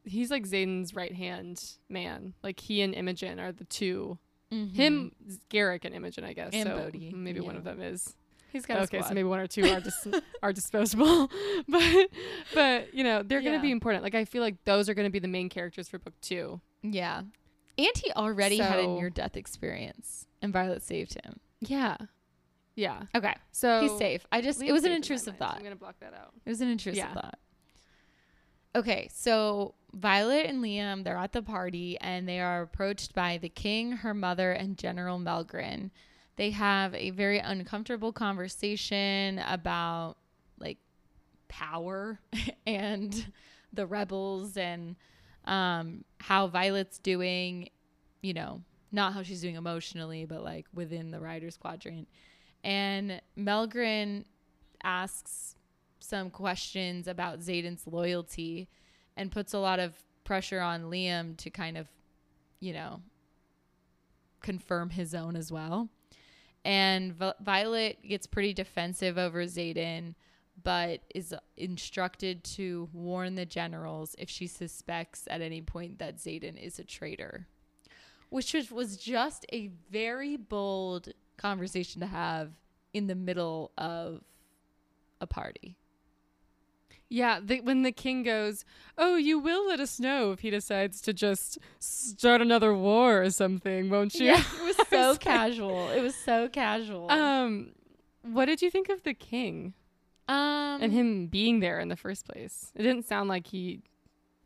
he's 0.06 0.30
like 0.30 0.44
Xaden's 0.46 0.94
right 0.94 1.14
hand 1.14 1.64
man. 1.90 2.34
Like 2.44 2.60
he 2.60 2.82
and 2.82 2.94
Imogen 2.94 3.40
are 3.40 3.52
the 3.52 3.66
2 3.66 4.18
Mhm. 4.52 4.76
Him, 4.76 5.12
Garrick, 5.50 5.84
and 5.84 5.96
Imogen, 5.96 6.24
I 6.24 6.34
guess. 6.34 6.52
And 6.54 6.68
so 6.70 6.78
Bodhi, 6.78 7.12
Maybe 7.16 7.40
one 7.40 7.56
of 7.56 7.64
them 7.64 7.82
is. 7.82 8.14
He's 8.52 8.68
got 8.68 8.78
a 8.78 8.82
okay, 8.82 9.02
so 9.02 9.08
maybe 9.16 9.24
one 9.24 9.40
or 9.40 9.48
two 9.48 9.68
are 9.68 9.80
dis- 9.82 10.08
are 10.44 10.54
disposable, 10.54 11.32
but 11.68 12.08
but 12.54 12.94
you 12.94 13.04
know 13.04 13.24
they're 13.24 13.40
Yeah. 13.40 13.50
gonna 13.50 13.64
be 13.64 13.72
important. 13.72 14.04
Like 14.04 14.14
I 14.14 14.26
feel 14.26 14.44
like 14.44 14.64
those 14.66 14.90
are 14.90 14.94
gonna 14.94 15.10
be 15.10 15.18
the 15.18 15.28
main 15.28 15.50
characters 15.50 15.90
for 15.90 15.98
book 15.98 16.14
two. 16.22 16.62
Yeah. 16.84 17.24
And 17.78 17.98
he 17.98 18.12
already 18.12 18.58
had 18.58 18.80
a 18.80 18.88
near 18.88 19.10
death 19.10 19.36
experience 19.36 20.28
and 20.42 20.54
Violet 20.54 20.84
saved 20.84 21.16
him. 21.24 21.40
Yeah, 21.60 21.98
yeah. 22.76 23.04
Okay. 23.16 23.34
So 23.52 23.82
He's 23.82 23.98
safe. 23.98 24.26
I 24.32 24.42
just, 24.42 24.62
it 24.62 24.72
was 24.72 24.84
an 24.84 24.90
safe 24.90 24.92
in 24.92 24.96
intrusive 24.98 25.38
thought. 25.38 25.58
I'm 25.58 25.64
gonna 25.64 25.76
block 25.76 25.96
that 26.02 26.14
out. 26.14 26.34
It 26.46 26.50
was 26.50 26.62
an 26.62 26.68
intrusive 26.70 26.98
Yeah. 26.98 27.14
thought. 27.14 27.40
Okay, 28.76 29.08
so 29.14 29.76
Violet 29.94 30.48
and 30.48 30.64
Liam, 30.64 31.04
they're 31.04 31.18
at 31.18 31.32
the 31.32 31.44
party 31.44 31.98
and 32.02 32.28
they 32.28 32.40
are 32.40 32.64
approached 32.64 33.14
by 33.14 33.38
the 33.38 33.50
king, 33.50 33.92
her 33.92 34.14
mother, 34.16 34.52
and 34.52 34.78
General 34.78 35.20
Melgren. 35.20 35.92
They 36.36 36.50
have 36.50 36.96
a 36.96 37.12
very 37.12 37.38
uncomfortable 37.38 38.12
conversation 38.12 39.38
about 39.48 40.16
like 40.58 40.80
power 41.48 42.20
and 42.66 43.32
the 43.72 43.86
rebels 43.86 44.58
and 44.58 44.96
um, 45.46 46.04
how 46.20 46.48
Violet's 46.48 47.00
doing, 47.00 47.70
you 48.22 48.34
know, 48.34 48.62
not 48.92 49.14
how 49.14 49.24
she's 49.24 49.42
doing 49.42 49.56
emotionally, 49.56 50.26
but 50.26 50.44
like 50.44 50.66
within 50.74 51.12
the 51.12 51.20
Riders 51.20 51.58
Quadrant. 51.58 52.08
And 52.64 53.22
Melgren 53.38 54.26
asks 54.84 55.56
some 56.00 56.30
questions 56.30 57.08
about 57.08 57.40
Xaden's 57.40 57.88
loyalty 57.88 58.70
and 59.18 59.32
puts 59.32 59.54
a 59.54 59.60
lot 59.60 59.80
of 59.80 59.94
pressure 60.24 60.62
on 60.62 60.84
Liam 60.84 61.36
to 61.38 61.50
kind 61.50 61.78
of, 61.78 61.88
you 62.60 62.74
know, 62.74 63.02
confirm 64.42 64.90
his 64.90 65.16
own 65.16 65.36
as 65.36 65.52
well. 65.52 65.90
And 66.66 67.16
Violet 67.42 68.00
gets 68.08 68.26
pretty 68.26 68.54
defensive 68.54 69.18
over 69.18 69.44
Xaden, 69.46 70.16
but 70.62 71.02
is 71.14 71.34
instructed 71.58 72.44
to 72.44 72.90
warn 72.94 73.36
the 73.36 73.46
generals 73.46 74.16
if 74.20 74.30
she 74.30 74.48
suspects 74.48 75.28
at 75.30 75.42
any 75.42 75.62
point 75.62 76.00
that 76.00 76.18
Xaden 76.18 76.62
is 76.62 76.80
a 76.80 76.84
traitor, 76.84 77.48
which 78.30 78.54
was, 78.54 78.72
was 78.72 78.98
just 78.98 79.46
a 79.52 79.72
very 79.90 80.38
bold 80.38 81.10
conversation 81.38 82.02
to 82.02 82.08
have 82.08 82.52
in 82.94 83.08
the 83.08 83.16
middle 83.16 83.72
of 83.78 84.22
a 85.20 85.28
party. 85.28 85.76
Yeah, 87.10 87.40
the, 87.44 87.62
when 87.62 87.84
the 87.84 87.92
king 87.92 88.24
goes, 88.24 88.66
"Oh, 88.98 89.18
you 89.18 89.38
will 89.38 89.68
let 89.68 89.80
us 89.80 90.00
know 90.00 90.32
if 90.32 90.40
he 90.40 90.50
decides 90.50 91.00
to 91.02 91.14
just 91.14 91.60
start 91.78 92.42
another 92.42 92.74
war 92.74 93.22
or 93.22 93.30
something, 93.30 93.92
won't 93.92 94.16
you?" 94.16 94.28
Yeah, 94.28 94.42
it 94.42 94.64
was 94.78 94.88
so 94.88 95.16
casual. 95.18 95.92
It 95.92 96.02
was 96.02 96.16
so 96.16 96.50
casual. 96.50 97.12
Um, 97.12 97.74
what 98.24 98.46
did 98.46 98.64
you 98.64 98.72
think 98.72 98.90
of 98.90 99.04
the 99.04 99.14
king 99.14 99.76
um, 100.28 100.82
and 100.82 100.92
him 100.92 101.28
being 101.28 101.60
there 101.60 101.80
in 101.80 101.90
the 101.90 101.96
first 101.96 102.28
place? 102.28 102.72
It 102.76 102.84
didn't 102.84 103.06
sound 103.06 103.30
like 103.30 103.48
he 103.48 103.82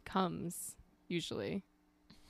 comes 0.05 0.75
usually. 1.07 1.63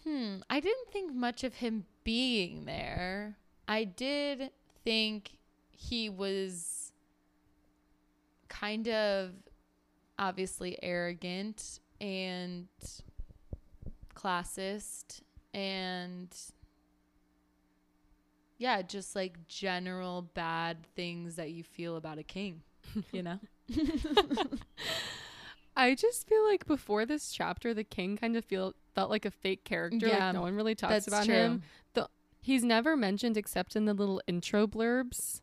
Hmm. 0.03 0.37
I 0.49 0.59
didn't 0.59 0.89
think 0.91 1.13
much 1.13 1.43
of 1.43 1.55
him 1.55 1.85
being 2.03 2.65
there. 2.65 3.37
I 3.67 3.83
did 3.83 4.51
think 4.83 5.37
he 5.69 6.09
was 6.09 6.91
kind 8.47 8.87
of 8.87 9.31
obviously 10.17 10.79
arrogant 10.81 11.79
and 11.99 12.67
classist 14.15 15.21
and 15.53 16.35
yeah, 18.57 18.81
just 18.81 19.15
like 19.15 19.47
general 19.47 20.23
bad 20.33 20.77
things 20.95 21.35
that 21.35 21.51
you 21.51 21.63
feel 21.63 21.95
about 21.95 22.17
a 22.17 22.23
king, 22.23 22.61
you 23.11 23.23
know? 23.23 23.39
I 25.75 25.93
just 25.93 26.27
feel 26.27 26.43
like 26.45 26.65
before 26.65 27.05
this 27.05 27.31
chapter, 27.31 27.73
the 27.73 27.83
king 27.83 28.17
kind 28.17 28.35
of 28.35 28.45
feel 28.45 28.73
felt 28.95 29.09
like 29.11 29.25
a 29.25 29.31
fake 29.31 29.63
character. 29.63 30.07
Yeah, 30.07 30.25
like 30.25 30.33
no 30.33 30.41
one 30.41 30.55
really 30.55 30.73
talks 30.73 31.07
about 31.07 31.25
true. 31.25 31.35
him. 31.35 31.63
He's 32.47 32.63
never 32.63 32.95
mentioned 32.95 33.35
except 33.35 33.75
in 33.75 33.83
the 33.83 33.93
little 33.93 34.21
intro 34.25 34.67
blurbs. 34.67 35.41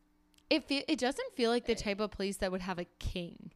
It 0.49 0.65
fe- 0.65 0.87
it 0.89 0.99
doesn't 0.99 1.35
feel 1.35 1.51
like 1.51 1.67
the 1.67 1.75
type 1.75 2.01
of 2.01 2.11
place 2.11 2.39
that 2.39 2.51
would 2.51 2.63
have 2.63 2.79
a 2.79 2.87
king. 2.99 3.51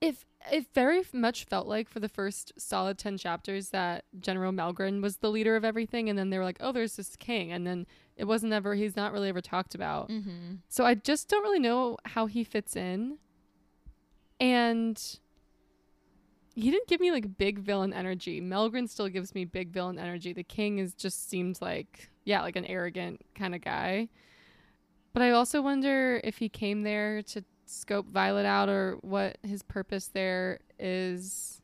If 0.00 0.24
it 0.50 0.66
very 0.72 1.02
much 1.12 1.44
felt 1.44 1.66
like 1.66 1.88
for 1.88 2.00
the 2.00 2.08
first 2.08 2.52
solid 2.56 2.98
10 2.98 3.18
chapters 3.18 3.70
that 3.70 4.04
General 4.18 4.52
Melgren 4.52 5.02
was 5.02 5.18
the 5.18 5.30
leader 5.30 5.56
of 5.56 5.64
everything 5.64 6.08
and 6.08 6.18
then 6.18 6.30
they 6.30 6.38
were 6.38 6.44
like, 6.44 6.58
"Oh, 6.60 6.72
there's 6.72 6.96
this 6.96 7.16
king." 7.16 7.52
And 7.52 7.66
then 7.66 7.86
it 8.16 8.24
wasn't 8.24 8.52
ever 8.52 8.74
he's 8.74 8.96
not 8.96 9.12
really 9.12 9.28
ever 9.28 9.40
talked 9.40 9.74
about. 9.74 10.08
Mm-hmm. 10.08 10.56
So 10.68 10.84
I 10.84 10.94
just 10.94 11.28
don't 11.28 11.42
really 11.42 11.58
know 11.58 11.98
how 12.04 12.26
he 12.26 12.44
fits 12.44 12.76
in. 12.76 13.18
And 14.38 15.00
he 16.54 16.70
didn't 16.70 16.88
give 16.88 17.00
me 17.00 17.10
like 17.10 17.36
big 17.36 17.58
villain 17.58 17.92
energy. 17.92 18.40
Melgren 18.40 18.88
still 18.88 19.08
gives 19.08 19.34
me 19.34 19.44
big 19.44 19.70
villain 19.70 19.98
energy. 19.98 20.32
The 20.32 20.42
king 20.42 20.78
is 20.78 20.94
just 20.94 21.28
seemed 21.28 21.60
like 21.60 22.10
yeah, 22.24 22.42
like 22.42 22.56
an 22.56 22.64
arrogant 22.64 23.20
kind 23.34 23.54
of 23.54 23.60
guy. 23.60 24.08
But 25.12 25.22
I 25.22 25.30
also 25.30 25.60
wonder 25.60 26.20
if 26.22 26.38
he 26.38 26.48
came 26.48 26.82
there 26.82 27.22
to 27.22 27.44
scope 27.70 28.08
Violet 28.08 28.46
out 28.46 28.68
or 28.68 28.98
what 29.02 29.38
his 29.42 29.62
purpose 29.62 30.08
there 30.08 30.58
is. 30.78 31.60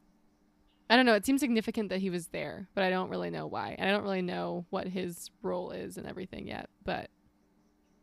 I 0.89 0.97
don't 0.97 1.07
know. 1.07 1.15
It 1.15 1.27
seems 1.27 1.41
significant 1.41 1.89
that 1.91 2.01
he 2.01 2.11
was 2.11 2.29
there, 2.29 2.69
but 2.75 2.85
I 2.85 2.91
don't 2.91 3.11
really 3.11 3.31
know 3.31 3.47
why. 3.47 3.75
And 3.77 3.89
I 3.89 3.93
don't 3.93 4.05
really 4.05 4.23
know 4.23 4.67
what 4.71 4.87
his 4.87 5.31
role 5.43 5.73
is 5.73 5.97
and 5.97 6.07
everything 6.07 6.47
yet. 6.47 6.71
But 6.85 7.11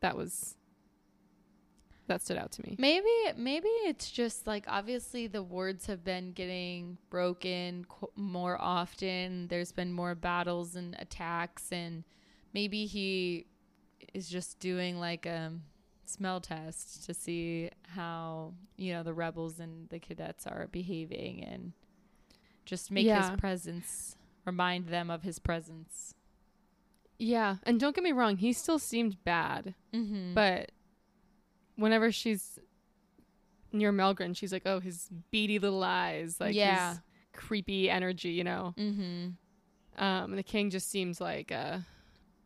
that 0.02 0.18
was 0.18 0.58
that 2.08 2.22
stood 2.22 2.38
out 2.38 2.52
to 2.54 2.62
me. 2.62 2.76
Maybe 2.78 3.08
maybe 3.38 3.70
it's 3.86 4.12
just 4.12 4.46
like 4.46 4.66
obviously 4.68 5.28
the 5.28 5.42
wards 5.42 5.86
have 5.86 6.04
been 6.04 6.34
getting 6.34 6.98
broken 7.10 7.86
more 8.16 8.62
often. 8.62 9.48
There's 9.48 9.72
been 9.72 9.94
more 9.94 10.14
battles 10.14 10.76
and 10.76 10.96
attacks, 11.00 11.72
and 11.72 12.04
maybe 12.54 12.86
he 12.86 13.48
is 14.14 14.28
just 14.28 14.60
doing 14.60 15.00
like 15.00 15.26
a 15.26 15.54
smell 16.06 16.40
test 16.42 17.06
to 17.06 17.14
see 17.14 17.70
how 17.90 18.54
you 18.78 18.94
know 18.94 19.04
the 19.04 19.14
rebels 19.14 19.60
and 19.60 19.90
the 19.90 20.00
cadets 20.00 20.46
are 20.48 20.68
behaving, 20.72 21.44
and 21.44 21.74
just 22.66 22.92
make 22.92 23.06
Yeah. 23.06 23.32
his 23.32 23.40
presence 23.40 24.16
remind 24.46 24.88
them 24.88 25.10
of 25.10 25.24
his 25.24 25.40
presence. 25.40 26.14
Yeah, 27.20 27.58
and 27.64 27.80
don't 27.80 27.96
get 27.96 28.04
me 28.04 28.12
wrong, 28.12 28.38
he 28.38 28.54
still 28.54 28.80
seemed 28.80 29.24
bad, 29.24 29.76
Mm-hmm. 29.94 30.34
but 30.34 30.72
whenever 31.76 32.12
she's 32.12 32.60
near 33.72 33.92
Melgren, 33.94 34.36
she's 34.36 34.52
like, 34.54 34.64
"Oh, 34.66 34.80
his 34.80 35.10
beady 35.32 35.60
little 35.60 35.84
eyes, 35.84 36.40
like 36.40 36.56
Yeah. 36.56 36.90
his 36.92 37.00
creepy 37.34 37.90
energy," 37.90 38.30
you 38.32 38.44
know. 38.44 38.74
mm-hmm. 38.78 39.30
Um, 39.96 40.32
and 40.32 40.38
the 40.38 40.44
king 40.44 40.70
just 40.72 40.90
seems 40.90 41.22
like 41.22 41.52
a 41.52 41.86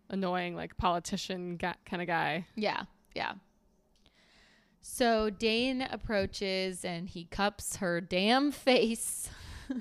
annoying, 0.09 0.55
like 0.55 0.77
politician 0.77 1.57
kind 1.57 2.01
of 2.01 2.07
guy. 2.07 2.45
Yeah, 2.55 2.83
yeah. 3.15 3.33
So 4.81 5.29
Dain 5.29 5.81
approaches 5.81 6.85
and 6.85 7.09
he 7.09 7.25
cups 7.25 7.77
her 7.77 8.01
damn 8.01 8.51
face. 8.51 9.29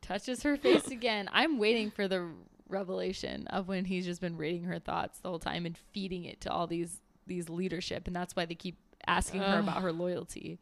Touches 0.00 0.42
her 0.42 0.56
face 0.56 0.88
again. 0.88 1.28
I'm 1.32 1.58
waiting 1.58 1.90
for 1.90 2.08
the 2.08 2.28
revelation 2.68 3.46
of 3.48 3.68
when 3.68 3.84
he's 3.84 4.04
just 4.04 4.20
been 4.20 4.36
reading 4.36 4.64
her 4.64 4.78
thoughts 4.78 5.18
the 5.18 5.28
whole 5.28 5.38
time 5.38 5.66
and 5.66 5.76
feeding 5.92 6.24
it 6.24 6.40
to 6.42 6.50
all 6.50 6.66
these 6.66 7.00
these 7.26 7.48
leadership 7.48 8.06
and 8.06 8.16
that's 8.16 8.34
why 8.34 8.44
they 8.44 8.54
keep 8.54 8.76
asking 9.06 9.40
her 9.40 9.58
about 9.60 9.82
her 9.82 9.92
loyalty. 9.92 10.58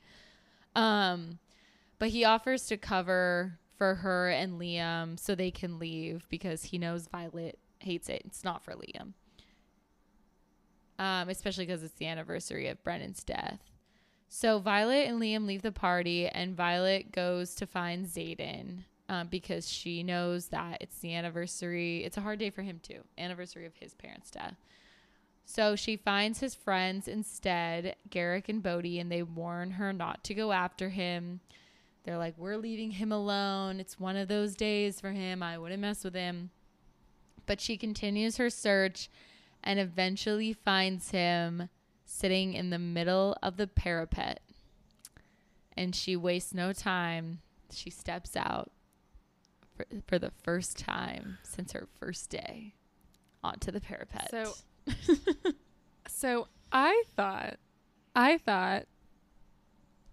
Um 0.74 1.38
but 1.98 2.08
he 2.08 2.24
offers 2.24 2.66
to 2.66 2.76
cover 2.76 3.58
for 3.76 3.96
her 3.96 4.28
and 4.28 4.60
Liam 4.60 5.18
so 5.18 5.34
they 5.34 5.50
can 5.50 5.78
leave 5.78 6.26
because 6.28 6.64
he 6.64 6.78
knows 6.78 7.08
Violet 7.08 7.58
hates 7.80 8.08
it. 8.08 8.22
It's 8.24 8.44
not 8.44 8.62
for 8.64 8.72
Liam 8.72 9.12
um, 10.98 11.28
especially 11.28 11.66
because 11.66 11.82
it's 11.82 11.94
the 11.94 12.06
anniversary 12.06 12.68
of 12.68 12.82
Brennan's 12.82 13.24
death. 13.24 13.60
So 14.28 14.58
Violet 14.58 15.08
and 15.08 15.20
Liam 15.20 15.46
leave 15.46 15.62
the 15.62 15.72
party, 15.72 16.28
and 16.28 16.56
Violet 16.56 17.12
goes 17.12 17.54
to 17.56 17.66
find 17.66 18.06
Xaden 18.06 18.84
um, 19.08 19.28
because 19.28 19.70
she 19.70 20.02
knows 20.02 20.48
that 20.48 20.78
it's 20.80 20.98
the 20.98 21.14
anniversary. 21.14 22.04
It's 22.04 22.18
a 22.18 22.22
hard 22.22 22.38
day 22.38 22.50
for 22.50 22.62
him 22.62 22.80
too, 22.82 23.00
anniversary 23.16 23.64
of 23.64 23.74
his 23.76 23.94
parents' 23.94 24.30
death. 24.30 24.56
So 25.46 25.76
she 25.76 25.96
finds 25.96 26.40
his 26.40 26.54
friends 26.54 27.08
instead, 27.08 27.96
Garrick 28.10 28.50
and 28.50 28.62
Bodhi, 28.62 28.98
and 28.98 29.10
they 29.10 29.22
warn 29.22 29.72
her 29.72 29.94
not 29.94 30.22
to 30.24 30.34
go 30.34 30.52
after 30.52 30.90
him. 30.90 31.40
They're 32.04 32.18
like, 32.18 32.36
"We're 32.36 32.58
leaving 32.58 32.92
him 32.92 33.10
alone. 33.12 33.80
It's 33.80 33.98
one 33.98 34.16
of 34.16 34.28
those 34.28 34.54
days 34.54 35.00
for 35.00 35.12
him. 35.12 35.42
I 35.42 35.56
wouldn't 35.56 35.80
mess 35.80 36.04
with 36.04 36.14
him." 36.14 36.50
But 37.46 37.62
she 37.62 37.78
continues 37.78 38.36
her 38.36 38.50
search 38.50 39.08
and 39.62 39.78
eventually 39.78 40.52
finds 40.52 41.10
him 41.10 41.68
sitting 42.04 42.54
in 42.54 42.70
the 42.70 42.78
middle 42.78 43.36
of 43.42 43.56
the 43.56 43.66
parapet. 43.66 44.40
And 45.76 45.94
she 45.94 46.16
wastes 46.16 46.54
no 46.54 46.72
time. 46.72 47.40
She 47.70 47.90
steps 47.90 48.36
out 48.36 48.70
for, 49.76 49.86
for 50.06 50.18
the 50.18 50.32
first 50.42 50.78
time 50.78 51.38
since 51.42 51.72
her 51.72 51.86
first 52.00 52.30
day 52.30 52.74
onto 53.44 53.70
the 53.70 53.80
parapet. 53.80 54.28
So- 54.30 54.54
So 56.08 56.48
I 56.72 57.02
thought, 57.16 57.58
I 58.16 58.38
thought 58.38 58.86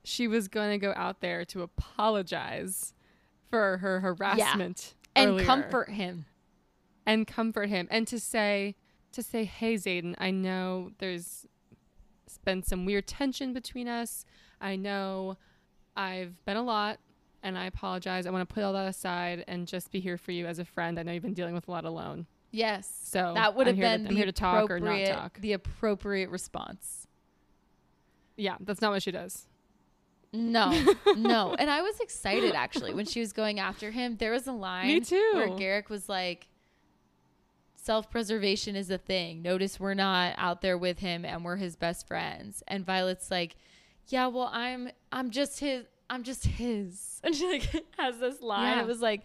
she 0.04 0.28
was 0.28 0.48
going 0.50 0.72
to 0.72 0.78
go 0.78 0.94
out 0.96 1.22
there 1.22 1.46
to 1.46 1.62
apologize 1.62 2.94
for 3.50 3.78
her 3.78 4.02
harassment 4.02 4.94
and 5.16 5.32
earlier. 5.32 5.46
comfort 5.46 5.90
him. 5.90 6.26
and 7.06 7.26
comfort 7.26 7.70
him 7.70 7.88
and 7.90 8.06
to 8.08 8.20
say 8.20 8.76
to 9.16 9.24
say 9.24 9.44
hey 9.44 9.76
Xaden 9.76 10.16
I 10.20 10.32
know 10.32 10.92
there's 11.00 11.46
been 12.44 12.64
some 12.64 12.86
weird 12.86 13.08
tension 13.08 13.54
between 13.54 13.88
us 13.88 14.26
I 14.62 14.76
know 14.76 15.38
I've 15.96 16.44
been 16.46 16.58
a 16.58 16.62
lot 16.64 17.00
and 17.44 17.58
I 17.58 17.66
apologize 17.66 18.26
I 18.26 18.30
want 18.32 18.48
to 18.48 18.54
put 18.54 18.64
all 18.64 18.74
that 18.74 18.88
aside 18.88 19.44
and 19.48 19.68
just 19.68 19.92
be 19.92 20.00
here 20.00 20.18
for 20.18 20.32
you 20.32 20.46
as 20.46 20.60
a 20.60 20.66
friend 20.66 21.00
I 21.00 21.04
know 21.04 21.12
you've 21.12 21.24
been 21.24 21.34
dealing 21.34 21.54
with 21.56 21.68
a 21.68 21.72
lot 21.72 21.86
alone 21.86 22.26
Yes. 22.52 22.90
so 23.04 23.34
that 23.36 23.56
would 23.56 23.68
have 23.68 23.76
here 23.76 23.86
to- 23.86 23.98
been 23.98 24.08
I'm 24.08 24.14
the 24.14 24.18
here 24.18 24.26
to 24.26 24.32
talk 24.32 24.70
or 24.70 24.80
not 24.80 24.92
appropriate- 24.92 25.14
talk 25.14 25.40
The 25.42 25.54
appropriate 25.54 26.30
response. 26.30 27.08
yeah 28.38 28.56
that's 28.60 28.82
not 28.82 28.92
what 28.92 29.02
she 29.04 29.12
does 29.12 29.48
No, 30.34 30.70
no. 31.16 31.56
And 31.58 31.70
I 31.70 31.82
was 31.82 32.00
excited 32.02 32.54
actually 32.56 32.94
when 32.94 33.06
she 33.06 33.22
was 33.22 33.32
going 33.32 33.58
after 33.60 33.90
him. 33.92 34.18
There 34.18 34.32
was 34.32 34.48
a 34.48 34.52
line 34.52 34.88
Me 34.88 35.00
too. 35.00 35.32
where 35.36 35.56
Garrick 35.56 35.90
was 35.90 36.10
like, 36.10 36.48
self 37.86 38.10
preservation 38.10 38.76
is 38.76 38.90
a 38.90 38.98
thing. 38.98 39.42
Notice 39.42 39.80
we're 39.80 39.94
not 39.94 40.34
out 40.38 40.62
there 40.62 40.78
with 40.78 41.00
him 41.00 41.24
and 41.24 41.46
we're 41.46 41.58
his 41.58 41.76
best 41.76 42.08
friends. 42.08 42.64
And 42.68 42.86
Violet's 42.86 43.30
like, 43.30 43.56
Yeah, 44.08 44.28
well, 44.28 44.50
I'm 44.52 44.90
I'm 45.12 45.30
just 45.30 45.60
his 45.60 45.86
I'm 46.10 46.24
just 46.24 46.46
his. 46.46 47.22
And 47.24 47.36
she 47.36 47.48
like 47.48 47.86
has 47.98 48.20
this 48.20 48.42
line. 48.42 48.78
Yeah. 48.78 48.84
It 48.84 48.88
was 48.88 49.02
like 49.02 49.24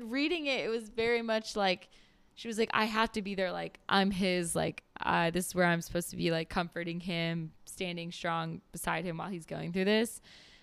reading 0.00 0.46
it, 0.46 0.64
it 0.64 0.68
was 0.68 0.88
very 0.88 1.22
much 1.22 1.56
like 1.56 1.88
she 2.34 2.46
was 2.46 2.56
like, 2.56 2.70
I 2.72 2.84
have 2.84 3.10
to 3.12 3.22
be 3.22 3.34
there, 3.34 3.50
like, 3.50 3.80
I'm 3.88 4.12
his, 4.12 4.54
like, 4.54 4.84
uh, 5.04 5.32
this 5.32 5.48
is 5.48 5.54
where 5.56 5.64
I'm 5.66 5.82
supposed 5.82 6.10
to 6.10 6.16
be, 6.16 6.30
like, 6.30 6.48
comforting 6.48 7.00
him, 7.00 7.50
standing 7.64 8.12
strong 8.12 8.60
beside 8.70 9.04
him 9.04 9.16
while 9.16 9.28
he's 9.28 9.44
going 9.44 9.72
through 9.72 9.86
this. 9.86 10.20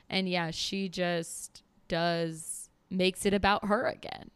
And 0.10 0.30
yeah, 0.30 0.52
she 0.52 0.88
just 0.88 1.64
does, 1.90 2.70
makes 2.90 3.26
it 3.26 3.34
about 3.34 3.66
her 3.66 3.88
again. 3.88 4.32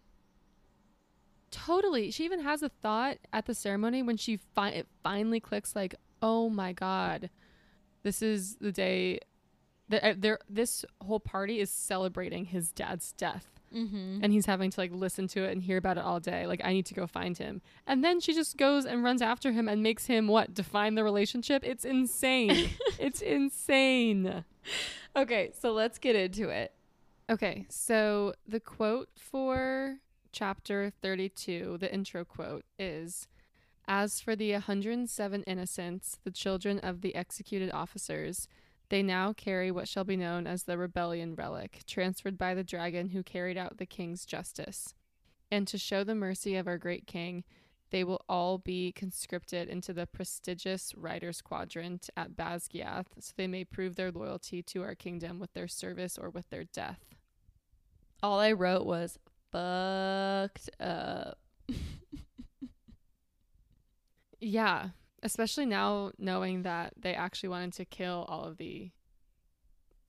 Totally. 1.52 2.12
She 2.12 2.26
even 2.26 2.42
has 2.42 2.62
a 2.62 2.70
thought 2.70 3.18
at 3.34 3.46
the 3.46 3.54
ceremony 3.54 4.04
when 4.04 4.18
she 4.18 4.38
fi- 4.38 4.70
it 4.70 4.88
finally 5.04 5.40
clicks 5.40 5.76
like, 5.76 5.96
"Oh 6.22 6.50
my 6.50 6.74
god. 6.74 7.30
This 8.04 8.22
is 8.22 8.56
the 8.56 8.72
day 8.72 9.20
that 9.90 10.04
uh, 10.04 10.14
there 10.18 10.40
this 10.50 10.86
whole 11.02 11.20
party 11.20 11.60
is 11.60 11.70
celebrating 11.72 12.46
his 12.46 12.72
dad's 12.72 13.12
death." 13.14 13.60
Mm-hmm. 13.74 14.20
And 14.24 14.34
he's 14.34 14.48
having 14.48 14.72
to 14.72 14.80
like 14.80 14.92
listen 14.92 15.28
to 15.30 15.44
it 15.44 15.52
and 15.52 15.62
hear 15.62 15.78
about 15.78 15.98
it 15.98 16.04
all 16.04 16.20
day. 16.20 16.48
Like 16.48 16.62
I 16.64 16.74
need 16.74 16.86
to 16.88 16.94
go 16.94 17.08
find 17.08 17.38
him. 17.38 17.62
And 17.86 18.04
then 18.04 18.20
she 18.20 18.34
just 18.34 18.58
goes 18.58 18.86
and 18.86 19.04
runs 19.04 19.22
after 19.22 19.52
him 19.52 19.68
and 19.68 19.84
makes 19.84 20.06
him 20.06 20.28
what? 20.28 20.54
Define 20.54 20.96
the 20.96 21.04
relationship? 21.04 21.64
It's 21.66 21.86
insane. 21.86 22.72
it's 23.00 23.22
insane. 23.22 24.44
Okay, 25.16 25.52
so 25.60 25.72
let's 25.72 25.98
get 25.98 26.16
into 26.16 26.50
it. 26.50 26.74
Okay, 27.30 27.68
so 27.70 28.34
the 28.48 28.60
quote 28.60 29.10
for 29.16 29.98
chapter 30.32 30.92
32, 31.02 31.78
the 31.80 31.94
intro 31.94 32.24
quote 32.26 32.66
is 32.78 33.28
As 33.88 34.20
for 34.20 34.36
the 34.36 34.52
107 34.54 35.44
innocents, 35.44 36.20
the 36.24 36.32
children 36.32 36.80
of 36.80 37.02
the 37.02 37.16
executed 37.16 37.72
officers, 37.72 38.48
they 38.90 39.04
now 39.04 39.34
carry 39.34 39.72
what 39.72 39.88
shall 39.88 40.04
be 40.04 40.18
known 40.18 40.48
as 40.48 40.64
the 40.64 40.78
rebellion 40.78 41.36
relic, 41.36 41.82
transferred 41.86 42.38
by 42.38 42.54
the 42.54 42.64
dragon 42.64 43.10
who 43.10 43.22
carried 43.24 43.58
out 43.58 43.78
the 43.78 43.86
king's 43.86 44.26
justice. 44.26 44.94
And 45.52 45.68
to 45.68 45.78
show 45.78 46.04
the 46.04 46.16
mercy 46.16 46.56
of 46.56 46.68
our 46.68 46.78
great 46.78 47.08
king, 47.08 47.44
they 47.92 48.04
will 48.04 48.24
all 48.30 48.58
be 48.58 48.92
conscripted 48.92 49.68
into 49.68 49.94
the 49.94 50.06
prestigious 50.06 50.94
Riders 50.96 51.42
Quadrant 51.42 52.10
at 52.16 52.36
Basgiath, 52.36 53.08
so 53.20 53.34
they 53.36 53.48
may 53.48 53.64
prove 53.64 53.96
their 53.96 54.12
loyalty 54.12 54.62
to 54.64 54.84
our 54.84 54.96
kingdom 54.96 55.40
with 55.40 55.54
their 55.54 55.68
service 55.68 56.18
or 56.18 56.30
with 56.30 56.50
their 56.50 56.66
death. 56.66 57.16
All 58.22 58.40
I 58.40 58.52
wrote 58.52 58.86
was 58.86 59.18
fucked 59.52 60.70
up. 60.80 61.38
Yeah, 64.42 64.90
especially 65.22 65.66
now 65.66 66.12
knowing 66.18 66.64
that 66.64 66.94
they 66.98 67.14
actually 67.14 67.50
wanted 67.50 67.74
to 67.74 67.86
kill 67.86 68.26
all 68.30 68.46
of 68.46 68.58
the 68.58 68.92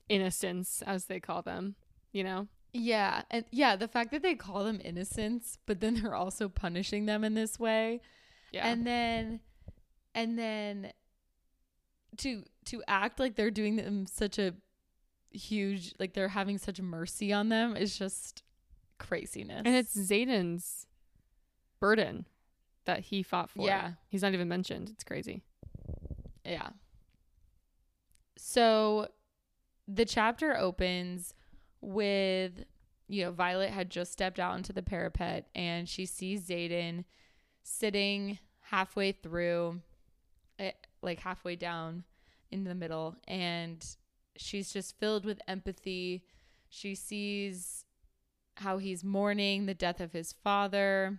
innocents, 0.09 0.82
as 0.82 1.07
they 1.07 1.20
call 1.20 1.43
them, 1.43 1.74
you 2.12 2.22
know? 2.22 2.47
Yeah, 2.72 3.22
and 3.30 3.45
yeah, 3.51 3.74
the 3.74 3.88
fact 3.88 4.12
that 4.12 4.22
they 4.22 4.36
call 4.36 4.62
them 4.64 4.80
innocents, 4.84 5.59
but 5.66 5.80
then 5.80 5.95
they're 5.95 6.14
also 6.14 6.49
punishing 6.49 7.07
them 7.07 7.24
in 7.24 7.34
this 7.34 7.59
way. 7.59 8.01
Yeah. 8.53 8.66
and 8.66 8.84
then 8.84 9.41
and 10.14 10.36
then 10.36 10.93
to 12.18 12.43
to 12.64 12.82
act 12.88 13.20
like 13.20 13.36
they're 13.36 13.51
doing 13.51 13.76
them 13.76 14.07
such 14.07 14.41
a 14.41 14.55
huge 15.30 15.95
like 16.01 16.14
they're 16.14 16.26
having 16.28 16.59
such 16.59 16.80
mercy 16.80 17.32
on 17.32 17.49
them 17.49 17.76
is 17.76 17.97
just 17.97 18.43
craziness 19.01 19.62
and 19.64 19.74
it's 19.74 19.96
Xaden's 19.96 20.86
burden 21.80 22.26
that 22.84 23.01
he 23.01 23.22
fought 23.24 23.51
for. 23.51 23.66
Yeah. 23.66 23.92
He's 24.09 24.22
not 24.22 24.32
even 24.34 24.48
mentioned. 24.48 24.90
It's 24.92 25.03
crazy. 25.05 25.42
yeah 26.44 26.68
so 28.36 29.07
the 29.86 30.05
chapter 30.05 30.57
opens 30.57 31.34
with 31.80 32.64
you 33.09 33.24
know 33.24 33.30
violet 33.32 33.70
had 33.70 33.90
just 33.90 34.12
stepped 34.12 34.38
out 34.38 34.57
into 34.57 34.72
the 34.72 34.82
parapet 34.82 35.46
and 35.55 35.88
she 35.88 36.07
sees 36.07 36.48
xaden 36.48 37.05
sitting 37.62 38.38
halfway 38.61 39.12
through 39.12 39.80
eh, 40.59 40.70
like 41.03 41.20
halfway 41.20 41.57
down 41.57 42.05
in 42.51 42.64
the 42.64 42.74
middle 42.74 43.14
and 43.28 43.96
she's 44.36 44.72
just 44.72 44.98
filled 44.98 45.24
with 45.24 45.40
empathy 45.48 46.24
she 46.68 46.94
sees 46.94 47.79
how 48.61 48.78
he's 48.78 49.02
mourning 49.02 49.66
the 49.66 49.74
death 49.74 50.00
of 50.00 50.12
his 50.12 50.32
father. 50.44 51.18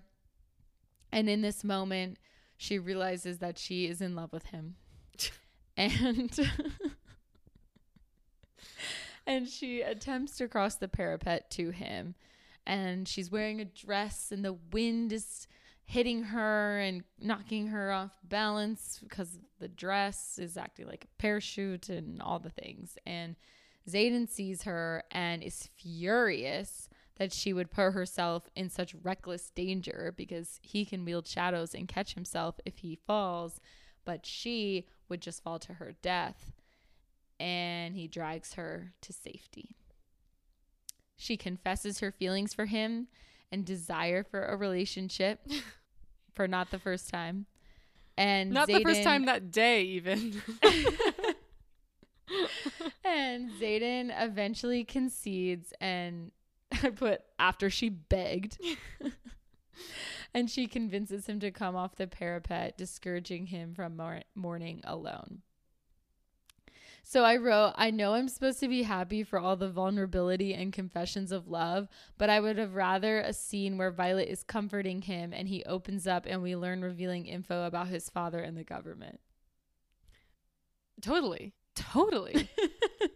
And 1.12 1.30
in 1.30 1.42
this 1.42 1.64
moment 1.64 2.18
she 2.58 2.78
realizes 2.78 3.39
that 3.39 3.58
she 3.58 3.88
is 3.88 4.02
in 4.02 4.16
love 4.16 4.32
with 4.32 4.48
him. 4.48 4.76
And 5.78 6.38
and 9.26 9.48
she 9.48 9.82
attempts 9.82 10.38
to 10.38 10.50
cross 10.50 10.76
the 10.76 10.89
parapet 10.89 11.50
to 11.52 11.72
him. 11.72 12.14
And 12.68 13.08
she's 13.08 13.32
wearing 13.32 13.62
a 13.62 13.66
dress 13.66 14.32
and 14.32 14.44
the 14.44 14.58
wind 14.74 15.14
is 15.14 15.48
hitting 15.86 16.24
her 16.24 16.80
and 16.80 17.04
knocking 17.20 17.68
her 17.68 17.92
off 17.92 18.12
balance 18.24 19.00
because 19.02 19.39
the 19.60 19.70
dress 19.70 20.38
is 20.38 20.58
acting 20.58 20.88
like 20.88 21.06
a 21.06 21.22
parachute 21.22 21.89
and 21.89 22.22
all 22.22 22.38
the 22.38 22.50
things. 22.50 22.98
And 23.06 23.38
Xaden 23.89 24.30
sees 24.30 24.64
her 24.64 25.04
and 25.10 25.42
is 25.42 25.70
furious 25.78 26.89
that 27.22 27.32
she 27.32 27.54
would 27.54 27.70
put 27.70 27.94
herself 27.94 28.50
in 28.56 28.68
such 28.68 28.96
reckless 29.04 29.52
danger 29.52 30.12
because 30.18 30.60
he 30.64 30.84
can 30.84 31.06
wield 31.06 31.28
shadows 31.28 31.76
and 31.76 31.88
catch 31.88 32.16
himself 32.16 32.56
if 32.66 32.80
he 32.80 32.98
falls, 33.06 33.62
but 34.04 34.26
she 34.26 34.88
would 35.08 35.22
just 35.22 35.44
fall 35.44 35.60
to 35.60 35.76
her 35.76 35.94
death. 36.02 36.52
And 37.40 37.96
he 37.96 38.08
drags 38.08 38.56
her 38.56 38.94
to 39.02 39.14
safety. 39.14 39.76
She 41.16 41.38
confesses 41.38 42.00
her 42.00 42.12
feelings 42.12 42.56
for 42.56 42.66
him 42.66 43.06
and 43.52 43.64
desire 43.64 44.24
for 44.24 44.44
a 44.44 44.58
relationship 44.58 45.48
for 46.34 46.48
not 46.48 46.72
the 46.72 46.80
first 46.80 47.08
time. 47.08 47.46
And 48.18 48.50
Not 48.50 48.68
the 48.68 48.82
first 48.82 49.04
time 49.04 49.26
that 49.26 49.52
day, 49.52 49.84
even. 49.84 50.42
and 53.06 53.52
Xaden 53.62 54.12
eventually 54.20 54.84
concedes 54.84 55.72
and 55.80 56.32
I 56.84 56.90
put 56.90 57.22
after 57.40 57.70
she 57.70 57.90
begged. 57.90 58.58
and 60.34 60.50
she 60.50 60.68
convinces 60.68 61.28
him 61.28 61.40
to 61.40 61.52
come 61.52 61.76
off 61.76 61.96
the 61.96 62.08
parapet, 62.08 62.78
discouraging 62.78 63.48
him 63.48 63.74
from 63.74 64.00
mourning 64.36 64.82
alone. 64.84 65.42
So 67.04 67.24
I 67.24 67.38
wrote, 67.38 67.74
I 67.76 67.92
know 67.92 68.14
I'm 68.14 68.28
supposed 68.28 68.60
to 68.60 68.68
be 68.68 68.84
happy 68.84 69.24
for 69.24 69.40
all 69.40 69.56
the 69.56 69.70
vulnerability 69.70 70.54
and 70.54 70.72
confessions 70.72 71.32
of 71.32 71.48
love, 71.48 71.88
but 72.18 72.30
I 72.30 72.40
would 72.40 72.58
have 72.58 72.76
rather 72.76 73.20
a 73.20 73.34
scene 73.34 73.78
where 73.78 73.92
Violet 73.92 74.30
is 74.30 74.44
comforting 74.44 75.02
him 75.02 75.34
and 75.34 75.48
he 75.48 75.64
opens 75.66 76.08
up 76.08 76.26
and 76.28 76.42
we 76.42 76.56
learn 76.56 76.82
revealing 76.82 77.26
info 77.26 77.66
about 77.66 77.88
his 77.88 78.10
father 78.10 78.40
and 78.40 78.56
the 78.56 78.64
government. 78.64 79.20
totally. 81.02 81.54
Totally. 81.76 82.50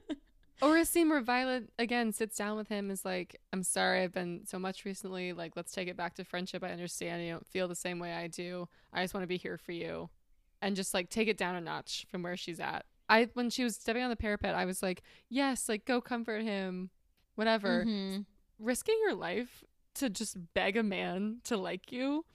Or 0.62 0.78
a 0.78 0.86
scene 0.86 1.10
where 1.10 1.22
Violet 1.22 1.70
again 1.78 2.12
sits 2.14 2.38
down 2.38 2.56
with 2.58 2.70
him 2.70 2.90
is 2.90 3.04
like, 3.04 3.40
I'm 3.52 3.64
sorry 3.64 4.02
I've 4.02 4.14
been 4.14 4.46
so 4.46 4.58
much 4.58 4.86
recently. 4.86 5.34
Like, 5.34 5.56
let's 5.56 5.72
take 5.74 5.88
it 5.88 5.98
back 5.98 6.16
to 6.16 6.24
friendship. 6.24 6.64
I 6.64 6.70
understand 6.70 7.24
you 7.26 7.32
don't 7.34 7.46
feel 7.48 7.68
the 7.68 7.76
same 7.76 8.00
way 8.00 8.14
I 8.14 8.28
do. 8.28 8.68
I 8.94 9.04
just 9.04 9.14
want 9.14 9.24
to 9.24 9.28
be 9.28 9.38
here 9.38 9.58
for 9.58 9.74
you. 9.74 10.10
And 10.62 10.76
just 10.76 10.94
like 10.94 11.10
take 11.10 11.28
it 11.28 11.38
down 11.38 11.56
a 11.56 11.62
notch 11.62 12.06
from 12.10 12.24
where 12.24 12.38
she's 12.38 12.60
at. 12.60 12.86
I 13.10 13.30
when 13.34 13.50
she 13.50 13.64
was 13.64 13.76
stepping 13.76 14.02
on 14.02 14.10
the 14.10 14.16
parapet, 14.16 14.56
I 14.56 14.66
was 14.66 14.82
like, 14.82 15.04
Yes, 15.30 15.68
like 15.70 15.86
go 15.86 16.00
comfort 16.02 16.42
him. 16.44 16.90
Whatever. 17.36 17.84
Mhm. 17.86 18.26
Risking 18.58 18.96
your 19.04 19.14
life 19.14 19.64
to 19.96 20.10
just 20.10 20.38
beg 20.54 20.76
a 20.78 20.84
man 20.84 21.38
to 21.44 21.58
like 21.58 21.92
you 21.92 22.26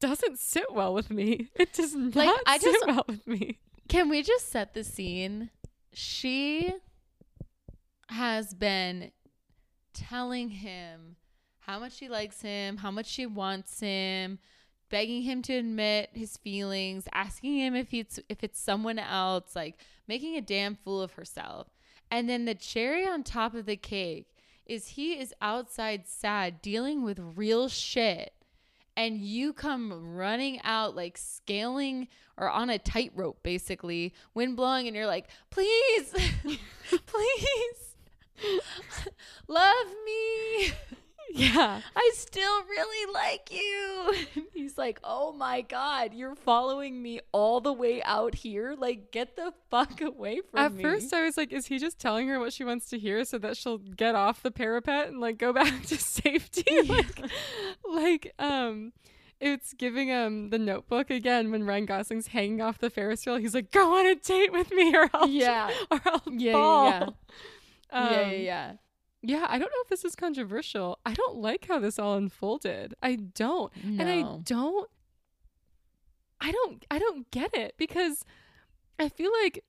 doesn't 0.00 0.38
sit 0.40 0.72
well 0.74 0.92
with 0.92 1.10
me. 1.10 1.48
It 1.54 1.72
does 1.72 1.94
not 1.94 2.16
Like, 2.16 2.30
I 2.44 2.58
sit 2.58 2.72
just- 2.72 2.86
well 2.86 3.04
with 3.06 3.26
me. 3.26 3.60
Can 3.88 4.08
we 4.08 4.22
just 4.22 4.50
set 4.50 4.74
the 4.74 4.82
scene? 4.84 5.50
She 5.92 6.72
has 8.12 8.54
been 8.54 9.10
telling 9.92 10.48
him 10.48 11.16
how 11.60 11.78
much 11.78 11.94
she 11.94 12.08
likes 12.08 12.42
him, 12.42 12.78
how 12.78 12.90
much 12.90 13.06
she 13.06 13.26
wants 13.26 13.80
him, 13.80 14.38
begging 14.90 15.22
him 15.22 15.42
to 15.42 15.54
admit 15.54 16.10
his 16.12 16.36
feelings, 16.36 17.08
asking 17.12 17.58
him 17.58 17.74
if 17.74 17.92
it's 17.94 18.20
if 18.28 18.44
it's 18.44 18.60
someone 18.60 18.98
else, 18.98 19.56
like 19.56 19.78
making 20.06 20.36
a 20.36 20.40
damn 20.40 20.76
fool 20.76 21.00
of 21.00 21.12
herself. 21.14 21.68
And 22.10 22.28
then 22.28 22.44
the 22.44 22.54
cherry 22.54 23.06
on 23.06 23.22
top 23.22 23.54
of 23.54 23.66
the 23.66 23.76
cake 23.76 24.28
is 24.66 24.88
he 24.88 25.18
is 25.18 25.34
outside 25.40 26.06
sad 26.06 26.60
dealing 26.62 27.02
with 27.02 27.18
real 27.18 27.68
shit 27.68 28.32
and 28.96 29.18
you 29.18 29.52
come 29.52 30.14
running 30.14 30.60
out 30.62 30.94
like 30.94 31.16
scaling 31.16 32.08
or 32.36 32.50
on 32.50 32.70
a 32.70 32.78
tightrope 32.78 33.42
basically 33.42 34.14
wind 34.34 34.56
blowing 34.56 34.86
and 34.86 34.94
you're 34.94 35.06
like 35.06 35.28
please 35.50 36.14
please 37.06 37.91
love 39.48 39.86
me 40.06 40.72
Yeah. 41.34 41.80
I 41.96 42.10
still 42.14 42.62
really 42.64 43.10
like 43.14 43.48
you. 43.50 44.44
He's 44.52 44.76
like, 44.76 45.00
oh 45.02 45.32
my 45.32 45.62
God, 45.62 46.12
you're 46.12 46.34
following 46.34 47.00
me 47.00 47.20
all 47.32 47.62
the 47.62 47.72
way 47.72 48.02
out 48.02 48.34
here. 48.34 48.74
Like, 48.76 49.12
get 49.12 49.34
the 49.36 49.54
fuck 49.70 50.02
away 50.02 50.42
from 50.50 50.76
me. 50.76 50.84
At 50.84 50.90
first, 50.90 51.14
I 51.14 51.22
was 51.22 51.38
like, 51.38 51.50
is 51.50 51.64
he 51.66 51.78
just 51.78 51.98
telling 51.98 52.28
her 52.28 52.38
what 52.38 52.52
she 52.52 52.64
wants 52.64 52.90
to 52.90 52.98
hear 52.98 53.24
so 53.24 53.38
that 53.38 53.56
she'll 53.56 53.78
get 53.78 54.14
off 54.14 54.42
the 54.42 54.50
parapet 54.50 55.08
and 55.08 55.20
like 55.20 55.38
go 55.38 55.54
back 55.54 55.82
to 55.86 55.96
safety? 55.96 56.82
like, 56.82 57.22
like, 57.88 58.34
um, 58.38 58.92
it's 59.40 59.72
giving 59.72 60.12
um 60.12 60.50
the 60.50 60.58
notebook 60.58 61.08
again 61.10 61.50
when 61.50 61.64
Ryan 61.64 61.86
Gosling's 61.86 62.26
hanging 62.26 62.60
off 62.60 62.76
the 62.76 62.90
Ferris 62.90 63.24
wheel. 63.24 63.36
He's 63.36 63.54
like, 63.54 63.70
go 63.70 63.98
on 63.98 64.04
a 64.06 64.16
date 64.16 64.52
with 64.52 64.70
me 64.70 64.94
or 64.94 65.08
I'll, 65.14 65.28
Yeah. 65.30 65.70
or 65.90 65.98
I'll 66.04 66.22
Yeah, 66.26 66.50
yeah, 66.50 66.52
fall. 66.52 66.86
yeah. 66.90 67.06
Um, 67.92 68.12
yeah, 68.12 68.30
yeah, 68.30 68.36
yeah. 68.36 68.72
Yeah, 69.24 69.46
I 69.48 69.58
don't 69.58 69.70
know 69.70 69.82
if 69.82 69.88
this 69.88 70.04
is 70.04 70.16
controversial. 70.16 70.98
I 71.06 71.14
don't 71.14 71.36
like 71.36 71.66
how 71.68 71.78
this 71.78 71.98
all 71.98 72.16
unfolded. 72.16 72.94
I 73.02 73.16
don't. 73.16 73.72
And 73.84 74.02
I 74.08 74.22
don't 74.44 74.88
I 76.40 76.50
don't 76.50 76.84
I 76.90 76.98
don't 76.98 77.30
get 77.30 77.54
it 77.54 77.74
because 77.78 78.24
I 78.98 79.08
feel 79.08 79.30
like 79.44 79.64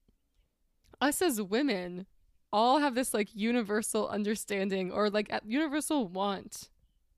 us 0.99 1.21
as 1.21 1.39
women 1.41 2.07
all 2.51 2.79
have 2.79 2.95
this 2.95 3.13
like 3.13 3.29
universal 3.33 4.07
understanding 4.07 4.91
or 4.91 5.09
like 5.09 5.31
universal 5.45 6.07
want 6.07 6.69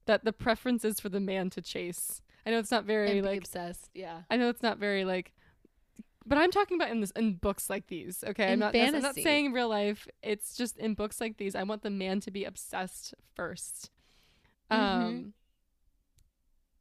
that 0.08 0.26
the 0.26 0.34
preference 0.34 0.84
is 0.84 1.00
for 1.00 1.10
the 1.10 1.20
man 1.22 1.50
to 1.52 1.62
chase. 1.62 2.22
I 2.46 2.52
know 2.52 2.60
it's 2.60 2.72
not 2.72 2.84
very 2.84 3.22
like 3.22 3.40
obsessed. 3.40 3.90
Yeah. 3.94 4.22
I 4.30 4.36
know 4.38 4.50
it's 4.50 4.62
not 4.62 4.78
very 4.78 5.06
like 5.06 5.34
but 6.26 6.38
I'm 6.38 6.52
talking 6.52 6.76
about 6.78 6.90
in 6.90 7.02
this 7.02 7.12
in 7.12 7.36
books 7.36 7.70
like 7.70 7.88
these. 7.88 8.24
Okay, 8.26 8.46
I'm 8.46 8.54
In 8.54 8.60
not. 8.60 8.76
I'm 8.76 9.02
not 9.02 9.16
saying 9.16 9.46
in 9.48 9.54
real 9.54 9.70
life. 9.70 10.08
It's 10.24 10.56
just 10.58 10.78
in 10.78 10.94
books 10.94 11.22
like 11.22 11.38
these. 11.38 11.56
I 11.56 11.64
want 11.64 11.82
the 11.84 11.90
man 11.90 12.20
to 12.22 12.32
be 12.32 12.44
obsessed 12.46 13.14
1st 13.36 13.90
Mhm. 14.72 14.76
Um, 14.78 15.34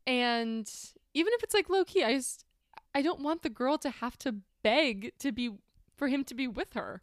and 0.07 0.71
even 1.15 1.33
if 1.35 1.43
it's 1.43 1.55
like 1.55 1.69
low 1.69 1.85
key, 1.85 2.03
I 2.05 2.15
just 2.15 2.45
I 2.95 3.03
don't 3.03 3.21
want 3.21 3.43
the 3.43 3.51
girl 3.51 3.79
to 3.79 3.91
have 3.91 4.17
to 4.19 4.37
beg 4.63 5.13
to 5.19 5.33
be 5.33 5.51
for 5.97 6.09
him 6.09 6.25
to 6.25 6.35
be 6.35 6.47
with 6.49 6.75
her. 6.75 7.03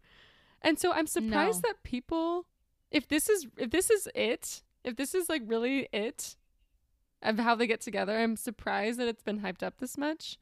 And 0.61 0.77
so 0.79 0.91
I'm 0.91 1.07
surprised 1.07 1.63
No. 1.63 1.69
that 1.69 1.83
people, 1.83 2.45
if 2.91 3.07
this 3.07 3.29
is 3.29 3.47
if 3.57 3.71
this 3.71 3.89
is 3.89 4.07
it, 4.15 4.63
if 4.83 4.95
this 4.95 5.13
is 5.15 5.29
like 5.29 5.41
really 5.45 5.87
it 5.91 6.35
of 7.21 7.37
how 7.39 7.55
they 7.55 7.67
get 7.67 7.81
together, 7.81 8.17
I'm 8.17 8.35
surprised 8.35 8.99
that 8.99 9.07
it's 9.07 9.23
been 9.23 9.41
hyped 9.41 9.63
up 9.63 9.77
this 9.79 9.97
much. 9.97 10.37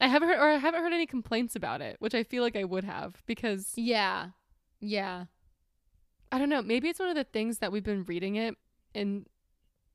I 0.00 0.06
haven't 0.08 0.28
heard, 0.28 0.38
or 0.38 0.48
I 0.48 0.56
haven't 0.58 0.80
heard 0.82 0.92
any 0.92 1.06
complaints 1.06 1.56
about 1.56 1.80
it, 1.80 1.96
which 1.98 2.14
I 2.14 2.22
feel 2.22 2.42
like 2.42 2.56
I 2.56 2.64
would 2.64 2.84
have 2.84 3.22
because 3.26 3.72
Yeah. 3.76 4.28
Yeah. 4.80 5.24
I 6.30 6.38
don't 6.38 6.48
know. 6.50 6.62
Maybe 6.62 6.88
it's 6.88 7.00
one 7.00 7.08
of 7.08 7.14
the 7.16 7.24
things 7.24 7.58
that 7.58 7.72
we've 7.72 7.82
been 7.82 8.04
reading 8.04 8.36
it 8.36 8.54
in 8.94 9.26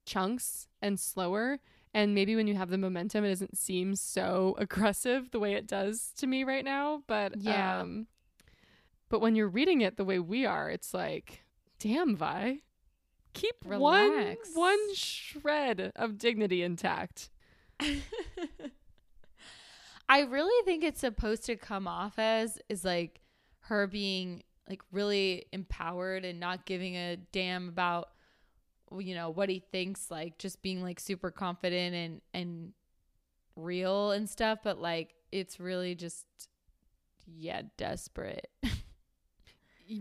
chunks 0.06 0.68
and 0.82 1.00
slower. 1.00 1.60
And 1.94 2.16
maybe 2.16 2.36
when 2.36 2.48
you 2.48 2.56
have 2.56 2.70
the 2.72 2.78
momentum, 2.80 3.24
it 3.24 3.30
doesn't 3.30 3.56
seem 3.58 3.96
so 3.96 4.56
aggressive 4.60 5.30
the 5.32 5.40
way 5.40 5.54
it 5.54 5.68
does 5.68 6.12
to 6.18 6.28
me 6.28 6.44
right 6.44 6.66
now. 6.66 7.04
But 7.08 7.38
Yeah. 7.38 7.82
um, 7.82 8.08
but 9.10 9.20
when 9.20 9.36
you're 9.36 9.48
reading 9.48 9.82
it 9.82 9.96
the 9.96 10.04
way 10.04 10.18
we 10.20 10.44
are, 10.46 10.70
it's 10.72 10.92
like, 10.94 11.44
damn, 11.78 12.16
Vi, 12.16 12.62
keep 13.34 13.56
Relax. 13.64 14.50
one 14.54 14.80
one 14.80 14.96
shred 14.96 15.92
of 15.96 16.18
dignity 16.18 16.64
intact. 16.64 17.30
I 20.14 20.20
really 20.20 20.64
think 20.64 20.84
it's 20.84 21.00
supposed 21.00 21.44
to 21.46 21.56
come 21.56 21.88
off 21.88 22.20
as 22.20 22.60
is 22.70 22.86
like 22.86 23.20
her 23.62 23.88
being 23.88 24.44
like 24.70 24.84
really 24.92 25.46
empowered 25.52 26.24
and 26.24 26.40
not 26.40 26.68
giving 26.68 26.96
a 26.96 27.18
damn 27.32 27.68
about 27.68 28.10
you 28.96 29.16
know 29.16 29.32
what 29.32 29.50
he 29.50 29.64
thinks 29.72 30.12
like 30.12 30.38
just 30.38 30.62
being 30.62 30.84
like 30.84 31.00
super 31.00 31.32
confident 31.32 31.96
and 31.96 32.22
and 32.32 32.74
real 33.56 34.12
and 34.12 34.30
stuff 34.30 34.60
but 34.64 34.80
like 34.80 35.16
it's 35.32 35.60
really 35.60 35.96
just 35.96 36.28
yeah 37.26 37.64
desperate 37.76 38.52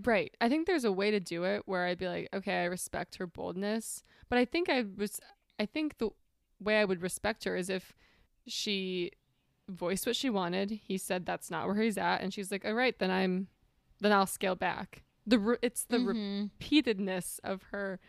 Right. 0.04 0.32
I 0.40 0.48
think 0.48 0.66
there's 0.68 0.84
a 0.84 0.92
way 0.92 1.10
to 1.10 1.18
do 1.18 1.42
it 1.42 1.62
where 1.66 1.86
I'd 1.86 1.98
be 1.98 2.06
like, 2.06 2.28
okay, 2.32 2.62
I 2.62 2.64
respect 2.66 3.16
her 3.16 3.26
boldness, 3.26 4.04
but 4.28 4.38
I 4.38 4.44
think 4.44 4.68
I 4.68 4.84
was 4.96 5.20
I 5.58 5.66
think 5.66 5.98
the 5.98 6.10
way 6.60 6.78
I 6.78 6.84
would 6.84 7.02
respect 7.02 7.42
her 7.44 7.56
is 7.56 7.68
if 7.68 7.92
she 8.46 9.10
voiced 9.68 10.06
what 10.06 10.16
she 10.16 10.28
wanted, 10.30 10.70
he 10.70 10.98
said 10.98 11.24
that's 11.26 11.50
not 11.50 11.66
where 11.66 11.76
he's 11.80 11.98
at 11.98 12.20
and 12.20 12.32
she's 12.34 12.50
like, 12.50 12.64
"All 12.64 12.74
right, 12.74 12.98
then 12.98 13.10
I'm 13.10 13.48
then 14.00 14.12
I'll 14.12 14.26
scale 14.26 14.54
back." 14.56 15.02
The 15.26 15.38
re- 15.38 15.58
it's 15.62 15.84
the 15.84 15.98
Mhm. 15.98 16.50
repeatedness 16.60 17.38
of 17.44 17.62
her 17.70 18.00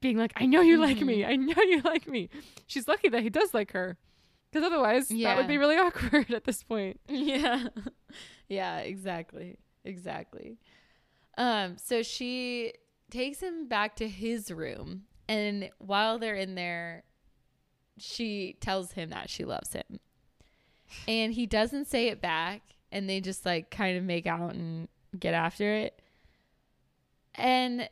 being 0.00 0.16
like, 0.18 0.32
"I 0.36 0.46
know 0.46 0.60
you 0.60 0.78
like 0.78 1.00
me. 1.00 1.24
I 1.24 1.36
know 1.36 1.62
you 1.62 1.80
like 1.82 2.06
me." 2.06 2.28
She's 2.66 2.86
lucky 2.88 3.08
that 3.08 3.22
he 3.22 3.30
does 3.30 3.52
like 3.54 3.72
her. 3.72 3.96
Cuz 4.52 4.62
otherwise 4.64 5.10
yeah. 5.10 5.28
that 5.34 5.38
would 5.38 5.48
be 5.48 5.58
really 5.58 5.76
awkward 5.86 6.30
at 6.32 6.44
this 6.44 6.62
point. 6.62 7.00
yeah 7.08 7.68
yeah 8.48 8.78
exactly 8.78 9.58
exactly 9.84 10.58
um 11.38 11.78
so 11.78 12.02
she 12.02 12.72
takes 13.10 13.40
him 13.40 13.66
back 13.68 13.94
to 13.96 14.08
his 14.08 14.50
room 14.50 15.04
and 15.28 15.70
while 15.78 16.18
they're 16.18 16.34
in 16.34 16.54
there 16.56 17.04
she 17.96 18.56
tells 18.60 18.92
him 18.92 19.10
that 19.10 19.30
she 19.30 19.44
loves 19.44 19.72
him 19.72 20.00
and 21.08 21.32
he 21.32 21.46
doesn't 21.46 21.86
say 21.86 22.08
it 22.08 22.20
back 22.20 22.62
and 22.92 23.08
they 23.08 23.20
just 23.20 23.44
like 23.46 23.70
kind 23.70 23.96
of 23.96 24.04
make 24.04 24.26
out 24.26 24.54
and 24.54 24.88
get 25.18 25.34
after 25.34 25.72
it 25.72 26.00
and 27.34 27.88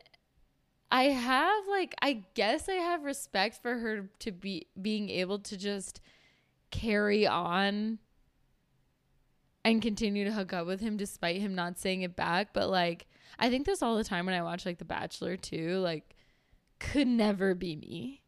i 0.91 1.05
have 1.05 1.67
like 1.69 1.95
i 2.03 2.23
guess 2.35 2.69
i 2.69 2.75
have 2.75 3.05
respect 3.05 3.61
for 3.61 3.79
her 3.79 4.09
to 4.19 4.31
be 4.31 4.67
being 4.81 5.11
able 5.11 5.39
to 5.39 5.57
just 5.57 6.01
carry 6.71 7.27
on 7.27 7.99
and 9.65 9.83
continue 9.83 10.25
to 10.25 10.33
hook 10.33 10.53
up 10.53 10.67
with 10.67 10.81
him 10.81 10.97
despite 10.97 11.41
him 11.41 11.55
not 11.55 11.79
saying 11.79 12.03
it 12.03 12.17
back. 12.17 12.53
But 12.53 12.71
like, 12.71 13.07
I 13.39 13.51
think 13.51 13.67
this 13.67 13.83
all 13.83 13.97
the 13.97 14.05
time 14.05 14.27
when 14.27 14.35
I 14.35 14.43
watch 14.43 14.65
like 14.65 14.79
The 14.79 14.85
Bachelor 14.85 15.37
too. 15.37 15.79
Like, 15.79 16.15
could 16.79 17.09
never 17.09 17.55
be 17.55 17.77
me. 17.77 18.23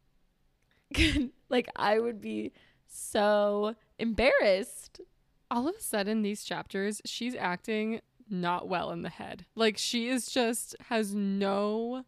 Like 1.50 1.68
I 1.74 1.98
would 1.98 2.20
be 2.20 2.52
so 2.86 3.74
embarrassed. 4.00 5.00
all 5.50 5.68
of 5.68 5.74
a 5.76 5.80
sudden 5.80 6.22
these 6.22 6.44
chapters 6.44 7.00
she's 7.04 7.34
acting 7.34 8.00
not 8.28 8.68
well 8.68 8.90
in 8.92 9.02
the 9.02 9.08
head 9.08 9.44
like 9.56 9.76
she 9.76 10.08
is 10.08 10.26
just 10.26 10.76
has 10.88 11.14
no 11.14 12.04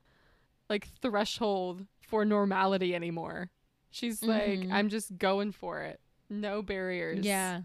like 0.71 0.87
threshold 1.01 1.87
for 2.07 2.25
normality 2.25 2.95
anymore 2.95 3.51
she's 3.91 4.23
like 4.23 4.61
Mhm. 4.61 4.73
i'm 4.73 4.89
just 4.89 5.19
going 5.19 5.51
for 5.53 5.81
it 5.83 6.01
no 6.31 6.63
barriers 6.63 7.25
Yeah, 7.27 7.63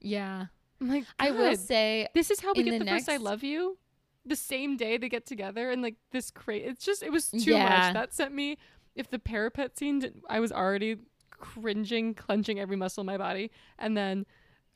yeah. 0.00 0.46
i'm 0.80 0.88
like 0.88 1.04
I 1.18 1.30
will 1.30 1.56
say 1.56 2.08
this 2.14 2.30
is 2.30 2.40
how 2.40 2.52
we 2.54 2.62
get 2.64 2.78
the 2.78 2.84
the, 2.84 2.90
first 2.90 3.08
i 3.08 3.16
love 3.16 3.42
you 3.42 3.78
the 4.26 4.36
same 4.36 4.76
day 4.76 4.96
they 4.96 5.08
get 5.08 5.26
together 5.26 5.70
and 5.70 5.82
like 5.82 5.96
this 6.10 6.30
crazy 6.30 6.66
it's 6.66 6.84
just 6.84 7.02
it 7.02 7.10
was 7.12 7.30
too 7.30 7.52
Yeah. 7.52 7.64
much 7.64 7.94
that 7.94 8.12
sent 8.14 8.34
me 8.34 8.58
if 8.94 9.08
the 9.10 9.18
parapet 9.18 9.76
scene 9.78 9.98
did, 10.00 10.20
i 10.28 10.40
was 10.40 10.52
already 10.52 10.98
cringing 11.38 12.14
clenching 12.14 12.58
every 12.58 12.76
muscle 12.76 13.02
in 13.02 13.06
my 13.06 13.16
body 13.18 13.50
and 13.78 13.96
then 13.96 14.26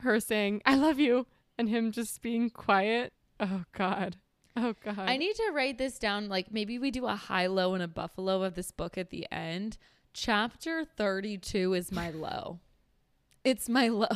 her 0.00 0.20
saying 0.20 0.60
i 0.64 0.74
love 0.74 0.98
you 0.98 1.26
and 1.58 1.68
him 1.68 1.90
just 1.90 2.22
being 2.22 2.50
quiet 2.50 3.12
oh 3.40 3.64
god 3.72 4.16
oh 4.58 4.74
god 4.84 4.98
I 4.98 5.16
need 5.16 5.34
to 5.36 5.52
write 5.52 5.78
this 5.78 5.98
down. 5.98 6.28
Like 6.28 6.52
maybe 6.52 6.78
we 6.78 6.90
do 6.90 7.06
a 7.06 7.14
high, 7.14 7.46
low, 7.46 7.74
and 7.74 7.82
a 7.82 7.88
buffalo 7.88 8.42
of 8.42 8.54
this 8.54 8.70
book 8.70 8.98
at 8.98 9.10
the 9.10 9.26
end. 9.30 9.78
Chapter 10.12 10.84
thirty-two 10.84 11.74
is 11.74 11.92
my 11.92 12.10
low. 12.10 12.60
It's 13.44 13.68
my 13.68 13.88
low. 14.02 14.08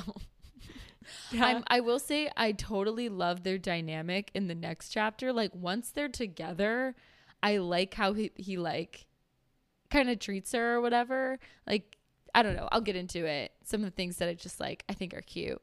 yeah. 1.31 1.47
I'm, 1.47 1.65
I 1.69 1.81
will 1.81 1.99
say 1.99 2.31
I 2.37 2.53
totally 2.53 3.09
love 3.09 3.43
their 3.43 3.59
dynamic 3.59 4.31
in 4.35 4.49
the 4.49 4.55
next 4.55 4.91
chapter. 4.91 5.33
Like 5.33 5.55
once 5.55 5.91
they're 5.91 6.09
together, 6.09 6.95
I 7.43 7.59
like 7.59 7.95
how 7.95 8.13
he, 8.13 8.31
he 8.35 8.57
like 8.57 9.07
kind 9.91 10.11
of 10.11 10.19
treats 10.19 10.53
her 10.53 10.75
or 10.75 10.81
whatever. 10.81 11.39
Like 11.67 11.97
I 12.35 12.43
don't 12.43 12.57
know. 12.57 12.69
I'll 12.73 12.81
get 12.81 12.97
into 12.97 13.27
it. 13.27 13.53
Some 13.65 13.83
of 13.83 13.87
the 13.87 13.95
things 13.95 14.17
that 14.17 14.29
I 14.29 14.35
just 14.35 14.61
like 14.61 14.85
I 14.89 14.95
think 14.95 15.15
are 15.15 15.23
cute. 15.23 15.61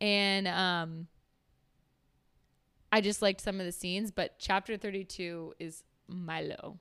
And 0.00 0.46
um 0.48 1.06
I 2.90 3.00
just 3.00 3.22
liked 3.22 3.40
some 3.40 3.58
of 3.58 3.64
the 3.66 3.72
scenes, 3.72 4.10
but 4.10 4.38
chapter 4.38 4.76
32 4.76 5.54
is 5.58 5.82
Milo. 6.08 6.78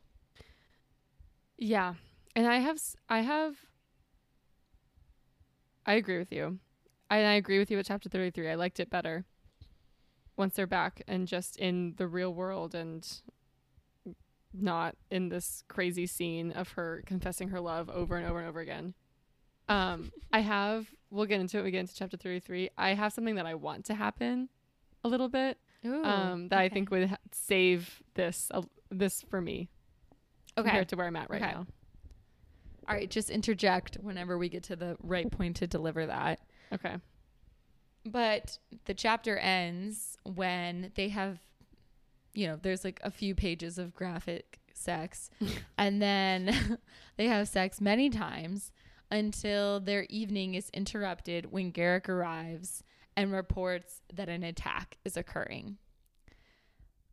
Yeah. 1.58 1.94
And 2.36 2.48
I 2.48 2.58
have 2.58 2.80
I 3.10 3.22
have 3.22 3.56
I 5.86 5.94
agree 5.94 6.18
with 6.18 6.32
you. 6.32 6.60
I, 7.10 7.18
I 7.18 7.34
agree 7.34 7.60
with 7.60 7.72
you 7.72 7.78
with 7.78 7.88
chapter 7.88 8.10
33. 8.10 8.50
I 8.50 8.56
liked 8.56 8.80
it 8.80 8.90
better 8.90 9.26
once 10.38 10.56
they're 10.56 10.68
back 10.68 11.02
and 11.08 11.28
just 11.28 11.58
in 11.58 11.94
the 11.98 12.08
real 12.08 12.34
world 12.34 12.74
and 12.74 13.08
not 14.54 14.96
in 15.10 15.30
this 15.30 15.64
crazy 15.68 16.06
scene 16.06 16.52
of 16.52 16.70
her 16.72 17.04
confessing 17.06 17.50
her 17.50 17.60
love 17.60 17.90
over 17.90 18.18
and 18.18 18.26
over 18.26 18.40
and 18.40 18.48
over 18.48 18.60
again. 18.60 18.94
Um, 19.72 20.12
I 20.34 20.40
have, 20.42 20.88
we'll 21.10 21.26
get 21.26 21.40
into 21.40 21.58
it. 21.58 21.64
We 21.64 21.72
get 21.72 21.80
into 21.80 21.96
chapter 21.96 22.18
33. 22.18 22.70
I 22.78 22.94
have 22.94 23.14
something 23.14 23.36
that 23.36 23.46
I 23.46 23.56
want 23.56 23.86
to 23.86 23.96
happen 23.96 24.50
a 25.04 25.08
little 25.08 25.30
bit 25.30 25.58
Ooh, 25.86 26.04
um, 26.04 26.48
that 26.50 26.60
I 26.60 26.70
think 26.70 26.92
would 26.92 27.10
ha- 27.10 27.18
save 27.32 28.02
this 28.14 28.50
uh, 28.54 28.62
this 28.90 29.22
for 29.30 29.42
me 29.42 29.70
okay. 30.58 30.68
compared 30.68 30.90
to 30.90 30.96
where 30.96 31.08
I'm 31.08 31.16
at 31.16 31.30
right 31.30 31.42
Okay. 31.42 31.52
now. 31.52 31.66
All 32.88 32.96
right, 32.96 33.10
just 33.10 33.30
interject 33.30 33.98
whenever 34.02 34.38
we 34.38 34.50
get 34.50 34.64
to 34.64 34.76
the 34.76 34.98
right 35.02 35.32
point 35.32 35.56
to 35.58 35.68
deliver 35.68 36.06
that. 36.06 36.40
Okay. 36.74 36.96
But 38.06 38.58
the 38.86 38.94
chapter 38.94 39.38
ends 39.38 40.18
when 40.24 40.92
they 40.96 41.10
have, 41.10 41.40
you 42.34 42.48
know, 42.48 42.58
there's 42.62 42.84
like 42.84 43.00
a 43.04 43.12
few 43.12 43.36
pages 43.36 43.78
of 43.78 43.94
graphic 43.94 44.60
sex, 44.74 45.30
and 45.78 46.02
then 46.02 46.80
they 47.18 47.28
have 47.28 47.48
sex 47.48 47.80
many 47.80 48.10
times 48.10 48.72
until 49.12 49.80
their 49.80 50.06
evening 50.10 50.56
is 50.56 50.70
interrupted 50.74 51.52
when 51.52 51.72
Garrick 51.72 52.08
arrives 52.08 52.84
and 53.16 53.32
reports 53.32 54.02
that 54.14 54.30
an 54.30 54.44
attack 54.44 54.98
is 55.04 55.18
occurring. 55.18 55.78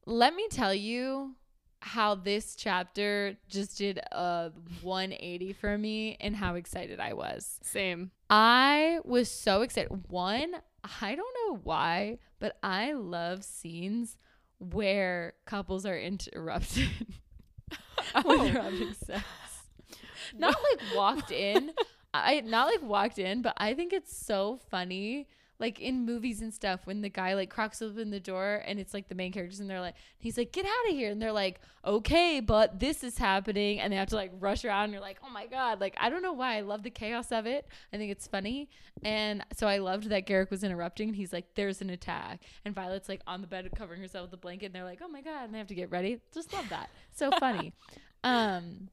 Let 0.06 0.34
me 0.34 0.46
tell 0.50 0.72
you 0.72 1.34
how 1.80 2.14
this 2.14 2.56
chapter 2.56 3.36
just 3.48 3.78
did 3.78 3.98
a 4.12 4.50
180 4.82 5.52
for 5.52 5.76
me 5.76 6.16
and 6.20 6.34
how 6.34 6.54
excited 6.54 6.98
I 7.00 7.12
was. 7.12 7.58
Same. 7.62 8.10
I 8.30 9.00
was 9.04 9.30
so 9.30 9.62
excited. 9.62 10.04
One, 10.08 10.54
I 11.02 11.14
don't 11.14 11.36
know 11.46 11.60
why, 11.62 12.18
but 12.40 12.56
I 12.62 12.92
love 12.92 13.44
scenes 13.44 14.16
where 14.58 15.34
couples 15.46 15.86
are 15.86 15.98
interrupted 15.98 16.88
when 18.22 18.38
they're 18.38 18.62
having 18.62 18.94
sex. 18.94 19.24
Not 20.36 20.54
like 20.72 20.96
walked 20.96 21.30
in. 21.30 21.72
I 22.14 22.40
not 22.40 22.66
like 22.66 22.82
walked 22.82 23.18
in, 23.18 23.42
but 23.42 23.54
I 23.56 23.74
think 23.74 23.92
it's 23.92 24.16
so 24.16 24.60
funny. 24.70 25.28
Like 25.60 25.80
in 25.80 26.06
movies 26.06 26.40
and 26.40 26.54
stuff, 26.54 26.82
when 26.84 27.00
the 27.00 27.08
guy 27.08 27.34
like 27.34 27.50
cracks 27.50 27.82
open 27.82 28.10
the 28.10 28.20
door 28.20 28.62
and 28.64 28.78
it's 28.78 28.94
like 28.94 29.08
the 29.08 29.16
main 29.16 29.32
characters 29.32 29.58
and 29.58 29.68
they're 29.68 29.80
like, 29.80 29.96
he's 30.16 30.38
like, 30.38 30.52
get 30.52 30.64
out 30.64 30.88
of 30.88 30.94
here. 30.94 31.10
And 31.10 31.20
they're 31.20 31.32
like, 31.32 31.60
okay, 31.84 32.38
but 32.38 32.78
this 32.78 33.02
is 33.02 33.18
happening. 33.18 33.80
And 33.80 33.92
they 33.92 33.96
have 33.96 34.08
to 34.10 34.14
like 34.14 34.30
rush 34.38 34.64
around. 34.64 34.84
And 34.84 34.92
you're 34.92 35.02
like, 35.02 35.18
oh 35.24 35.30
my 35.30 35.46
God. 35.46 35.80
Like, 35.80 35.96
I 35.98 36.10
don't 36.10 36.22
know 36.22 36.32
why. 36.32 36.58
I 36.58 36.60
love 36.60 36.84
the 36.84 36.90
chaos 36.90 37.32
of 37.32 37.44
it. 37.46 37.66
I 37.92 37.96
think 37.96 38.12
it's 38.12 38.28
funny. 38.28 38.70
And 39.02 39.44
so 39.52 39.66
I 39.66 39.78
loved 39.78 40.10
that 40.10 40.26
Garrick 40.26 40.52
was 40.52 40.62
interrupting. 40.62 41.08
And 41.08 41.16
he's 41.16 41.32
like, 41.32 41.46
there's 41.56 41.80
an 41.80 41.90
attack. 41.90 42.40
And 42.64 42.72
Violet's 42.72 43.08
like 43.08 43.22
on 43.26 43.40
the 43.40 43.48
bed 43.48 43.68
covering 43.76 44.00
herself 44.00 44.26
with 44.26 44.34
a 44.34 44.40
blanket. 44.40 44.66
And 44.66 44.76
they're 44.76 44.84
like, 44.84 45.00
oh 45.02 45.08
my 45.08 45.22
God. 45.22 45.46
And 45.46 45.54
they 45.54 45.58
have 45.58 45.66
to 45.66 45.74
get 45.74 45.90
ready. 45.90 46.20
Just 46.32 46.52
love 46.52 46.68
that. 46.68 46.88
So 47.10 47.32
funny. 47.40 47.72
um, 48.22 48.90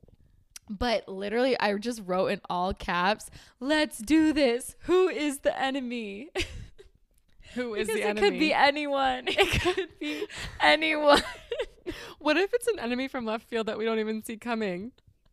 but 0.70 1.08
literally, 1.08 1.60
I 1.60 1.76
just 1.78 2.02
wrote 2.06 2.28
in 2.28 2.42
all 2.50 2.74
caps, 2.74 3.30
let's 3.60 3.98
do 4.00 4.34
this. 4.34 4.76
Who 4.82 5.08
is 5.10 5.40
the 5.40 5.58
enemy? 5.60 6.30
Who 7.54 7.74
is 7.76 7.88
because 7.88 8.02
the 8.02 8.08
it 8.08 8.10
enemy? 8.10 8.28
It 8.28 8.32
could 8.32 8.40
be 8.40 8.54
anyone. 8.54 9.24
It 9.28 9.62
could 9.62 10.00
be 10.00 10.26
anyone. 10.60 11.22
what 12.20 12.38
if 12.38 12.54
it's 12.54 12.68
an 12.68 12.80
enemy 12.80 13.08
from 13.08 13.26
left 13.26 13.48
field 13.48 13.68
that 13.68 13.78
we 13.78 13.86
don't 13.86 14.00
even 14.00 14.24
see 14.24 14.38
coming? 14.38 14.92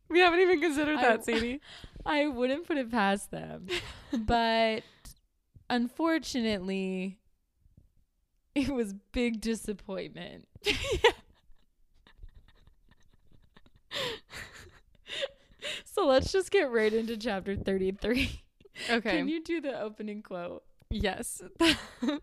We 0.08 0.20
haven't 0.20 0.40
even 0.40 0.60
considered 0.60 0.98
I- 0.98 1.02
that, 1.02 1.24
Sadie. 1.24 1.60
I 2.06 2.26
wouldn't 2.26 2.66
put 2.66 2.76
it 2.78 2.90
past 2.90 3.30
them. 3.30 3.68
But 4.12 4.82
unfortunately, 5.70 7.18
it 8.54 8.68
was 8.68 8.92
big 9.12 9.40
disappointment. 9.40 10.46
So 15.92 16.06
let's 16.06 16.32
just 16.32 16.50
get 16.50 16.70
right 16.70 16.92
into 16.92 17.16
chapter 17.16 17.54
33. 17.56 18.40
Okay. 18.88 19.18
Can 19.18 19.28
you 19.28 19.42
do 19.44 19.60
the 19.60 19.78
opening 19.78 20.22
quote? 20.22 20.62
Yes. 20.88 21.42
the 21.58 22.20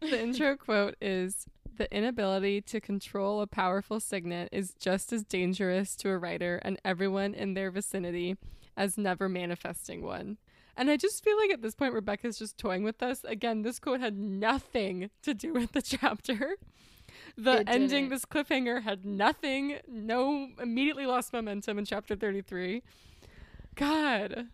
intro 0.00 0.56
quote 0.56 0.94
is 0.98 1.44
The 1.76 1.94
inability 1.94 2.62
to 2.62 2.80
control 2.80 3.42
a 3.42 3.46
powerful 3.46 4.00
signet 4.00 4.48
is 4.50 4.72
just 4.80 5.12
as 5.12 5.24
dangerous 5.24 5.94
to 5.96 6.08
a 6.08 6.16
writer 6.16 6.56
and 6.62 6.80
everyone 6.86 7.34
in 7.34 7.52
their 7.52 7.70
vicinity 7.70 8.38
as 8.78 8.96
never 8.96 9.28
manifesting 9.28 10.02
one. 10.02 10.38
And 10.74 10.90
I 10.90 10.96
just 10.96 11.22
feel 11.22 11.36
like 11.36 11.50
at 11.50 11.60
this 11.60 11.74
point, 11.74 11.92
Rebecca's 11.92 12.38
just 12.38 12.56
toying 12.56 12.82
with 12.82 13.02
us. 13.02 13.22
Again, 13.24 13.60
this 13.60 13.78
quote 13.78 14.00
had 14.00 14.16
nothing 14.18 15.10
to 15.22 15.34
do 15.34 15.52
with 15.52 15.72
the 15.72 15.82
chapter. 15.82 16.56
The 17.36 17.60
It 17.60 17.68
ending, 17.68 17.88
didn't. 17.88 18.08
this 18.08 18.24
cliffhanger, 18.24 18.82
had 18.84 19.04
nothing, 19.04 19.80
no, 19.86 20.48
immediately 20.58 21.04
lost 21.04 21.34
momentum 21.34 21.78
in 21.78 21.84
chapter 21.84 22.16
33. 22.16 22.82
God. 23.80 24.46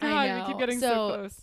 God, 0.00 0.40
we 0.40 0.46
keep 0.52 0.58
getting 0.58 0.80
so, 0.80 0.86
So- 0.88 1.08
close. 1.08 1.40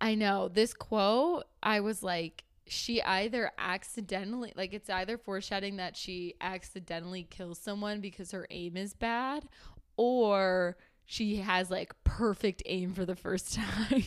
I 0.00 0.14
know 0.14 0.48
this 0.48 0.74
quote. 0.74 1.44
I 1.62 1.80
was 1.80 2.02
like, 2.04 2.44
she 2.68 3.02
either 3.02 3.50
accidentally, 3.58 4.52
like, 4.56 4.72
it's 4.72 4.88
either 4.90 5.18
foreshadowing 5.18 5.76
that 5.76 5.96
she 5.96 6.34
accidentally 6.40 7.24
kills 7.24 7.58
someone 7.58 8.00
because 8.00 8.30
her 8.30 8.46
aim 8.50 8.76
is 8.76 8.94
bad, 8.94 9.48
or 9.96 10.76
she 11.04 11.36
has 11.36 11.70
like 11.70 11.94
perfect 12.04 12.62
aim 12.66 12.92
for 12.92 13.04
the 13.06 13.16
first 13.16 13.54
time 13.54 14.04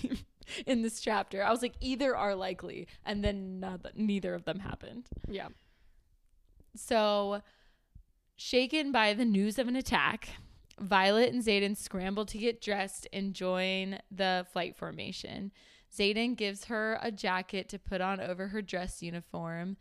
in 0.65 0.81
this 0.81 1.01
chapter. 1.01 1.43
I 1.43 1.51
was 1.51 1.61
like, 1.61 1.73
either 1.81 2.15
are 2.15 2.35
likely, 2.35 2.87
and 3.05 3.23
then 3.23 3.59
not, 3.59 3.81
neither 3.95 4.33
of 4.33 4.45
them 4.45 4.59
happened. 4.59 5.07
Yeah. 5.27 5.49
So, 6.75 7.41
shaken 8.37 8.91
by 8.91 9.13
the 9.13 9.25
news 9.25 9.59
of 9.59 9.67
an 9.67 9.75
attack, 9.75 10.29
Violet 10.81 11.33
and 11.33 11.43
Xaden 11.43 11.77
scramble 11.77 12.25
to 12.25 12.37
get 12.37 12.61
dressed 12.61 13.07
and 13.13 13.33
join 13.33 13.99
the 14.09 14.45
flight 14.51 14.75
formation. 14.75 15.51
Xaden 15.95 16.35
gives 16.35 16.65
her 16.65 16.99
a 17.01 17.11
jacket 17.11 17.69
to 17.69 17.79
put 17.79 18.01
on 18.01 18.19
over 18.19 18.47
her 18.47 18.61
dress 18.61 19.03
uniform. 19.03 19.77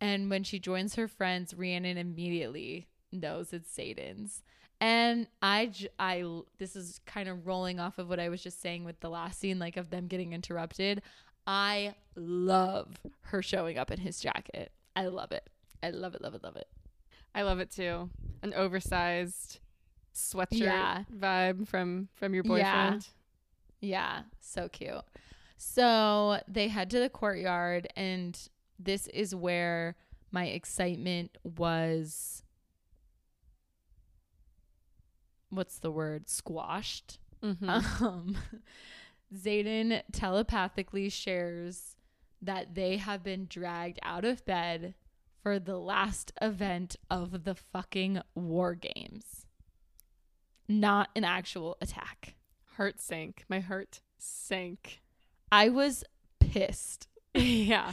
And 0.00 0.30
when 0.30 0.44
she 0.44 0.58
joins 0.58 0.94
her 0.94 1.08
friends, 1.08 1.54
Rhiannon 1.54 1.98
immediately 1.98 2.88
knows 3.12 3.52
it's 3.52 3.76
Xaden's. 3.76 4.42
And 4.80 5.26
I, 5.42 5.70
this 6.58 6.74
is 6.74 7.00
kind 7.04 7.28
of 7.28 7.46
rolling 7.46 7.78
off 7.78 7.98
of 7.98 8.08
what 8.08 8.18
I 8.18 8.30
was 8.30 8.42
just 8.42 8.62
saying 8.62 8.84
with 8.84 9.00
the 9.00 9.10
last 9.10 9.38
scene, 9.38 9.58
like 9.58 9.76
of 9.76 9.90
them 9.90 10.06
getting 10.06 10.32
interrupted. 10.32 11.02
I 11.46 11.94
love 12.14 12.98
her 13.22 13.42
showing 13.42 13.76
up 13.76 13.90
in 13.90 13.98
his 13.98 14.20
jacket. 14.20 14.72
I 14.96 15.06
love 15.06 15.32
it. 15.32 15.50
I 15.82 15.90
love 15.90 16.14
it, 16.14 16.22
love 16.22 16.34
it, 16.34 16.42
love 16.42 16.56
it. 16.56 16.68
I 17.34 17.42
love 17.42 17.58
it 17.58 17.70
too. 17.70 18.08
An 18.42 18.54
oversized 18.54 19.60
sweatshirt 20.14 20.60
Yeah. 20.60 21.04
vibe 21.14 21.66
from 21.68 22.08
from 22.14 22.34
your 22.34 22.42
boyfriend. 22.44 23.08
Yeah, 23.80 24.22
so 24.40 24.68
cute. 24.68 25.02
So 25.56 26.40
they 26.48 26.68
head 26.68 26.90
to 26.90 26.98
the 26.98 27.08
courtyard, 27.08 27.88
and 27.96 28.38
this 28.78 29.06
is 29.08 29.34
where 29.34 29.96
my 30.30 30.46
excitement 30.46 31.36
was. 31.44 32.42
What's 35.50 35.78
the 35.78 35.90
word? 35.90 36.28
Squashed. 36.28 37.18
Mhm. 37.42 38.00
Um, 38.02 38.36
Xaden 39.34 40.02
telepathically 40.12 41.08
shares 41.08 41.96
that 42.42 42.74
they 42.74 42.96
have 42.98 43.22
been 43.22 43.46
dragged 43.48 43.98
out 44.02 44.24
of 44.24 44.44
bed 44.44 44.94
for 45.42 45.58
the 45.58 45.78
last 45.78 46.32
event 46.42 46.96
of 47.10 47.44
the 47.44 47.54
fucking 47.54 48.20
war 48.34 48.74
games, 48.74 49.46
not 50.70 51.08
an 51.16 51.24
actual 51.24 51.76
attack. 51.80 52.36
Heart 52.76 53.00
sank. 53.00 53.44
My 53.48 53.60
heart 53.60 54.00
sank. 54.18 55.02
I 55.50 55.68
was 55.68 56.04
pissed. 56.38 57.08
yeah. 57.34 57.92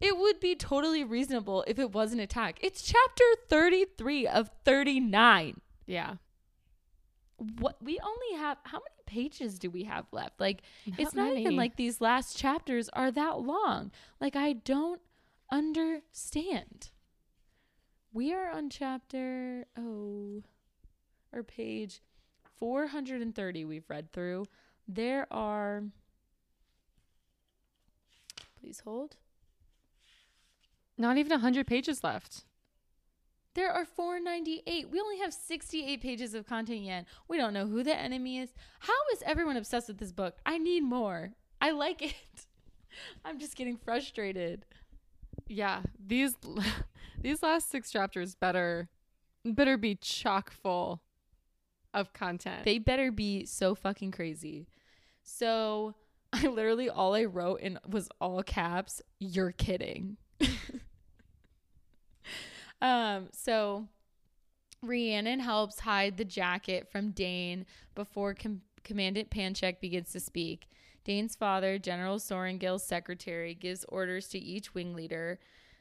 It 0.00 0.18
would 0.18 0.40
be 0.40 0.54
totally 0.54 1.04
reasonable 1.04 1.64
if 1.66 1.78
it 1.78 1.92
was 1.92 2.12
an 2.12 2.20
attack. 2.20 2.58
It's 2.60 2.82
chapter 2.82 3.24
33 3.48 4.26
of 4.28 4.50
39. 4.64 5.60
Yeah. 5.86 6.14
What 7.58 7.76
we 7.82 7.98
only 8.02 8.38
have 8.38 8.58
how 8.64 8.78
many 8.78 9.02
pages 9.06 9.58
do 9.58 9.70
we 9.70 9.84
have 9.84 10.06
left? 10.12 10.40
Like 10.40 10.62
it's 10.86 11.14
Not 11.14 11.28
not 11.28 11.36
even 11.36 11.56
like 11.56 11.76
these 11.76 12.00
last 12.00 12.36
chapters 12.36 12.88
are 12.90 13.10
that 13.10 13.40
long. 13.40 13.90
Like 14.20 14.36
I 14.36 14.54
don't 14.54 15.00
understand. 15.50 16.90
We 18.12 18.32
are 18.32 18.50
on 18.50 18.70
chapter 18.70 19.66
oh 19.78 20.42
or 21.32 21.42
page 21.42 22.00
430 22.58 23.64
we've 23.64 23.88
read 23.88 24.12
through. 24.12 24.46
There 24.88 25.26
are 25.32 25.82
Please 28.66 28.80
hold. 28.80 29.14
Not 30.98 31.18
even 31.18 31.30
100 31.30 31.68
pages 31.68 32.02
left. 32.02 32.44
There 33.54 33.70
are 33.70 33.84
498. 33.84 34.90
We 34.90 35.00
only 35.00 35.18
have 35.18 35.32
68 35.32 36.02
pages 36.02 36.34
of 36.34 36.48
content 36.48 36.80
yet. 36.80 37.06
We 37.28 37.36
don't 37.36 37.54
know 37.54 37.66
who 37.66 37.84
the 37.84 37.96
enemy 37.96 38.38
is. 38.38 38.52
How 38.80 38.92
is 39.12 39.22
everyone 39.24 39.56
obsessed 39.56 39.86
with 39.86 39.98
this 39.98 40.10
book? 40.10 40.38
I 40.44 40.58
need 40.58 40.82
more. 40.82 41.30
I 41.60 41.70
like 41.70 42.02
it. 42.02 42.14
I'm 43.24 43.38
just 43.38 43.54
getting 43.54 43.76
frustrated. 43.76 44.66
Yeah, 45.46 45.82
these 46.04 46.34
these 47.20 47.42
last 47.42 47.70
6 47.70 47.92
chapters 47.92 48.34
better 48.34 48.88
better 49.44 49.76
be 49.76 49.94
chock 49.94 50.50
full 50.50 51.02
of 51.96 52.12
content. 52.12 52.64
They 52.64 52.78
better 52.78 53.10
be 53.10 53.44
so 53.46 53.74
fucking 53.74 54.12
crazy. 54.12 54.68
So, 55.22 55.94
I 56.32 56.46
literally 56.46 56.88
all 56.88 57.14
I 57.14 57.24
wrote 57.24 57.60
in 57.60 57.78
was 57.88 58.08
all 58.20 58.42
caps, 58.42 59.02
you're 59.18 59.52
kidding. 59.52 60.18
um, 62.82 63.28
so 63.32 63.88
Rhiannon 64.82 65.40
helps 65.40 65.80
hide 65.80 66.16
the 66.16 66.24
jacket 66.24 66.88
from 66.90 67.10
Dain 67.10 67.66
before 67.94 68.34
Com- 68.34 68.62
Commandant 68.84 69.30
Panchek 69.30 69.80
begins 69.80 70.12
to 70.12 70.20
speak. 70.20 70.68
Dain's 71.04 71.36
father, 71.36 71.78
General 71.78 72.18
Sorrengail's 72.18 72.84
secretary, 72.84 73.54
gives 73.54 73.84
orders 73.88 74.28
to 74.28 74.38
each 74.38 74.74
wing 74.74 74.94
leader. 74.94 75.38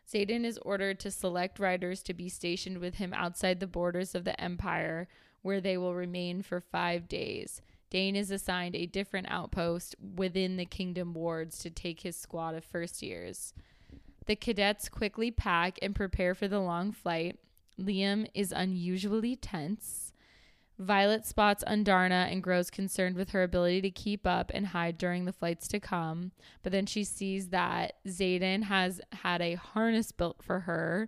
Xaden 0.07 0.45
is 0.45 0.59
ordered 0.59 0.99
to 0.99 1.11
select 1.11 1.59
riders 1.59 2.03
to 2.03 2.13
be 2.13 2.29
stationed 2.29 2.77
with 2.77 2.95
him 2.95 3.13
outside 3.13 3.59
the 3.59 3.67
borders 3.67 4.13
of 4.13 4.23
the 4.23 4.39
Empire, 4.39 5.07
where 5.45 5.61
they 5.61 5.77
will 5.77 5.93
remain 5.93 6.41
for 6.41 6.59
five 6.59 7.07
days. 7.07 7.61
Dain 7.91 8.15
is 8.15 8.31
assigned 8.31 8.75
a 8.75 8.87
different 8.87 9.27
outpost 9.29 9.95
within 10.15 10.57
the 10.57 10.65
kingdom 10.65 11.13
wards 11.13 11.59
to 11.59 11.69
take 11.69 12.01
his 12.01 12.17
squad 12.17 12.55
of 12.55 12.63
first 12.63 13.03
years. 13.03 13.53
The 14.25 14.35
cadets 14.35 14.89
quickly 14.89 15.29
pack 15.29 15.77
and 15.83 15.93
prepare 15.93 16.33
for 16.33 16.47
the 16.47 16.59
long 16.59 16.91
flight. 16.91 17.37
Liam 17.79 18.27
is 18.33 18.51
unusually 18.51 19.35
tense. 19.35 20.13
Violet 20.79 21.27
spots 21.27 21.63
Andarna 21.67 22.31
and 22.31 22.41
grows 22.41 22.71
concerned 22.71 23.15
with 23.15 23.29
her 23.29 23.43
ability 23.43 23.81
to 23.81 23.91
keep 23.91 24.25
up 24.25 24.49
and 24.51 24.65
hide 24.65 24.97
during 24.97 25.25
the 25.25 25.31
flights 25.31 25.67
to 25.67 25.79
come. 25.79 26.31
But 26.63 26.71
then 26.71 26.87
she 26.87 27.03
sees 27.03 27.49
that 27.49 27.97
Xaden 28.07 28.63
has 28.63 28.99
had 29.11 29.43
a 29.43 29.53
harness 29.53 30.11
built 30.11 30.41
for 30.41 30.61
her 30.61 31.07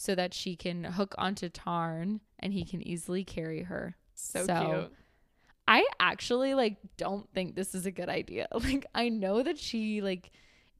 so 0.00 0.14
that 0.14 0.32
she 0.32 0.54
can 0.54 0.84
hook 0.84 1.12
onto 1.18 1.48
Tairn 1.48 2.20
and 2.38 2.52
he 2.52 2.64
can 2.64 2.86
easily 2.86 3.24
carry 3.24 3.64
her. 3.64 3.96
so, 4.14 4.46
so- 4.46 4.64
cute. 4.64 4.92
I 5.66 5.86
actually 6.00 6.54
like 6.54 6.76
don't 6.96 7.28
think 7.34 7.54
this 7.54 7.74
is 7.74 7.84
a 7.84 7.90
good 7.90 8.08
idea. 8.08 8.46
Like 8.54 8.86
I 8.94 9.10
know 9.10 9.42
that 9.42 9.58
she 9.58 10.00
like 10.00 10.30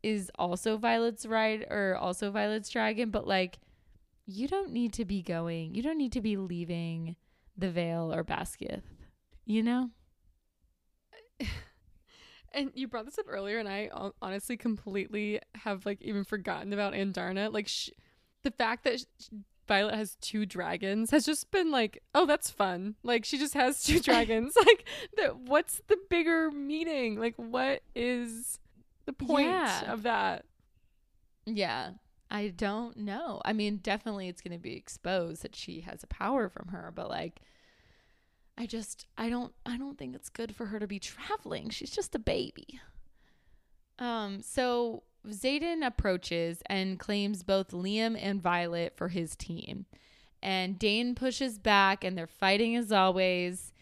is 0.03 0.31
also 0.39 0.79
Violet's 0.79 1.27
ride 1.27 1.67
or 1.69 1.97
also 2.01 2.31
Violet's 2.31 2.71
dragon, 2.71 3.11
but 3.11 3.27
like 3.27 3.59
you 4.25 4.47
don't 4.49 4.71
need 4.71 4.93
to 4.95 5.05
be 5.05 5.21
going. 5.21 5.75
You 5.75 5.83
don't 5.83 5.99
need 5.99 6.13
to 6.13 6.21
be 6.23 6.37
leaving 6.37 7.17
the 7.57 7.71
Vale 7.71 8.15
or 8.15 8.23
Basgiath. 8.25 8.83
You 9.45 9.63
know? 9.65 9.91
And 12.55 12.71
you 12.75 12.89
brought 12.89 13.05
this 13.05 13.19
up 13.19 13.27
earlier, 13.29 13.59
and 13.59 13.69
I 13.69 13.91
honestly 14.23 14.57
completely 14.57 15.39
have 15.55 15.85
like 15.85 16.01
even 16.01 16.25
forgotten 16.25 16.73
about 16.73 16.95
Andarna. 16.95 17.53
Like 17.53 17.69
sh- 17.69 17.91
the 18.43 18.51
fact 18.51 18.85
that 18.85 19.05
Violet 19.67 19.95
has 19.95 20.17
two 20.21 20.47
dragons 20.47 21.11
has 21.11 21.27
just 21.27 21.51
been 21.51 21.71
like, 21.71 22.03
oh, 22.15 22.25
that's 22.27 22.51
fun. 22.51 22.95
Like 23.03 23.25
she 23.25 23.39
just 23.39 23.55
has 23.55 23.83
two 23.83 24.01
dragons. 24.09 24.55
like, 24.67 24.85
the, 25.17 25.29
what's 25.29 25.81
the 25.89 25.99
bigger 26.09 26.51
meaning? 26.51 27.19
Like, 27.21 27.35
what 27.37 27.83
is 27.95 28.59
the 29.07 29.13
point 29.13 29.49
Yeah. 29.49 29.93
of 29.93 30.03
that? 30.05 30.45
Yeah. 31.47 31.91
I 32.31 32.49
don't 32.49 32.97
know. 32.99 33.41
I 33.45 33.53
mean, 33.55 33.79
definitely 33.79 34.29
it's 34.29 34.43
going 34.43 34.53
to 34.57 34.63
be 34.63 34.75
exposed 34.77 35.43
that 35.43 35.57
she 35.57 35.81
has 35.83 36.03
a 36.03 36.07
power 36.09 36.49
from 36.49 36.69
her, 36.69 36.93
but 36.95 37.09
like 37.09 37.41
I 38.59 38.67
just 38.67 39.07
I 39.17 39.31
don't 39.31 39.55
I 39.65 39.79
don't 39.79 39.97
think 39.97 40.15
it's 40.15 40.29
good 40.29 40.55
for 40.55 40.67
her 40.67 40.79
to 40.79 40.87
be 40.87 40.99
traveling. 40.99 41.71
She's 41.71 41.91
just 41.91 42.15
a 42.15 42.19
baby. 42.19 42.81
Um 43.99 44.43
so 44.43 45.05
Xaden 45.31 45.87
approaches 45.87 46.63
and 46.67 46.99
claims 46.99 47.43
both 47.43 47.71
Liam 47.71 48.19
and 48.21 48.43
Violet 48.43 48.95
for 48.97 49.09
his 49.09 49.37
team. 49.37 49.87
And 50.43 50.79
Dain 50.79 51.15
pushes 51.15 51.59
back 51.59 52.05
and 52.05 52.17
they're 52.17 52.27
fighting 52.27 52.77
as 52.77 52.93
always. 52.93 53.73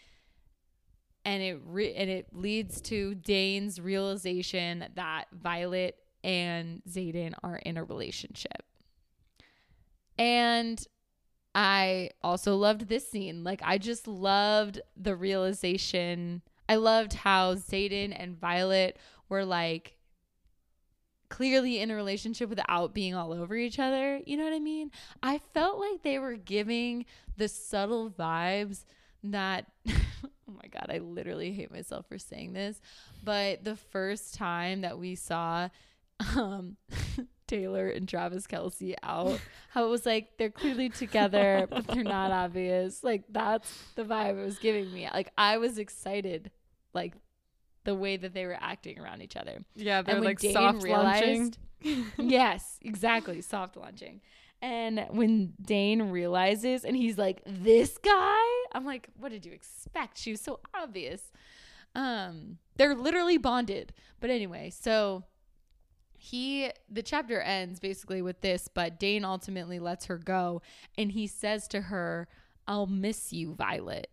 And 1.23 1.43
it 1.43 1.59
re- 1.65 1.93
and 1.93 2.09
it 2.09 2.27
leads 2.33 2.81
to 2.81 3.15
Dain's 3.15 3.81
realization 3.81 4.85
that 4.95 5.25
Violet 5.31 5.97
and 6.23 6.81
Xaden 6.89 7.33
are 7.43 7.57
in 7.57 7.77
a 7.77 7.83
relationship. 7.83 8.63
And 10.17 10.83
I 11.53 12.11
also 12.23 12.55
loved 12.55 12.87
this 12.87 13.09
scene. 13.09 13.43
Like 13.43 13.61
I 13.63 13.77
just 13.77 14.07
loved 14.07 14.79
the 14.95 15.15
realization. 15.15 16.41
I 16.69 16.75
loved 16.75 17.13
how 17.13 17.55
Xaden 17.55 18.15
and 18.17 18.39
Violet 18.39 18.97
were 19.29 19.45
like 19.45 19.96
clearly 21.29 21.79
in 21.79 21.91
a 21.91 21.95
relationship 21.95 22.49
without 22.49 22.93
being 22.93 23.13
all 23.13 23.33
over 23.33 23.55
each 23.55 23.79
other. 23.79 24.19
You 24.25 24.37
know 24.37 24.43
what 24.43 24.53
I 24.53 24.59
mean? 24.59 24.91
I 25.21 25.39
felt 25.53 25.79
like 25.79 26.03
they 26.03 26.19
were 26.19 26.35
giving 26.35 27.05
the 27.37 27.47
subtle 27.47 28.09
vibes 28.09 28.83
that 29.23 29.65
oh 29.89 30.53
my 30.53 30.67
god, 30.69 30.87
I 30.89 30.99
literally 30.99 31.51
hate 31.51 31.71
myself 31.71 32.05
for 32.07 32.17
saying 32.17 32.53
this, 32.53 32.79
but 33.23 33.63
the 33.63 33.75
first 33.75 34.35
time 34.35 34.81
that 34.81 34.97
we 34.97 35.15
saw 35.15 35.69
um 36.35 36.77
Taylor 37.47 37.87
and 37.87 38.07
Travis 38.07 38.45
Kelce 38.45 38.95
out, 39.03 39.39
how 39.69 39.85
it 39.85 39.89
was 39.89 40.05
like 40.05 40.37
they're 40.37 40.49
clearly 40.49 40.89
together, 40.89 41.67
but 41.69 41.87
they're 41.87 42.03
not 42.03 42.31
obvious. 42.31 43.03
Like 43.03 43.23
that's 43.29 43.71
the 43.95 44.03
vibe 44.03 44.39
it 44.39 44.45
was 44.45 44.59
giving 44.59 44.91
me. 44.93 45.09
Like 45.11 45.31
I 45.37 45.57
was 45.57 45.77
excited, 45.77 46.51
like 46.93 47.13
the 47.87 47.95
way 47.95 48.17
that 48.17 48.33
they 48.33 48.45
were 48.45 48.57
acting 48.59 48.99
around 48.99 49.21
each 49.21 49.37
other. 49.37 49.63
Yeah, 49.73 50.01
they're 50.01 50.19
like 50.19 50.39
Dane 50.39 50.51
soft 50.51 50.83
launching. 50.85 51.55
yes, 52.17 52.77
exactly. 52.81 53.39
Soft 53.39 53.77
launching. 53.77 54.19
And 54.61 55.05
when 55.09 55.53
Dain 55.61 56.11
realizes 56.11 56.83
and 56.83 56.97
he's 56.97 57.17
like, 57.17 57.41
this 57.45 57.97
guy, 57.97 58.43
I'm 58.73 58.83
like, 58.83 59.07
what 59.17 59.31
did 59.31 59.45
you 59.45 59.53
expect? 59.53 60.17
She 60.17 60.31
was 60.31 60.41
so 60.41 60.59
obvious. 60.73 61.31
Um, 61.95 62.57
they're 62.75 62.93
literally 62.93 63.37
bonded. 63.37 63.93
But 64.19 64.31
anyway, 64.31 64.69
so 64.69 65.23
he 66.11 66.69
the 66.89 67.03
chapter 67.03 67.39
ends 67.39 67.79
basically 67.79 68.21
with 68.21 68.41
this, 68.41 68.67
but 68.67 68.99
Dain 68.99 69.23
ultimately 69.23 69.79
lets 69.79 70.07
her 70.07 70.17
go 70.17 70.61
and 70.97 71.13
he 71.13 71.25
says 71.25 71.69
to 71.69 71.83
her, 71.83 72.27
I'll 72.67 72.85
miss 72.87 73.31
you, 73.31 73.53
Violet. 73.53 74.09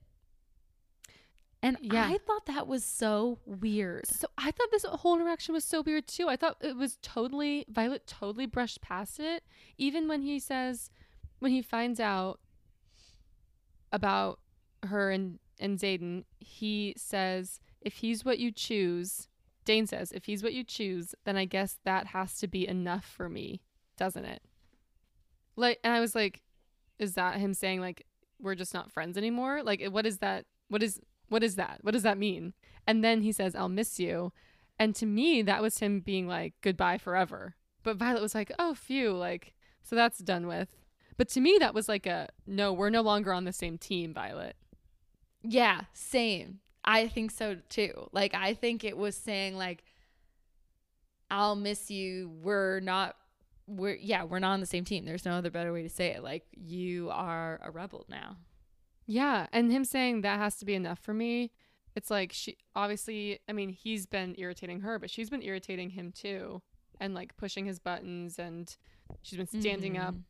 And 1.65 1.79
Yeah. 1.81 2.07
I 2.07 2.19
thought 2.19 2.45
that 2.45 2.67
was 2.67 2.85
so 2.85 3.39
weird. 3.47 4.07
So 4.07 4.29
I 4.37 4.51
thought 4.51 4.71
this 4.71 4.85
whole 4.85 5.17
interaction 5.17 5.55
was 5.55 5.65
so 5.65 5.81
weird 5.81 6.07
too. 6.07 6.29
I 6.29 6.37
thought 6.37 6.59
it 6.61 6.77
was 6.77 6.99
totally 7.01 7.65
Violet 7.69 8.07
totally 8.07 8.45
brushed 8.45 8.83
past 8.83 9.19
it. 9.19 9.43
Even 9.79 10.07
when 10.07 10.21
he 10.21 10.39
says 10.39 10.91
when 11.39 11.53
he 11.53 11.63
finds 11.63 12.01
out 12.01 12.39
about 13.91 14.41
her 14.83 15.11
and 15.11 15.39
and 15.59 15.79
Xaden, 15.79 16.25
he 16.39 16.93
says 16.99 17.61
if 17.81 17.95
he's 17.95 18.27
what 18.27 18.39
you 18.39 18.53
choose, 18.53 19.29
Dain 19.65 19.87
says 19.87 20.13
if 20.13 20.27
he's 20.27 20.43
what 20.43 20.53
you 20.53 20.65
choose, 20.65 21.15
then 21.25 21.39
I 21.39 21.47
guess 21.47 21.79
that 21.85 22.09
has 22.09 22.39
to 22.41 22.47
be 22.47 22.69
enough 22.69 23.07
for 23.07 23.31
me, 23.31 23.63
doesn't 23.97 24.27
it? 24.27 24.43
Like, 25.57 25.81
and 25.83 25.95
I 25.95 26.01
was 26.01 26.15
like, 26.15 26.43
is 26.99 27.15
that 27.15 27.37
him 27.37 27.55
saying 27.55 27.81
like 27.81 28.05
we're 28.39 28.55
just 28.55 28.75
not 28.75 28.93
friends 28.93 29.17
anymore? 29.17 29.63
Like, 29.63 29.83
what 29.87 30.05
is 30.05 30.19
that? 30.19 30.45
What 30.69 30.83
is 30.83 31.01
what 31.29 31.43
is 31.43 31.57
that? 31.57 31.79
What 31.83 31.93
does 31.93 32.03
that 32.03 32.19
mean? 32.19 32.55
And 32.87 33.03
then 33.03 33.23
he 33.23 33.33
says, 33.33 33.55
I'll 33.55 33.69
miss 33.69 33.99
you. 33.99 34.33
And 34.79 34.95
to 34.97 35.07
me, 35.07 35.43
that 35.43 35.63
was 35.63 35.79
him 35.79 36.01
being 36.01 36.27
like, 36.27 36.55
goodbye 36.61 36.99
forever. 36.99 37.55
But 37.83 37.97
Violet 37.97 38.23
was 38.23 38.35
like, 38.35 38.53
oh, 38.59 38.75
phew. 38.75 39.13
Like, 39.13 39.55
so 39.83 39.95
that's 39.97 40.19
done 40.19 40.47
with. 40.47 40.69
But 41.17 41.29
to 41.31 41.41
me, 41.41 41.57
that 41.61 41.75
was 41.75 41.89
like 41.89 42.07
a, 42.07 42.29
no, 42.47 42.73
we're 42.73 42.91
no 42.91 43.03
longer 43.03 43.33
on 43.33 43.45
the 43.45 43.53
same 43.53 43.79
team, 43.79 44.13
Violet. 44.13 44.57
Yeah, 45.43 45.83
same. 45.93 46.61
I 46.85 47.09
think 47.09 47.31
so 47.31 47.57
too. 47.69 48.09
Like 48.13 48.35
I 48.35 48.55
think 48.55 48.85
it 48.85 48.97
was 48.97 49.17
saying 49.17 49.57
like 49.57 49.85
I'll 51.31 51.57
miss 51.57 51.91
you. 51.91 52.31
We're 52.43 52.81
not 52.81 53.17
we're 53.67 53.95
yeah, 53.95 54.25
we're 54.25 54.39
not 54.39 54.53
on 54.53 54.61
the 54.61 54.67
same 54.67 54.85
team. 54.85 55.05
There's 55.05 55.25
no 55.25 55.33
other 55.33 55.51
better 55.51 55.73
way 55.73 55.83
to 55.83 55.89
say 55.89 56.09
it. 56.09 56.23
Like 56.23 56.45
you 56.53 57.11
are 57.11 57.61
a 57.63 57.71
rebel 57.71 58.05
now. 58.09 58.37
Yeah. 59.07 59.47
And 59.53 59.71
him 59.71 59.85
saying 59.85 60.23
that 60.23 60.39
has 60.39 60.57
to 60.57 60.65
be 60.65 60.75
enough 60.75 60.99
for 60.99 61.13
me. 61.15 61.53
It's 61.97 62.11
like 62.11 62.33
she 62.33 62.57
obviously, 62.75 63.39
I 63.49 63.53
mean, 63.53 63.69
he's 63.69 64.07
been 64.07 64.35
irritating 64.39 64.81
her, 64.81 64.99
but 64.99 65.11
she's 65.11 65.31
been 65.31 65.43
irritating 65.43 65.91
him 65.91 66.11
too. 66.13 66.63
And 67.01 67.15
like 67.15 67.37
pushing 67.37 67.67
his 67.67 67.79
buttons 67.79 68.39
and 68.39 68.75
she's 69.23 69.37
been 69.37 69.61
standing 69.61 69.99
up 69.99 70.15
Mhm. 70.15 70.23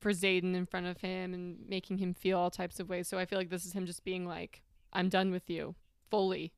for 0.00 0.12
Xaden 0.12 0.54
in 0.54 0.66
front 0.66 0.86
of 0.86 0.98
him 1.00 1.34
and 1.34 1.66
making 1.68 1.98
him 1.98 2.14
feel 2.14 2.38
all 2.38 2.50
types 2.50 2.80
of 2.80 2.88
ways. 2.88 3.08
So 3.08 3.18
I 3.18 3.24
feel 3.26 3.38
like 3.38 3.50
this 3.50 3.64
is 3.64 3.72
him 3.72 3.86
just 3.86 4.04
being 4.04 4.26
like, 4.26 4.62
I'm 4.92 5.08
done 5.08 5.30
with 5.30 5.48
you 5.50 5.74
fully. 6.10 6.52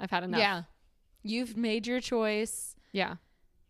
I've 0.00 0.10
had 0.10 0.24
enough. 0.24 0.40
Yeah. 0.40 0.62
You've 1.22 1.56
made 1.56 1.86
your 1.86 2.00
choice 2.00 2.74
Yeah. 2.92 3.16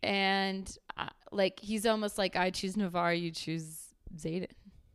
and 0.03 0.77
uh, 0.97 1.09
like 1.31 1.59
he's 1.59 1.85
almost 1.85 2.17
like 2.17 2.35
I 2.35 2.51
choose 2.51 2.77
Navarre, 2.77 3.13
you 3.13 3.31
choose 3.31 3.87
Xaden. 4.15 4.47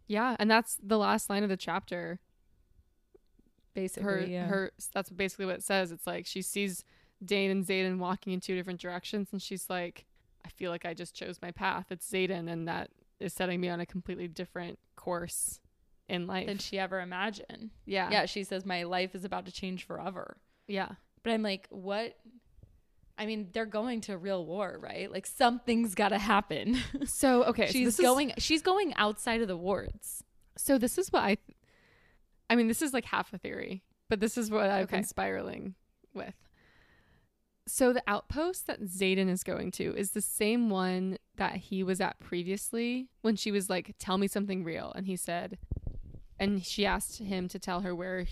Yeah, 0.07 0.37
and 0.39 0.51
that's 0.51 0.79
the 0.83 0.99
last 0.99 1.31
line 1.31 1.43
of 1.43 1.49
the 1.49 1.57
chapter. 1.57 2.21
Basically, 3.75 4.05
Her 4.05 4.21
yeah. 4.21 4.47
her 4.47 4.73
that's 4.93 5.11
basically 5.11 5.47
what 5.47 5.57
it 5.57 5.65
says. 5.65 5.91
It's 5.91 6.07
like 6.07 6.27
she 6.27 6.43
sees 6.43 6.85
Dain 7.25 7.51
and 7.51 7.65
Xaden 7.67 7.99
walking 7.99 8.33
in 8.33 8.41
two 8.41 8.55
different 8.55 8.81
directions 8.81 9.29
and 9.33 9.43
she's 9.43 9.69
like, 9.69 10.05
I 10.45 10.49
feel 10.49 10.71
like 10.71 10.85
I 10.85 10.95
just 10.95 11.15
chose 11.15 11.39
my 11.43 11.51
path. 11.51 11.87
It's 11.91 12.09
Xaden 12.09 12.49
and 12.49 12.69
that 12.69 12.91
is 13.19 13.33
setting 13.33 13.61
me 13.61 13.69
on 13.69 13.81
a 13.81 13.87
completely 13.87 14.29
different 14.29 14.79
course 14.95 15.59
in 16.09 16.27
life. 16.29 16.47
than 16.47 16.59
she 16.59 16.79
ever 16.79 17.01
imagined. 17.01 17.71
yeah. 17.87 18.11
Yeah, 18.11 18.27
she 18.27 18.45
says 18.45 18.65
my 18.65 18.85
life 18.85 19.15
is 19.15 19.25
about 19.25 19.47
to 19.47 19.53
change 19.53 19.85
forever. 19.85 20.37
Yeah. 20.69 20.91
But 21.25 21.33
I'm 21.33 21.43
like, 21.43 21.67
what? 21.71 22.17
I 23.17 23.27
mean, 23.27 23.49
they're 23.53 23.65
going 23.67 24.01
to 24.03 24.17
real 24.19 24.45
war, 24.45 24.77
right? 24.81 25.11
Like 25.11 25.27
something's 25.27 25.95
got 25.95 26.09
to 26.09 26.19
happen. 26.19 26.79
So, 27.07 27.45
okay, 27.45 27.67
so 27.67 27.73
she's 27.73 27.89
is- 27.89 27.97
going. 28.01 28.33
she's 28.39 28.63
going 28.63 28.93
outside 28.97 29.41
of 29.43 29.49
the 29.49 29.57
wards. 29.57 30.25
So 30.57 30.79
this 30.79 30.99
is 30.99 31.13
what 31.13 31.23
I 31.23 31.37
I 32.51 32.57
mean, 32.57 32.69
this 32.69 32.83
is 32.83 32.93
like 32.93 33.05
half 33.07 33.33
a 33.33 33.39
theory, 33.39 33.83
but 34.11 34.21
this 34.21 34.37
is 34.37 34.51
what 34.51 34.69
I've 34.71 34.85
Okay. 34.85 34.97
been 34.99 35.05
spiraling 35.05 35.75
with. 36.13 36.35
So 37.67 37.93
the 37.95 38.03
outpost 38.07 38.67
that 38.67 38.83
Xaden 38.83 39.29
is 39.31 39.43
going 39.43 39.71
to 39.73 39.95
is 39.97 40.11
the 40.11 40.21
same 40.21 40.69
one 40.69 41.17
that 41.37 41.57
he 41.57 41.83
was 41.83 42.01
at 42.01 42.19
previously 42.21 43.09
when 43.23 43.37
she 43.37 43.51
was 43.51 43.71
like, 43.71 43.95
"Tell 43.99 44.19
me 44.19 44.27
something 44.29 44.63
real," 44.65 44.93
and 44.95 45.07
he 45.07 45.17
said, 45.17 45.57
and 46.39 46.65
she 46.65 46.85
asked 46.85 47.19
him 47.19 47.49
to 47.49 47.59
tell 47.59 47.81
her 47.81 47.95
where 47.95 48.27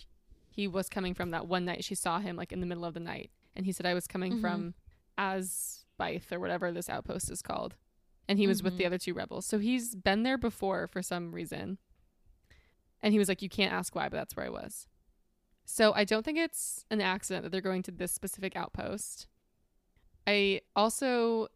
he 0.50 0.68
was 0.68 0.88
coming 0.90 1.14
from 1.14 1.30
that 1.30 1.46
one 1.46 1.64
night 1.64 1.82
she 1.82 1.94
saw 1.94 2.18
him 2.18 2.36
like 2.36 2.52
in 2.52 2.60
the 2.60 2.66
middle 2.66 2.84
of 2.84 2.92
the 2.94 3.00
night, 3.00 3.30
and 3.54 3.66
he 3.66 3.72
said, 3.72 3.86
"I 3.86 3.94
was 3.94 4.06
coming 4.06 4.34
Mhm. 4.34 4.40
from 4.40 4.74
Athebyne 5.18 6.22
or 6.30 6.40
whatever 6.40 6.72
this 6.72 6.88
outpost 6.88 7.30
is 7.30 7.42
called," 7.42 7.76
and 8.28 8.38
he 8.38 8.46
was 8.46 8.62
with 8.62 8.76
the 8.76 8.84
Mhm. 8.84 8.86
other 8.86 8.98
two 8.98 9.14
rebels. 9.14 9.46
So 9.46 9.58
he's 9.58 9.94
been 9.94 10.22
there 10.22 10.38
before 10.38 10.86
for 10.86 11.02
some 11.02 11.32
reason. 11.34 11.78
And 13.04 13.12
he 13.12 13.18
was 13.18 13.28
like, 13.28 13.42
You 13.42 13.48
can't 13.48 13.72
ask 13.72 13.94
why, 13.96 14.08
but 14.08 14.16
that's 14.16 14.36
where 14.36 14.46
I 14.46 14.50
was. 14.50 14.86
So 15.64 15.92
I 15.92 16.04
don't 16.04 16.24
think 16.24 16.38
it's 16.38 16.84
an 16.90 17.00
accident 17.00 17.42
that 17.42 17.50
they're 17.50 17.60
going 17.60 17.82
to 17.84 17.90
this 17.90 18.12
specific 18.12 18.54
outpost. 18.56 19.26
I 20.26 20.60
also 20.76 21.48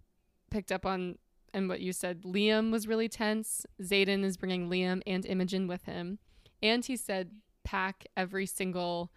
picked 0.51 0.73
up 0.73 0.85
on 0.85 1.19
and 1.55 1.69
what 1.69 1.81
you 1.81 1.93
said. 1.93 2.23
Liam 2.23 2.71
was 2.73 2.87
really 2.89 3.09
tense. 3.09 3.65
Xaden 3.81 4.25
is 4.25 4.37
bringing 4.37 4.69
Liam 4.69 5.03
and 5.07 5.25
Imogen 5.25 5.67
with 5.69 5.85
him. 5.85 6.19
And 6.63 6.85
he 6.85 6.97
said, 6.97 7.41
pack 7.65 8.07
every 8.17 8.47
single 8.47 9.13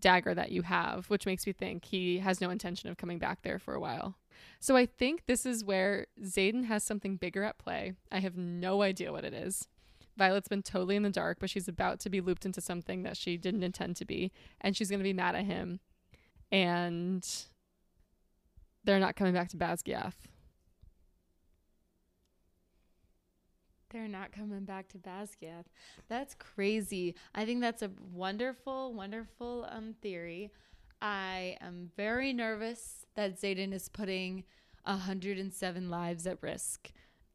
dagger 0.00 0.34
that 0.34 0.52
you 0.52 0.62
have, 0.62 1.06
which 1.08 1.26
makes 1.26 1.46
me 1.46 1.52
think 1.52 1.84
he 1.84 2.18
has 2.18 2.40
no 2.40 2.50
intention 2.50 2.88
of 2.88 2.96
coming 2.96 3.18
back 3.18 3.42
there 3.42 3.58
for 3.58 3.74
a 3.74 3.80
while. 3.80 4.16
So 4.58 4.76
I 4.76 4.86
think 4.86 5.26
this 5.26 5.46
is 5.46 5.64
where 5.64 6.06
Xaden 6.22 6.64
has 6.64 6.82
something 6.82 7.16
bigger 7.16 7.42
at 7.44 7.58
play. 7.58 7.94
I 8.10 8.20
have 8.20 8.36
no 8.36 8.82
idea 8.82 9.12
what 9.12 9.24
it 9.24 9.34
is. 9.34 9.68
Violet's 10.16 10.48
been 10.48 10.62
totally 10.62 10.96
in 10.96 11.02
the 11.02 11.10
dark, 11.10 11.38
but 11.40 11.50
she's 11.50 11.68
about 11.68 12.00
to 12.00 12.10
be 12.10 12.20
looped 12.20 12.44
into 12.44 12.60
something 12.60 13.02
that 13.04 13.16
she 13.16 13.36
didn't 13.36 13.62
intend 13.62 13.96
to 13.96 14.04
be, 14.04 14.32
and 14.60 14.76
she's 14.76 14.90
going 14.90 15.00
to 15.00 15.04
be 15.04 15.12
mad 15.12 15.34
at 15.34 15.44
him. 15.44 15.80
And 16.52 17.26
they're 18.84 18.98
not 18.98 19.16
coming 19.16 19.32
back 19.32 19.48
to 19.50 19.56
Basgiath. 19.56 20.14
They're 23.90 24.08
not 24.08 24.32
coming 24.32 24.64
back 24.64 24.88
to 24.88 24.98
Basgiath. 24.98 25.64
That's 26.08 26.34
crazy. 26.34 27.14
I 27.34 27.44
think 27.44 27.60
that's 27.60 27.82
a 27.82 27.90
wonderful, 28.12 28.94
wonderful 28.94 29.66
um 29.70 29.94
theory. 30.00 30.50
I 31.02 31.56
am 31.60 31.90
very 31.96 32.32
nervous 32.32 33.04
that 33.14 33.40
Xaden 33.40 33.72
is 33.72 33.88
putting 33.88 34.44
107 34.84 35.90
lives 35.90 36.26
at 36.26 36.42
risk. 36.42 36.90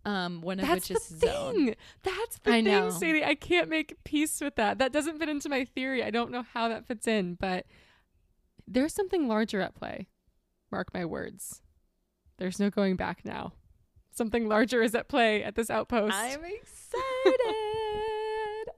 Um, 0.06 0.42
one 0.42 0.60
of 0.60 0.68
That's 0.68 0.88
which 0.90 1.00
the 1.00 1.16
is 1.16 1.22
his 1.22 1.24
own. 1.36 1.54
thing. 1.56 1.76
That's 2.04 2.38
the 2.40 2.52
I 2.52 2.54
thing, 2.62 2.66
know. 2.66 2.90
Sadie. 2.92 3.24
I 3.26 3.34
can't 3.34 3.70
make 3.70 4.04
peace 4.04 4.40
with 4.40 4.56
that. 4.56 4.78
That 4.78 4.94
doesn't 4.94 5.18
fit 5.18 5.30
into 5.30 5.50
my 5.50 5.66
theory. 5.66 6.04
I 6.04 6.12
don't 6.12 6.30
know 6.30 6.44
how 6.54 6.68
that 6.70 6.86
fits 6.86 7.08
in, 7.08 7.34
but 7.36 7.66
there's 8.68 8.94
something 8.94 9.28
larger 9.28 9.62
at 9.62 9.74
play. 9.74 10.08
Mark 10.72 10.94
my 10.94 11.06
words. 11.06 11.62
There's 12.38 12.60
no 12.60 12.70
going 12.70 12.98
back 12.98 13.26
now. 13.26 13.54
Something 14.16 14.48
larger 14.48 14.82
is 14.82 14.96
at 14.96 15.10
play 15.10 15.44
at 15.44 15.56
this 15.56 15.70
outpost. 15.70 16.16
I'm 16.16 16.40
excited. 16.46 17.56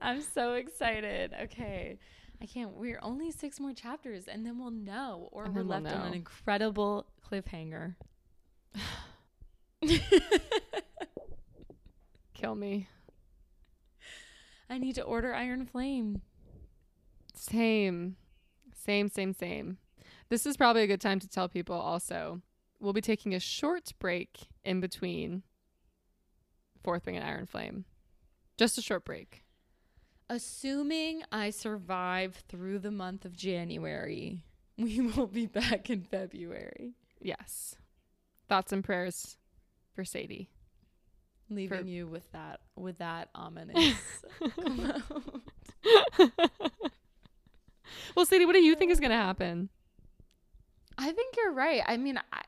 I'm 0.02 0.20
so 0.20 0.54
excited. 0.54 1.32
Okay. 1.44 1.98
I 2.42 2.46
can't. 2.46 2.72
We're 2.72 2.98
only 3.02 3.30
six 3.30 3.60
more 3.60 3.72
chapters 3.72 4.26
and 4.26 4.44
then 4.44 4.58
we'll 4.58 4.72
know. 4.72 5.28
Or 5.30 5.44
And 5.44 5.54
we're 5.54 5.60
then 5.60 5.68
we'll 5.68 5.80
left 5.80 5.96
on 5.96 6.06
an 6.08 6.14
incredible 6.14 7.06
cliffhanger. 7.30 7.94
Kill 12.34 12.54
me. 12.56 12.88
I 14.68 14.78
need 14.78 14.96
to 14.96 15.02
order 15.02 15.32
Iron 15.34 15.66
Flame. 15.66 16.22
Same. 17.34 18.16
Same, 18.74 19.08
same, 19.08 19.32
same. 19.32 19.78
This 20.30 20.46
is 20.46 20.56
probably 20.56 20.82
a 20.82 20.86
good 20.88 21.00
time 21.00 21.20
to 21.20 21.28
tell 21.28 21.48
people 21.48 21.76
also. 21.76 22.42
We'll 22.80 22.92
be 22.92 23.00
taking 23.00 23.34
a 23.34 23.40
short 23.40 23.92
break 23.98 24.48
in 24.68 24.80
between 24.80 25.42
Fourth 26.84 27.06
Wing 27.06 27.16
and 27.16 27.24
Iron 27.24 27.46
Flame. 27.46 27.86
Just 28.58 28.76
a 28.76 28.82
short 28.82 29.04
break. 29.04 29.42
Assuming 30.28 31.22
I 31.32 31.48
survive 31.48 32.44
through 32.48 32.80
the 32.80 32.90
month 32.90 33.24
of 33.24 33.34
January, 33.34 34.44
we 34.76 35.00
will 35.00 35.26
be 35.26 35.46
back 35.46 35.88
in 35.88 36.02
February. 36.02 36.92
Yes. 37.20 37.76
Thoughts 38.48 38.72
and 38.72 38.84
prayers 38.84 39.38
for 39.94 40.04
Sadie. 40.04 40.50
Leaving 41.50 41.78
For- 41.78 41.86
you 41.86 42.06
with 42.06 42.30
that 42.32 42.60
with 42.76 42.98
that 42.98 43.30
ominous 43.34 43.96
well, 48.14 48.26
Sadie, 48.26 48.44
what 48.44 48.52
do 48.52 48.60
you 48.60 48.74
think 48.74 48.92
is 48.92 49.00
going 49.00 49.12
to 49.12 49.16
happen? 49.16 49.70
I 50.98 51.12
think 51.12 51.36
you're 51.36 51.52
right. 51.52 51.82
I 51.86 51.96
mean, 51.96 52.20
I 52.32 52.42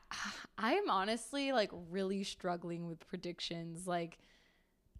I 0.57 0.73
am 0.73 0.89
honestly 0.89 1.51
like 1.53 1.71
really 1.89 2.23
struggling 2.23 2.87
with 2.87 3.07
predictions. 3.07 3.87
Like 3.87 4.17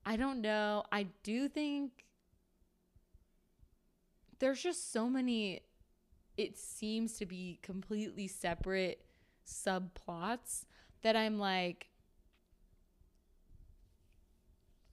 I 0.05 0.17
don't 0.17 0.41
know. 0.41 0.83
I 0.91 1.07
do 1.23 1.49
think 1.49 2.05
there's 4.39 4.61
just 4.61 4.91
so 4.91 5.09
many 5.09 5.61
it 6.37 6.57
seems 6.57 7.13
to 7.17 7.25
be 7.25 7.59
completely 7.63 8.27
separate 8.27 9.03
subplots 9.47 10.65
that 11.03 11.15
I'm 11.15 11.39
like 11.39 11.87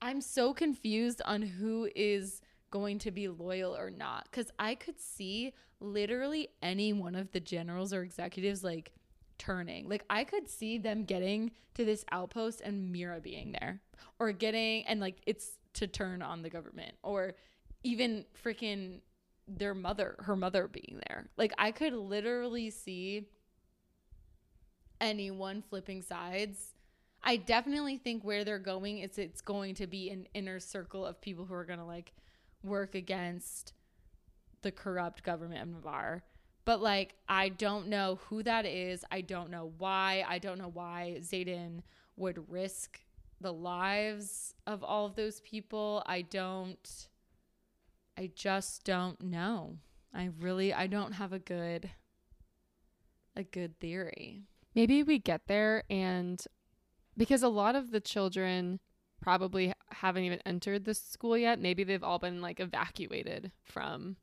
I'm 0.01 0.21
so 0.21 0.53
confused 0.53 1.21
on 1.25 1.41
who 1.41 1.89
is 1.95 2.41
going 2.71 2.99
to 2.99 3.11
be 3.11 3.27
loyal 3.27 3.75
or 3.75 3.89
not 3.89 4.31
cuz 4.31 4.51
I 4.59 4.75
could 4.75 4.99
see 4.99 5.53
literally 5.79 6.49
any 6.61 6.93
one 6.93 7.15
of 7.15 7.31
the 7.31 7.39
generals 7.39 7.93
or 7.93 8.03
executives 8.03 8.63
like 8.63 8.91
turning. 9.37 9.89
Like 9.89 10.03
I 10.09 10.23
could 10.23 10.47
see 10.47 10.77
them 10.77 11.05
getting 11.05 11.51
to 11.73 11.85
this 11.85 12.05
outpost 12.11 12.61
and 12.61 12.91
Mira 12.91 13.19
being 13.19 13.53
there 13.53 13.81
or 14.19 14.31
getting 14.31 14.85
and 14.85 14.99
like 14.99 15.17
it's 15.25 15.57
to 15.73 15.87
turn 15.87 16.21
on 16.21 16.43
the 16.43 16.49
government 16.49 16.95
or 17.01 17.33
even 17.83 18.25
freaking 18.43 18.99
their 19.47 19.73
mother, 19.73 20.15
her 20.19 20.35
mother 20.35 20.67
being 20.67 21.01
there. 21.07 21.29
Like 21.37 21.53
I 21.57 21.71
could 21.71 21.93
literally 21.93 22.69
see 22.69 23.27
anyone 25.01 25.61
flipping 25.61 26.01
sides. 26.01 26.75
I 27.23 27.37
definitely 27.37 27.97
think 27.97 28.23
where 28.23 28.43
they're 28.43 28.59
going 28.59 28.99
it's 28.99 29.17
it's 29.17 29.41
going 29.41 29.75
to 29.75 29.87
be 29.87 30.09
an 30.09 30.27
inner 30.33 30.59
circle 30.59 31.05
of 31.05 31.19
people 31.21 31.45
who 31.45 31.53
are 31.53 31.65
going 31.65 31.79
to 31.79 31.85
like 31.85 32.13
work 32.63 32.95
against 32.95 33.73
the 34.61 34.71
corrupt 34.71 35.23
government 35.23 35.61
of 35.61 35.69
Navarre. 35.69 36.23
But 36.65 36.81
like 36.81 37.15
I 37.27 37.49
don't 37.49 37.87
know 37.87 38.19
who 38.27 38.43
that 38.43 38.65
is. 38.65 39.03
I 39.11 39.21
don't 39.21 39.49
know 39.49 39.73
why. 39.77 40.23
I 40.27 40.39
don't 40.39 40.57
know 40.57 40.71
why 40.71 41.17
Xaden 41.19 41.81
would 42.15 42.49
risk 42.49 42.99
the 43.41 43.53
lives 43.53 44.53
of 44.67 44.83
all 44.83 45.05
of 45.05 45.15
those 45.15 45.41
people. 45.41 46.03
I 46.05 46.21
don't 46.21 47.07
I 48.17 48.29
just 48.35 48.83
don't 48.83 49.21
know. 49.21 49.77
I 50.13 50.29
really 50.39 50.73
I 50.73 50.87
don't 50.87 51.13
have 51.13 51.33
a 51.33 51.39
good 51.39 51.89
a 53.35 53.43
good 53.43 53.79
theory. 53.79 54.43
Maybe 54.75 55.03
we 55.03 55.19
get 55.19 55.47
there 55.47 55.83
and 55.89 56.43
because 57.15 57.43
a 57.43 57.49
lot 57.49 57.75
of 57.75 57.91
the 57.91 57.99
children 57.99 58.79
probably 59.21 59.73
haven't 59.91 60.23
even 60.23 60.39
entered 60.45 60.85
the 60.85 60.93
school 60.93 61.37
yet, 61.37 61.59
maybe 61.59 61.83
they've 61.83 62.03
all 62.03 62.19
been 62.19 62.41
like 62.41 62.59
evacuated 62.59 63.51
from 63.63 64.15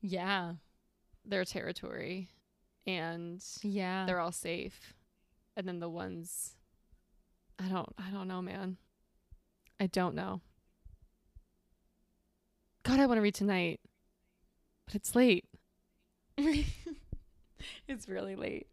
Yeah. 0.00 0.54
their 1.24 1.44
territory 1.44 2.28
and 2.86 3.42
Yeah. 3.62 4.04
they're 4.06 4.20
all 4.20 4.32
safe. 4.32 4.94
And 5.56 5.66
then 5.66 5.80
the 5.80 5.88
ones 5.88 6.54
I 7.58 7.68
don't 7.68 7.88
I 7.98 8.10
don't 8.10 8.28
know, 8.28 8.42
man. 8.42 8.76
I 9.80 9.86
don't 9.86 10.14
know. 10.14 10.40
God, 12.82 13.00
I 13.00 13.06
want 13.06 13.18
to 13.18 13.22
read 13.22 13.34
tonight. 13.34 13.80
But 14.86 14.94
it's 14.94 15.14
late. 15.16 15.44
it's 16.38 18.08
really 18.08 18.36
late. 18.36 18.68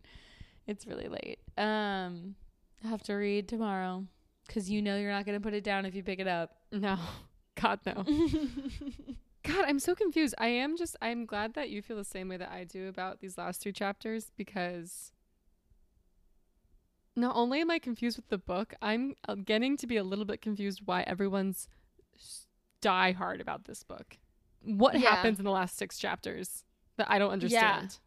it's 0.68 0.86
really 0.86 1.08
late. 1.08 1.40
Um, 1.58 2.36
I 2.84 2.88
have 2.88 3.02
to 3.04 3.14
read 3.14 3.48
tomorrow 3.48 4.06
because 4.48 4.70
you 4.70 4.82
know 4.82 4.98
you're 4.98 5.12
not 5.12 5.26
gonna 5.26 5.40
put 5.40 5.54
it 5.54 5.64
down 5.64 5.86
if 5.86 5.96
you 5.96 6.04
pick 6.04 6.20
it 6.20 6.28
up. 6.28 6.52
No. 6.72 6.98
God 7.62 7.80
no. 7.86 8.04
God, 9.44 9.66
I'm 9.68 9.80
so 9.80 9.94
confused. 9.94 10.34
I 10.38 10.48
am 10.48 10.78
just 10.78 10.96
I'm 11.02 11.26
glad 11.26 11.54
that 11.56 11.70
you 11.70 11.82
feel 11.82 11.98
the 11.98 12.04
same 12.06 12.30
way 12.30 12.38
that 12.38 12.50
I 12.52 12.64
do 12.64 12.88
about 12.88 13.20
these 13.20 13.38
last 13.38 13.62
three 13.62 13.74
chapters 13.74 14.32
because 14.38 15.12
not 17.16 17.36
only 17.36 17.62
am 17.62 17.70
I 17.70 17.78
confused 17.80 18.18
with 18.18 18.30
the 18.30 18.38
book, 18.38 18.74
I'm 18.82 19.16
uh, 19.28 19.36
getting 19.36 19.78
to 19.78 19.88
be 19.88 19.98
a 19.98 20.04
little 20.04 20.26
bit 20.26 20.42
confused 20.42 20.82
why 20.86 21.04
everyone's 21.04 21.68
die 22.82 23.12
hard 23.12 23.40
about 23.40 23.66
this 23.66 23.84
book. 23.84 24.18
What 24.64 25.00
Yeah. 25.00 25.10
happens 25.12 25.38
in 25.40 25.46
the 25.46 25.52
last 25.52 25.78
6 25.78 25.98
chapters 26.00 26.64
that 26.98 27.10
I 27.12 27.20
don't 27.20 27.32
understand? 27.32 28.00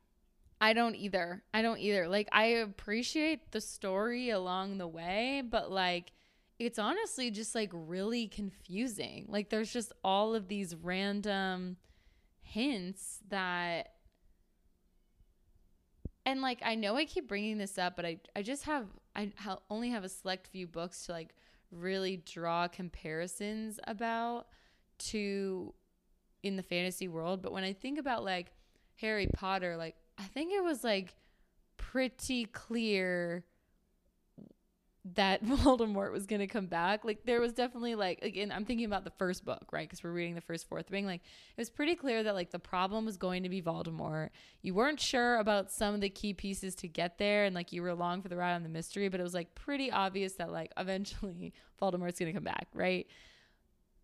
I 0.60 0.72
don't 0.72 0.96
either. 0.96 1.44
I 1.54 1.62
don't 1.62 1.78
either. 1.78 2.08
Like 2.08 2.28
I 2.32 2.44
appreciate 2.46 3.52
the 3.52 3.60
story 3.60 4.30
along 4.30 4.78
the 4.78 4.88
way, 4.88 5.42
but 5.48 5.70
like 5.70 6.12
it's 6.58 6.78
honestly 6.78 7.30
just 7.30 7.54
like 7.54 7.70
really 7.72 8.28
confusing. 8.28 9.26
Like 9.28 9.50
there's 9.50 9.72
just 9.72 9.92
all 10.02 10.34
of 10.34 10.48
these 10.48 10.74
random 10.74 11.76
hints 12.40 13.18
that 13.28 13.92
and 16.24 16.40
like 16.40 16.60
I 16.64 16.74
know 16.74 16.96
I 16.96 17.04
keep 17.04 17.28
bringing 17.28 17.58
this 17.58 17.78
up, 17.78 17.96
but 17.96 18.06
I 18.06 18.18
I 18.34 18.42
just 18.42 18.64
have 18.64 18.86
I 19.14 19.32
ha- 19.36 19.58
only 19.70 19.90
have 19.90 20.04
a 20.04 20.08
select 20.08 20.48
few 20.48 20.66
books 20.66 21.06
to 21.06 21.12
like 21.12 21.34
really 21.70 22.18
draw 22.18 22.68
comparisons 22.68 23.78
about 23.84 24.46
to 24.98 25.74
in 26.42 26.56
the 26.56 26.62
fantasy 26.62 27.08
world, 27.08 27.42
but 27.42 27.52
when 27.52 27.64
I 27.64 27.72
think 27.72 27.98
about 27.98 28.24
like 28.24 28.52
Harry 29.00 29.28
Potter, 29.32 29.76
like 29.76 29.96
I 30.18 30.24
think 30.24 30.52
it 30.52 30.62
was 30.62 30.82
like 30.82 31.14
pretty 31.76 32.46
clear 32.46 33.44
that 35.14 35.44
Voldemort 35.44 36.12
was 36.12 36.26
going 36.26 36.40
to 36.40 36.46
come 36.46 36.66
back. 36.66 37.04
Like 37.04 37.24
there 37.24 37.40
was 37.40 37.52
definitely 37.52 37.94
like 37.94 38.22
again 38.22 38.50
I'm 38.52 38.64
thinking 38.64 38.86
about 38.86 39.04
the 39.04 39.10
first 39.10 39.44
book, 39.44 39.66
right? 39.72 39.88
Cuz 39.88 40.02
we're 40.02 40.12
reading 40.12 40.34
the 40.34 40.40
first 40.40 40.68
Fourth 40.68 40.90
Wing 40.90 41.06
like 41.06 41.22
it 41.22 41.60
was 41.60 41.70
pretty 41.70 41.94
clear 41.94 42.22
that 42.22 42.34
like 42.34 42.50
the 42.50 42.58
problem 42.58 43.04
was 43.04 43.16
going 43.16 43.42
to 43.42 43.48
be 43.48 43.62
Voldemort. 43.62 44.30
You 44.62 44.74
weren't 44.74 45.00
sure 45.00 45.36
about 45.36 45.70
some 45.70 45.94
of 45.94 46.00
the 46.00 46.10
key 46.10 46.34
pieces 46.34 46.74
to 46.76 46.88
get 46.88 47.18
there 47.18 47.44
and 47.44 47.54
like 47.54 47.72
you 47.72 47.82
were 47.82 47.88
along 47.88 48.22
for 48.22 48.28
the 48.28 48.36
ride 48.36 48.54
on 48.54 48.62
the 48.62 48.68
mystery, 48.68 49.08
but 49.08 49.20
it 49.20 49.22
was 49.22 49.34
like 49.34 49.54
pretty 49.54 49.90
obvious 49.90 50.34
that 50.34 50.50
like 50.50 50.72
eventually 50.76 51.52
Voldemort's 51.80 52.18
going 52.18 52.32
to 52.32 52.36
come 52.36 52.44
back, 52.44 52.68
right? 52.74 53.06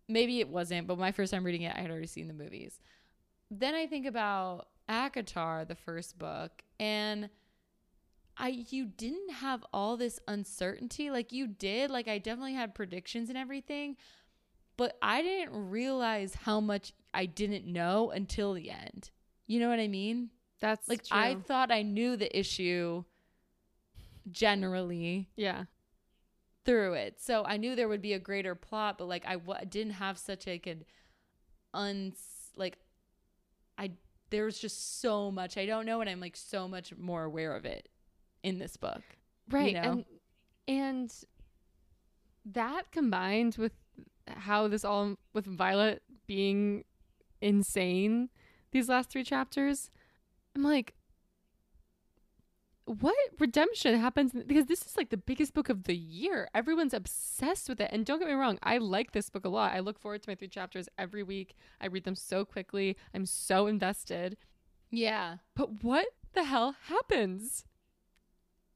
Maybe 0.07 0.39
it 0.39 0.49
wasn't, 0.49 0.87
but 0.87 0.97
my 0.97 1.11
first 1.11 1.31
time 1.31 1.43
reading 1.43 1.63
it 1.63 1.75
I 1.75 1.81
had 1.81 1.91
already 1.91 2.07
seen 2.07 2.27
the 2.27 2.33
movies. 2.33 2.79
Then 3.49 3.75
I 3.75 3.87
think 3.87 4.05
about 4.05 4.67
ACOTAR, 4.89 5.67
the 5.67 5.75
first 5.75 6.17
book, 6.17 6.63
and 6.79 7.29
I 8.37 8.65
you 8.69 8.85
didn't 8.85 9.31
have 9.31 9.63
all 9.73 9.97
this 9.97 10.19
uncertainty 10.27 11.09
like 11.11 11.31
you 11.31 11.47
did. 11.47 11.91
Like 11.91 12.07
I 12.07 12.17
definitely 12.17 12.53
had 12.55 12.73
predictions 12.75 13.29
and 13.29 13.37
everything, 13.37 13.95
but 14.77 14.97
I 15.01 15.21
didn't 15.21 15.69
realize 15.69 16.35
how 16.35 16.59
much 16.59 16.93
I 17.13 17.25
didn't 17.25 17.65
know 17.65 18.11
until 18.11 18.53
the 18.53 18.71
end. 18.71 19.11
You 19.45 19.59
know 19.59 19.69
what 19.69 19.79
I 19.79 19.87
mean? 19.87 20.29
That's 20.59 20.87
Like 20.87 21.05
true. 21.05 21.17
I 21.17 21.35
thought 21.35 21.71
I 21.71 21.83
knew 21.83 22.15
the 22.15 22.37
issue 22.37 23.03
generally 24.31 25.29
yeah. 25.35 25.65
through 26.65 26.93
it. 26.93 27.21
So 27.21 27.43
I 27.45 27.57
knew 27.57 27.75
there 27.75 27.87
would 27.87 28.01
be 28.01 28.13
a 28.13 28.19
greater 28.19 28.55
plot, 28.55 28.97
but 28.97 29.07
like 29.07 29.25
I 29.27 29.33
w- 29.35 29.65
didn't 29.67 29.93
have 29.93 30.17
such 30.17 30.47
like 30.47 30.65
an 30.67 30.85
uns 31.73 32.51
like 32.55 32.77
I 33.77 33.91
there 34.29 34.45
was 34.45 34.59
just 34.59 35.01
so 35.01 35.31
much 35.31 35.57
I 35.57 35.65
don't 35.65 35.85
know, 35.85 36.01
and 36.01 36.09
I'm 36.09 36.19
like 36.19 36.37
so 36.37 36.67
much 36.67 36.95
more 36.95 37.23
aware 37.23 37.55
of 37.55 37.65
it 37.65 37.89
in 38.43 38.59
this 38.59 38.77
book. 38.77 39.01
right 39.49 39.73
know? 39.73 39.81
and 39.81 40.05
and 40.67 41.13
that 42.45 42.91
combined 42.91 43.55
with 43.57 43.71
how 44.27 44.67
this 44.67 44.83
all 44.85 45.15
with 45.33 45.45
violet 45.45 46.01
being 46.27 46.83
insane 47.41 48.29
these 48.71 48.87
last 48.89 49.09
three 49.09 49.23
chapters 49.23 49.89
i'm 50.55 50.63
like 50.63 50.93
what 52.85 53.15
redemption 53.39 53.97
happens 53.97 54.33
because 54.45 54.65
this 54.65 54.81
is 54.85 54.97
like 54.97 55.09
the 55.09 55.15
biggest 55.17 55.53
book 55.53 55.69
of 55.69 55.83
the 55.83 55.95
year 55.95 56.49
everyone's 56.53 56.93
obsessed 56.93 57.69
with 57.69 57.79
it 57.79 57.89
and 57.93 58.05
don't 58.05 58.19
get 58.19 58.27
me 58.27 58.33
wrong 58.33 58.59
i 58.61 58.77
like 58.77 59.11
this 59.13 59.29
book 59.29 59.45
a 59.45 59.49
lot 59.49 59.71
i 59.73 59.79
look 59.79 59.97
forward 59.99 60.21
to 60.21 60.29
my 60.29 60.35
three 60.35 60.49
chapters 60.49 60.89
every 60.97 61.23
week 61.23 61.55
i 61.79 61.85
read 61.85 62.03
them 62.03 62.15
so 62.15 62.43
quickly 62.43 62.97
i'm 63.13 63.25
so 63.25 63.67
invested 63.67 64.35
Yeah. 64.91 65.37
but 65.55 65.81
what 65.83 66.07
the 66.33 66.43
hell 66.43 66.75
happens 66.87 67.63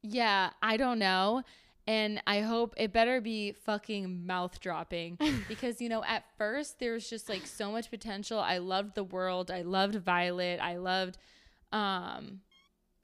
Yeah, 0.10 0.52
I 0.62 0.78
don't 0.78 1.00
know. 1.00 1.44
And 1.86 2.22
I 2.28 2.42
hope 2.42 2.74
it 2.78 2.92
better 2.92 3.22
be 3.22 3.54
fucking 3.54 4.26
mouth 4.26 4.60
dropping 4.60 5.18
because, 5.48 5.80
you 5.82 5.88
know, 5.88 6.04
at 6.04 6.26
first 6.38 6.80
there 6.80 6.92
was 6.94 7.10
just 7.10 7.30
like 7.30 7.48
so 7.48 7.72
much 7.72 7.90
potential. 7.90 8.40
I 8.40 8.58
loved 8.58 8.96
the 8.96 9.06
world. 9.06 9.50
I 9.52 9.62
loved 9.62 9.96
Violet. 9.96 10.60
I 10.62 10.78
loved, 10.78 11.18
um, 11.72 12.42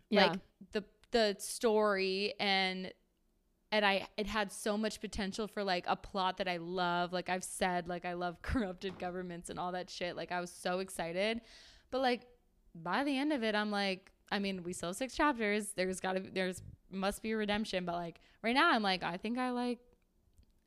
Yeah. 0.10 0.28
like 0.28 0.40
the, 0.74 0.84
the 1.12 1.36
story 1.40 2.34
and, 2.42 2.92
and 3.72 3.86
I, 3.86 4.08
it 4.18 4.28
had 4.28 4.52
so 4.52 4.78
much 4.78 5.00
potential 5.00 5.48
for 5.48 5.64
like 5.64 5.86
a 5.88 5.96
plot 5.96 6.38
that 6.38 6.48
I 6.50 6.58
love. 6.58 7.14
Like 7.14 7.30
I've 7.30 7.44
said, 7.46 7.88
like 7.88 8.04
I 8.04 8.14
love 8.14 8.42
corrupted 8.42 9.00
governments 9.00 9.50
and 9.50 9.58
all 9.58 9.72
that 9.72 9.90
shit. 9.90 10.18
Like 10.18 10.32
I 10.34 10.42
was 10.42 10.52
so 10.52 10.80
excited. 10.80 11.40
But 11.90 12.02
like 12.02 12.24
by 12.76 13.06
the 13.06 13.18
end 13.18 13.32
of 13.32 13.44
it, 13.44 13.56
I'm 13.56 13.72
like, 13.72 14.12
I 14.30 14.40
mean, 14.40 14.64
we 14.64 14.74
still 14.74 14.90
have 14.90 14.96
six 14.98 15.16
chapters. 15.16 15.74
There's 15.76 16.00
gotta 16.00 16.22
there's 16.34 16.62
must 16.94 17.22
be 17.22 17.32
a 17.32 17.38
redemption. 17.38 17.86
But 17.86 17.96
like 17.96 18.20
right 18.44 18.56
now, 18.56 18.72
I'm 18.72 18.84
like, 18.84 19.04
I 19.04 19.18
think 19.18 19.38
I 19.38 19.52
like 19.52 19.80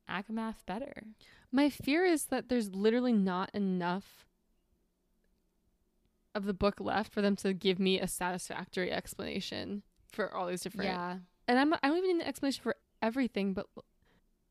Akamath 0.09 0.67
better. 0.67 1.05
My 1.53 1.71
fear 1.71 2.05
is 2.05 2.27
that 2.27 2.49
there's 2.49 2.75
literally 2.75 3.13
not 3.13 3.51
enough 3.55 4.27
of 6.35 6.45
the 6.45 6.55
book 6.55 6.81
left 6.81 7.13
for 7.13 7.23
them 7.23 7.35
to 7.37 7.55
give 7.55 7.79
me 7.79 7.99
a 7.99 8.07
satisfactory 8.07 8.93
explanation 8.93 9.83
for 10.13 10.33
all 10.33 10.47
these 10.47 10.61
different. 10.61 10.91
Yeah. 10.91 11.17
And 11.49 11.59
I'm 11.59 11.73
I 11.75 11.79
don't 11.89 11.99
even 11.99 12.19
need 12.19 12.23
an 12.23 12.29
explanation 12.29 12.63
for 12.63 12.77
everything, 13.01 13.55
but 13.55 13.67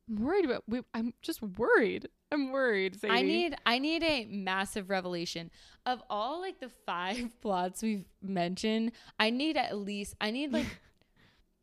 I'm 0.08 0.24
worried 0.24 0.44
about. 0.44 0.64
We, 0.66 0.80
I'm 0.94 1.14
just 1.22 1.42
worried. 1.42 2.08
I'm 2.32 2.50
worried. 2.50 2.98
I 3.08 3.22
need 3.22 3.56
I 3.64 3.78
need 3.78 4.02
a 4.02 4.26
massive 4.26 4.90
revelation 4.90 5.50
of 5.84 6.02
all 6.10 6.40
like 6.40 6.60
the 6.60 6.68
five 6.68 7.30
plots 7.40 7.82
we've 7.82 8.06
mentioned. 8.20 8.92
I 9.18 9.30
need 9.30 9.56
at 9.56 9.76
least 9.76 10.14
I 10.20 10.30
need 10.30 10.52
like 10.52 10.66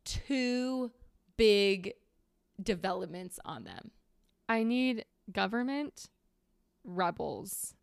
two 0.04 0.90
big 1.36 1.94
developments 2.62 3.38
on 3.44 3.64
them. 3.64 3.90
I 4.48 4.62
need 4.62 5.04
government, 5.32 6.08
rebels, 6.84 7.74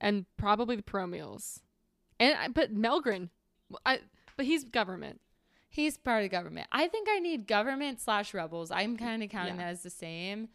and 0.00 0.26
probably 0.36 0.76
the 0.76 0.82
Poromiels, 0.82 1.60
and 2.20 2.36
I- 2.36 2.48
but 2.48 2.74
Melgren, 2.74 3.30
I 3.84 4.00
but 4.36 4.46
he's 4.46 4.64
government. 4.64 5.20
He's 5.68 5.96
part 5.96 6.24
of 6.24 6.30
government. 6.30 6.68
I 6.70 6.86
think 6.88 7.08
I 7.10 7.18
need 7.18 7.46
government 7.48 8.00
slash 8.00 8.32
rebels. 8.32 8.70
I'm 8.70 8.96
kind 8.96 9.22
of 9.24 9.30
counting 9.30 9.56
Yeah. 9.56 9.62
that 9.64 9.70
as 9.70 9.82
the 9.82 9.90
same. 9.90 10.48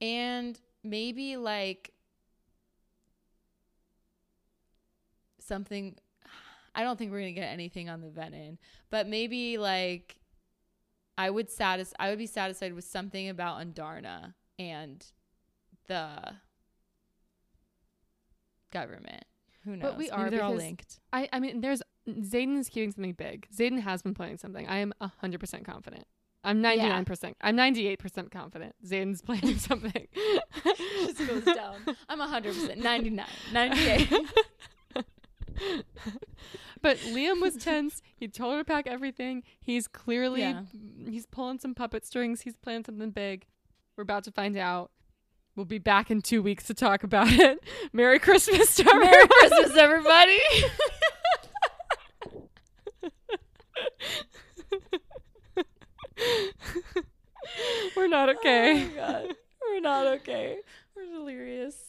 And 0.00 0.58
maybe 0.82 1.36
like 1.36 1.92
something 5.40 5.96
I 6.78 6.84
don't 6.84 6.96
think 6.96 7.10
we're 7.10 7.18
gonna 7.18 7.32
get 7.32 7.52
anything 7.52 7.88
on 7.88 8.00
the 8.02 8.06
Venin, 8.06 8.56
but 8.88 9.08
maybe 9.08 9.58
like 9.58 10.20
I 11.18 11.28
would 11.28 11.50
satis 11.50 11.92
I 11.98 12.10
would 12.10 12.18
be 12.18 12.26
satisfied 12.26 12.72
with 12.72 12.84
something 12.84 13.28
about 13.28 13.58
Andarna 13.58 14.34
and 14.60 15.04
the 15.88 16.34
government. 18.70 19.24
Who 19.64 19.72
knows? 19.72 19.82
But 19.82 19.98
we 19.98 20.04
Maybe 20.04 20.10
are 20.12 20.30
they're 20.30 20.44
all 20.44 20.54
linked. 20.54 21.00
I 21.12 21.28
I 21.32 21.40
mean, 21.40 21.62
there's 21.62 21.82
Xaden 22.08 22.56
is 22.60 22.68
keeping 22.68 22.92
something 22.92 23.12
big. 23.14 23.48
Xaden 23.52 23.80
has 23.80 24.02
been 24.02 24.14
planning 24.14 24.38
something. 24.38 24.68
I 24.68 24.78
am 24.78 24.94
hundred 25.00 25.40
percent 25.40 25.64
confident. 25.64 26.04
I'm 26.44 26.62
ninety 26.62 26.84
nine 26.84 27.04
percent. 27.04 27.36
I'm 27.40 27.56
ninety 27.56 27.88
eight 27.88 27.98
percent 27.98 28.30
confident. 28.30 28.76
Xaden's 28.86 29.20
planning 29.26 29.58
something. 29.58 30.06
just 30.64 31.26
goes 31.26 31.44
down. 31.44 31.74
I'm 32.08 32.20
100%, 32.20 32.76
99, 32.76 33.26
98. 33.52 34.12
but 36.82 36.96
Liam 36.98 37.40
was 37.40 37.56
tense. 37.56 38.02
He 38.16 38.28
told 38.28 38.54
her 38.54 38.60
to 38.60 38.64
pack 38.64 38.86
everything. 38.86 39.42
He's 39.60 39.88
clearly 39.88 40.40
Yeah. 40.40 40.62
he's 41.08 41.26
pulling 41.26 41.58
some 41.58 41.74
puppet 41.74 42.06
strings. 42.06 42.42
He's 42.42 42.56
planning 42.56 42.84
something 42.84 43.10
big. 43.10 43.46
We're 43.96 44.02
about 44.02 44.24
to 44.24 44.32
find 44.32 44.56
out. 44.56 44.90
We'll 45.56 45.64
be 45.66 45.78
back 45.78 46.10
in 46.10 46.22
two 46.22 46.40
weeks 46.40 46.64
to 46.68 46.74
talk 46.74 47.02
about 47.02 47.32
it. 47.32 47.58
Merry 47.92 48.20
Christmas, 48.20 48.76
to 48.76 48.84
Merry. 48.84 49.26
Christmas, 49.26 49.76
everybody. 49.76 50.38
We're 57.96 58.08
not 58.08 58.28
okay. 58.36 58.84
Oh 58.84 58.88
my 58.88 58.94
God. 58.94 59.34
We're 59.68 59.80
not 59.80 60.06
okay. 60.06 60.58
We're 60.94 61.06
delirious. 61.06 61.87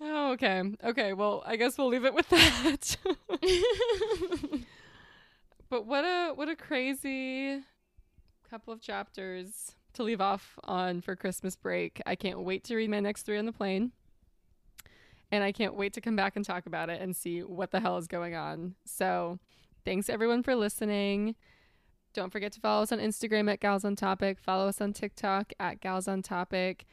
Oh, 0.00 0.32
okay. 0.32 0.62
Okay. 0.84 1.12
Well, 1.12 1.42
I 1.46 1.56
guess 1.56 1.78
we'll 1.78 1.88
leave 1.88 2.04
it 2.04 2.14
with 2.14 2.28
that. 2.30 2.96
but 5.70 5.86
what 5.86 6.04
a 6.04 6.32
what 6.34 6.48
a 6.48 6.56
crazy 6.56 7.60
couple 8.48 8.72
of 8.72 8.80
chapters 8.80 9.74
to 9.94 10.02
leave 10.02 10.20
off 10.20 10.58
on 10.64 11.00
for 11.00 11.16
Christmas 11.16 11.56
break. 11.56 12.00
I 12.06 12.14
can't 12.14 12.40
wait 12.40 12.64
to 12.64 12.76
read 12.76 12.90
my 12.90 13.00
next 13.00 13.22
three 13.22 13.38
on 13.38 13.46
the 13.46 13.52
plane. 13.52 13.92
And 15.32 15.42
I 15.42 15.50
can't 15.50 15.74
wait 15.74 15.92
to 15.94 16.00
come 16.00 16.14
back 16.14 16.36
and 16.36 16.44
talk 16.44 16.66
about 16.66 16.88
it 16.88 17.00
and 17.00 17.16
see 17.16 17.40
what 17.42 17.72
the 17.72 17.80
hell 17.80 17.98
is 17.98 18.06
going 18.06 18.36
on. 18.36 18.76
So, 18.84 19.40
thanks 19.84 20.08
everyone 20.08 20.44
for 20.44 20.54
listening. 20.54 21.34
Don't 22.14 22.30
forget 22.30 22.52
to 22.52 22.60
follow 22.60 22.82
us 22.82 22.92
on 22.92 23.00
Instagram 23.00 23.50
at 23.52 23.58
Gals 23.58 23.84
on 23.84 23.96
Topic. 23.96 24.38
Follow 24.38 24.68
us 24.68 24.80
on 24.80 24.92
TikTok 24.92 25.52
at 25.58 25.80
Gals 25.80 26.06
on 26.06 26.22
Topic. 26.22 26.86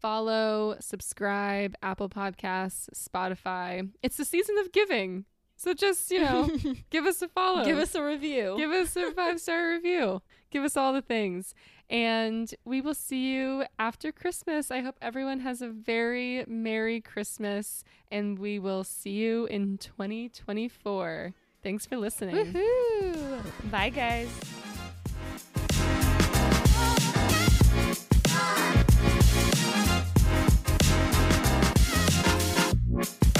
Follow, 0.00 0.76
subscribe, 0.80 1.74
Apple 1.82 2.08
Podcasts, 2.08 2.88
Spotify. 2.94 3.90
It's 4.02 4.16
the 4.16 4.24
season 4.24 4.56
of 4.58 4.72
giving. 4.72 5.26
So 5.56 5.74
just, 5.74 6.10
you 6.10 6.20
know, 6.22 6.50
give 6.90 7.04
us 7.04 7.20
a 7.20 7.28
follow. 7.28 7.64
Give 7.66 7.76
us 7.76 7.94
a 7.94 8.02
review. 8.02 8.54
Give 8.56 8.70
us 8.70 8.96
a 8.96 9.12
five 9.12 9.38
star 9.40 9.68
review. 9.72 10.22
Give 10.50 10.64
us 10.64 10.74
all 10.74 10.94
the 10.94 11.02
things. 11.02 11.54
And 11.90 12.52
we 12.64 12.80
will 12.80 12.94
see 12.94 13.32
you 13.34 13.64
after 13.78 14.10
Christmas. 14.10 14.70
I 14.70 14.80
hope 14.80 14.96
everyone 15.02 15.40
has 15.40 15.60
a 15.60 15.68
very 15.68 16.44
Merry 16.48 17.00
Christmas. 17.02 17.84
And 18.10 18.38
we 18.38 18.58
will 18.58 18.84
see 18.84 19.10
you 19.10 19.44
in 19.46 19.76
2024. 19.76 21.34
Thanks 21.62 21.84
for 21.84 21.98
listening. 21.98 22.36
Woohoo! 22.36 23.70
Bye, 23.70 23.90
guys. 23.90 24.30
Bye. 33.00 33.39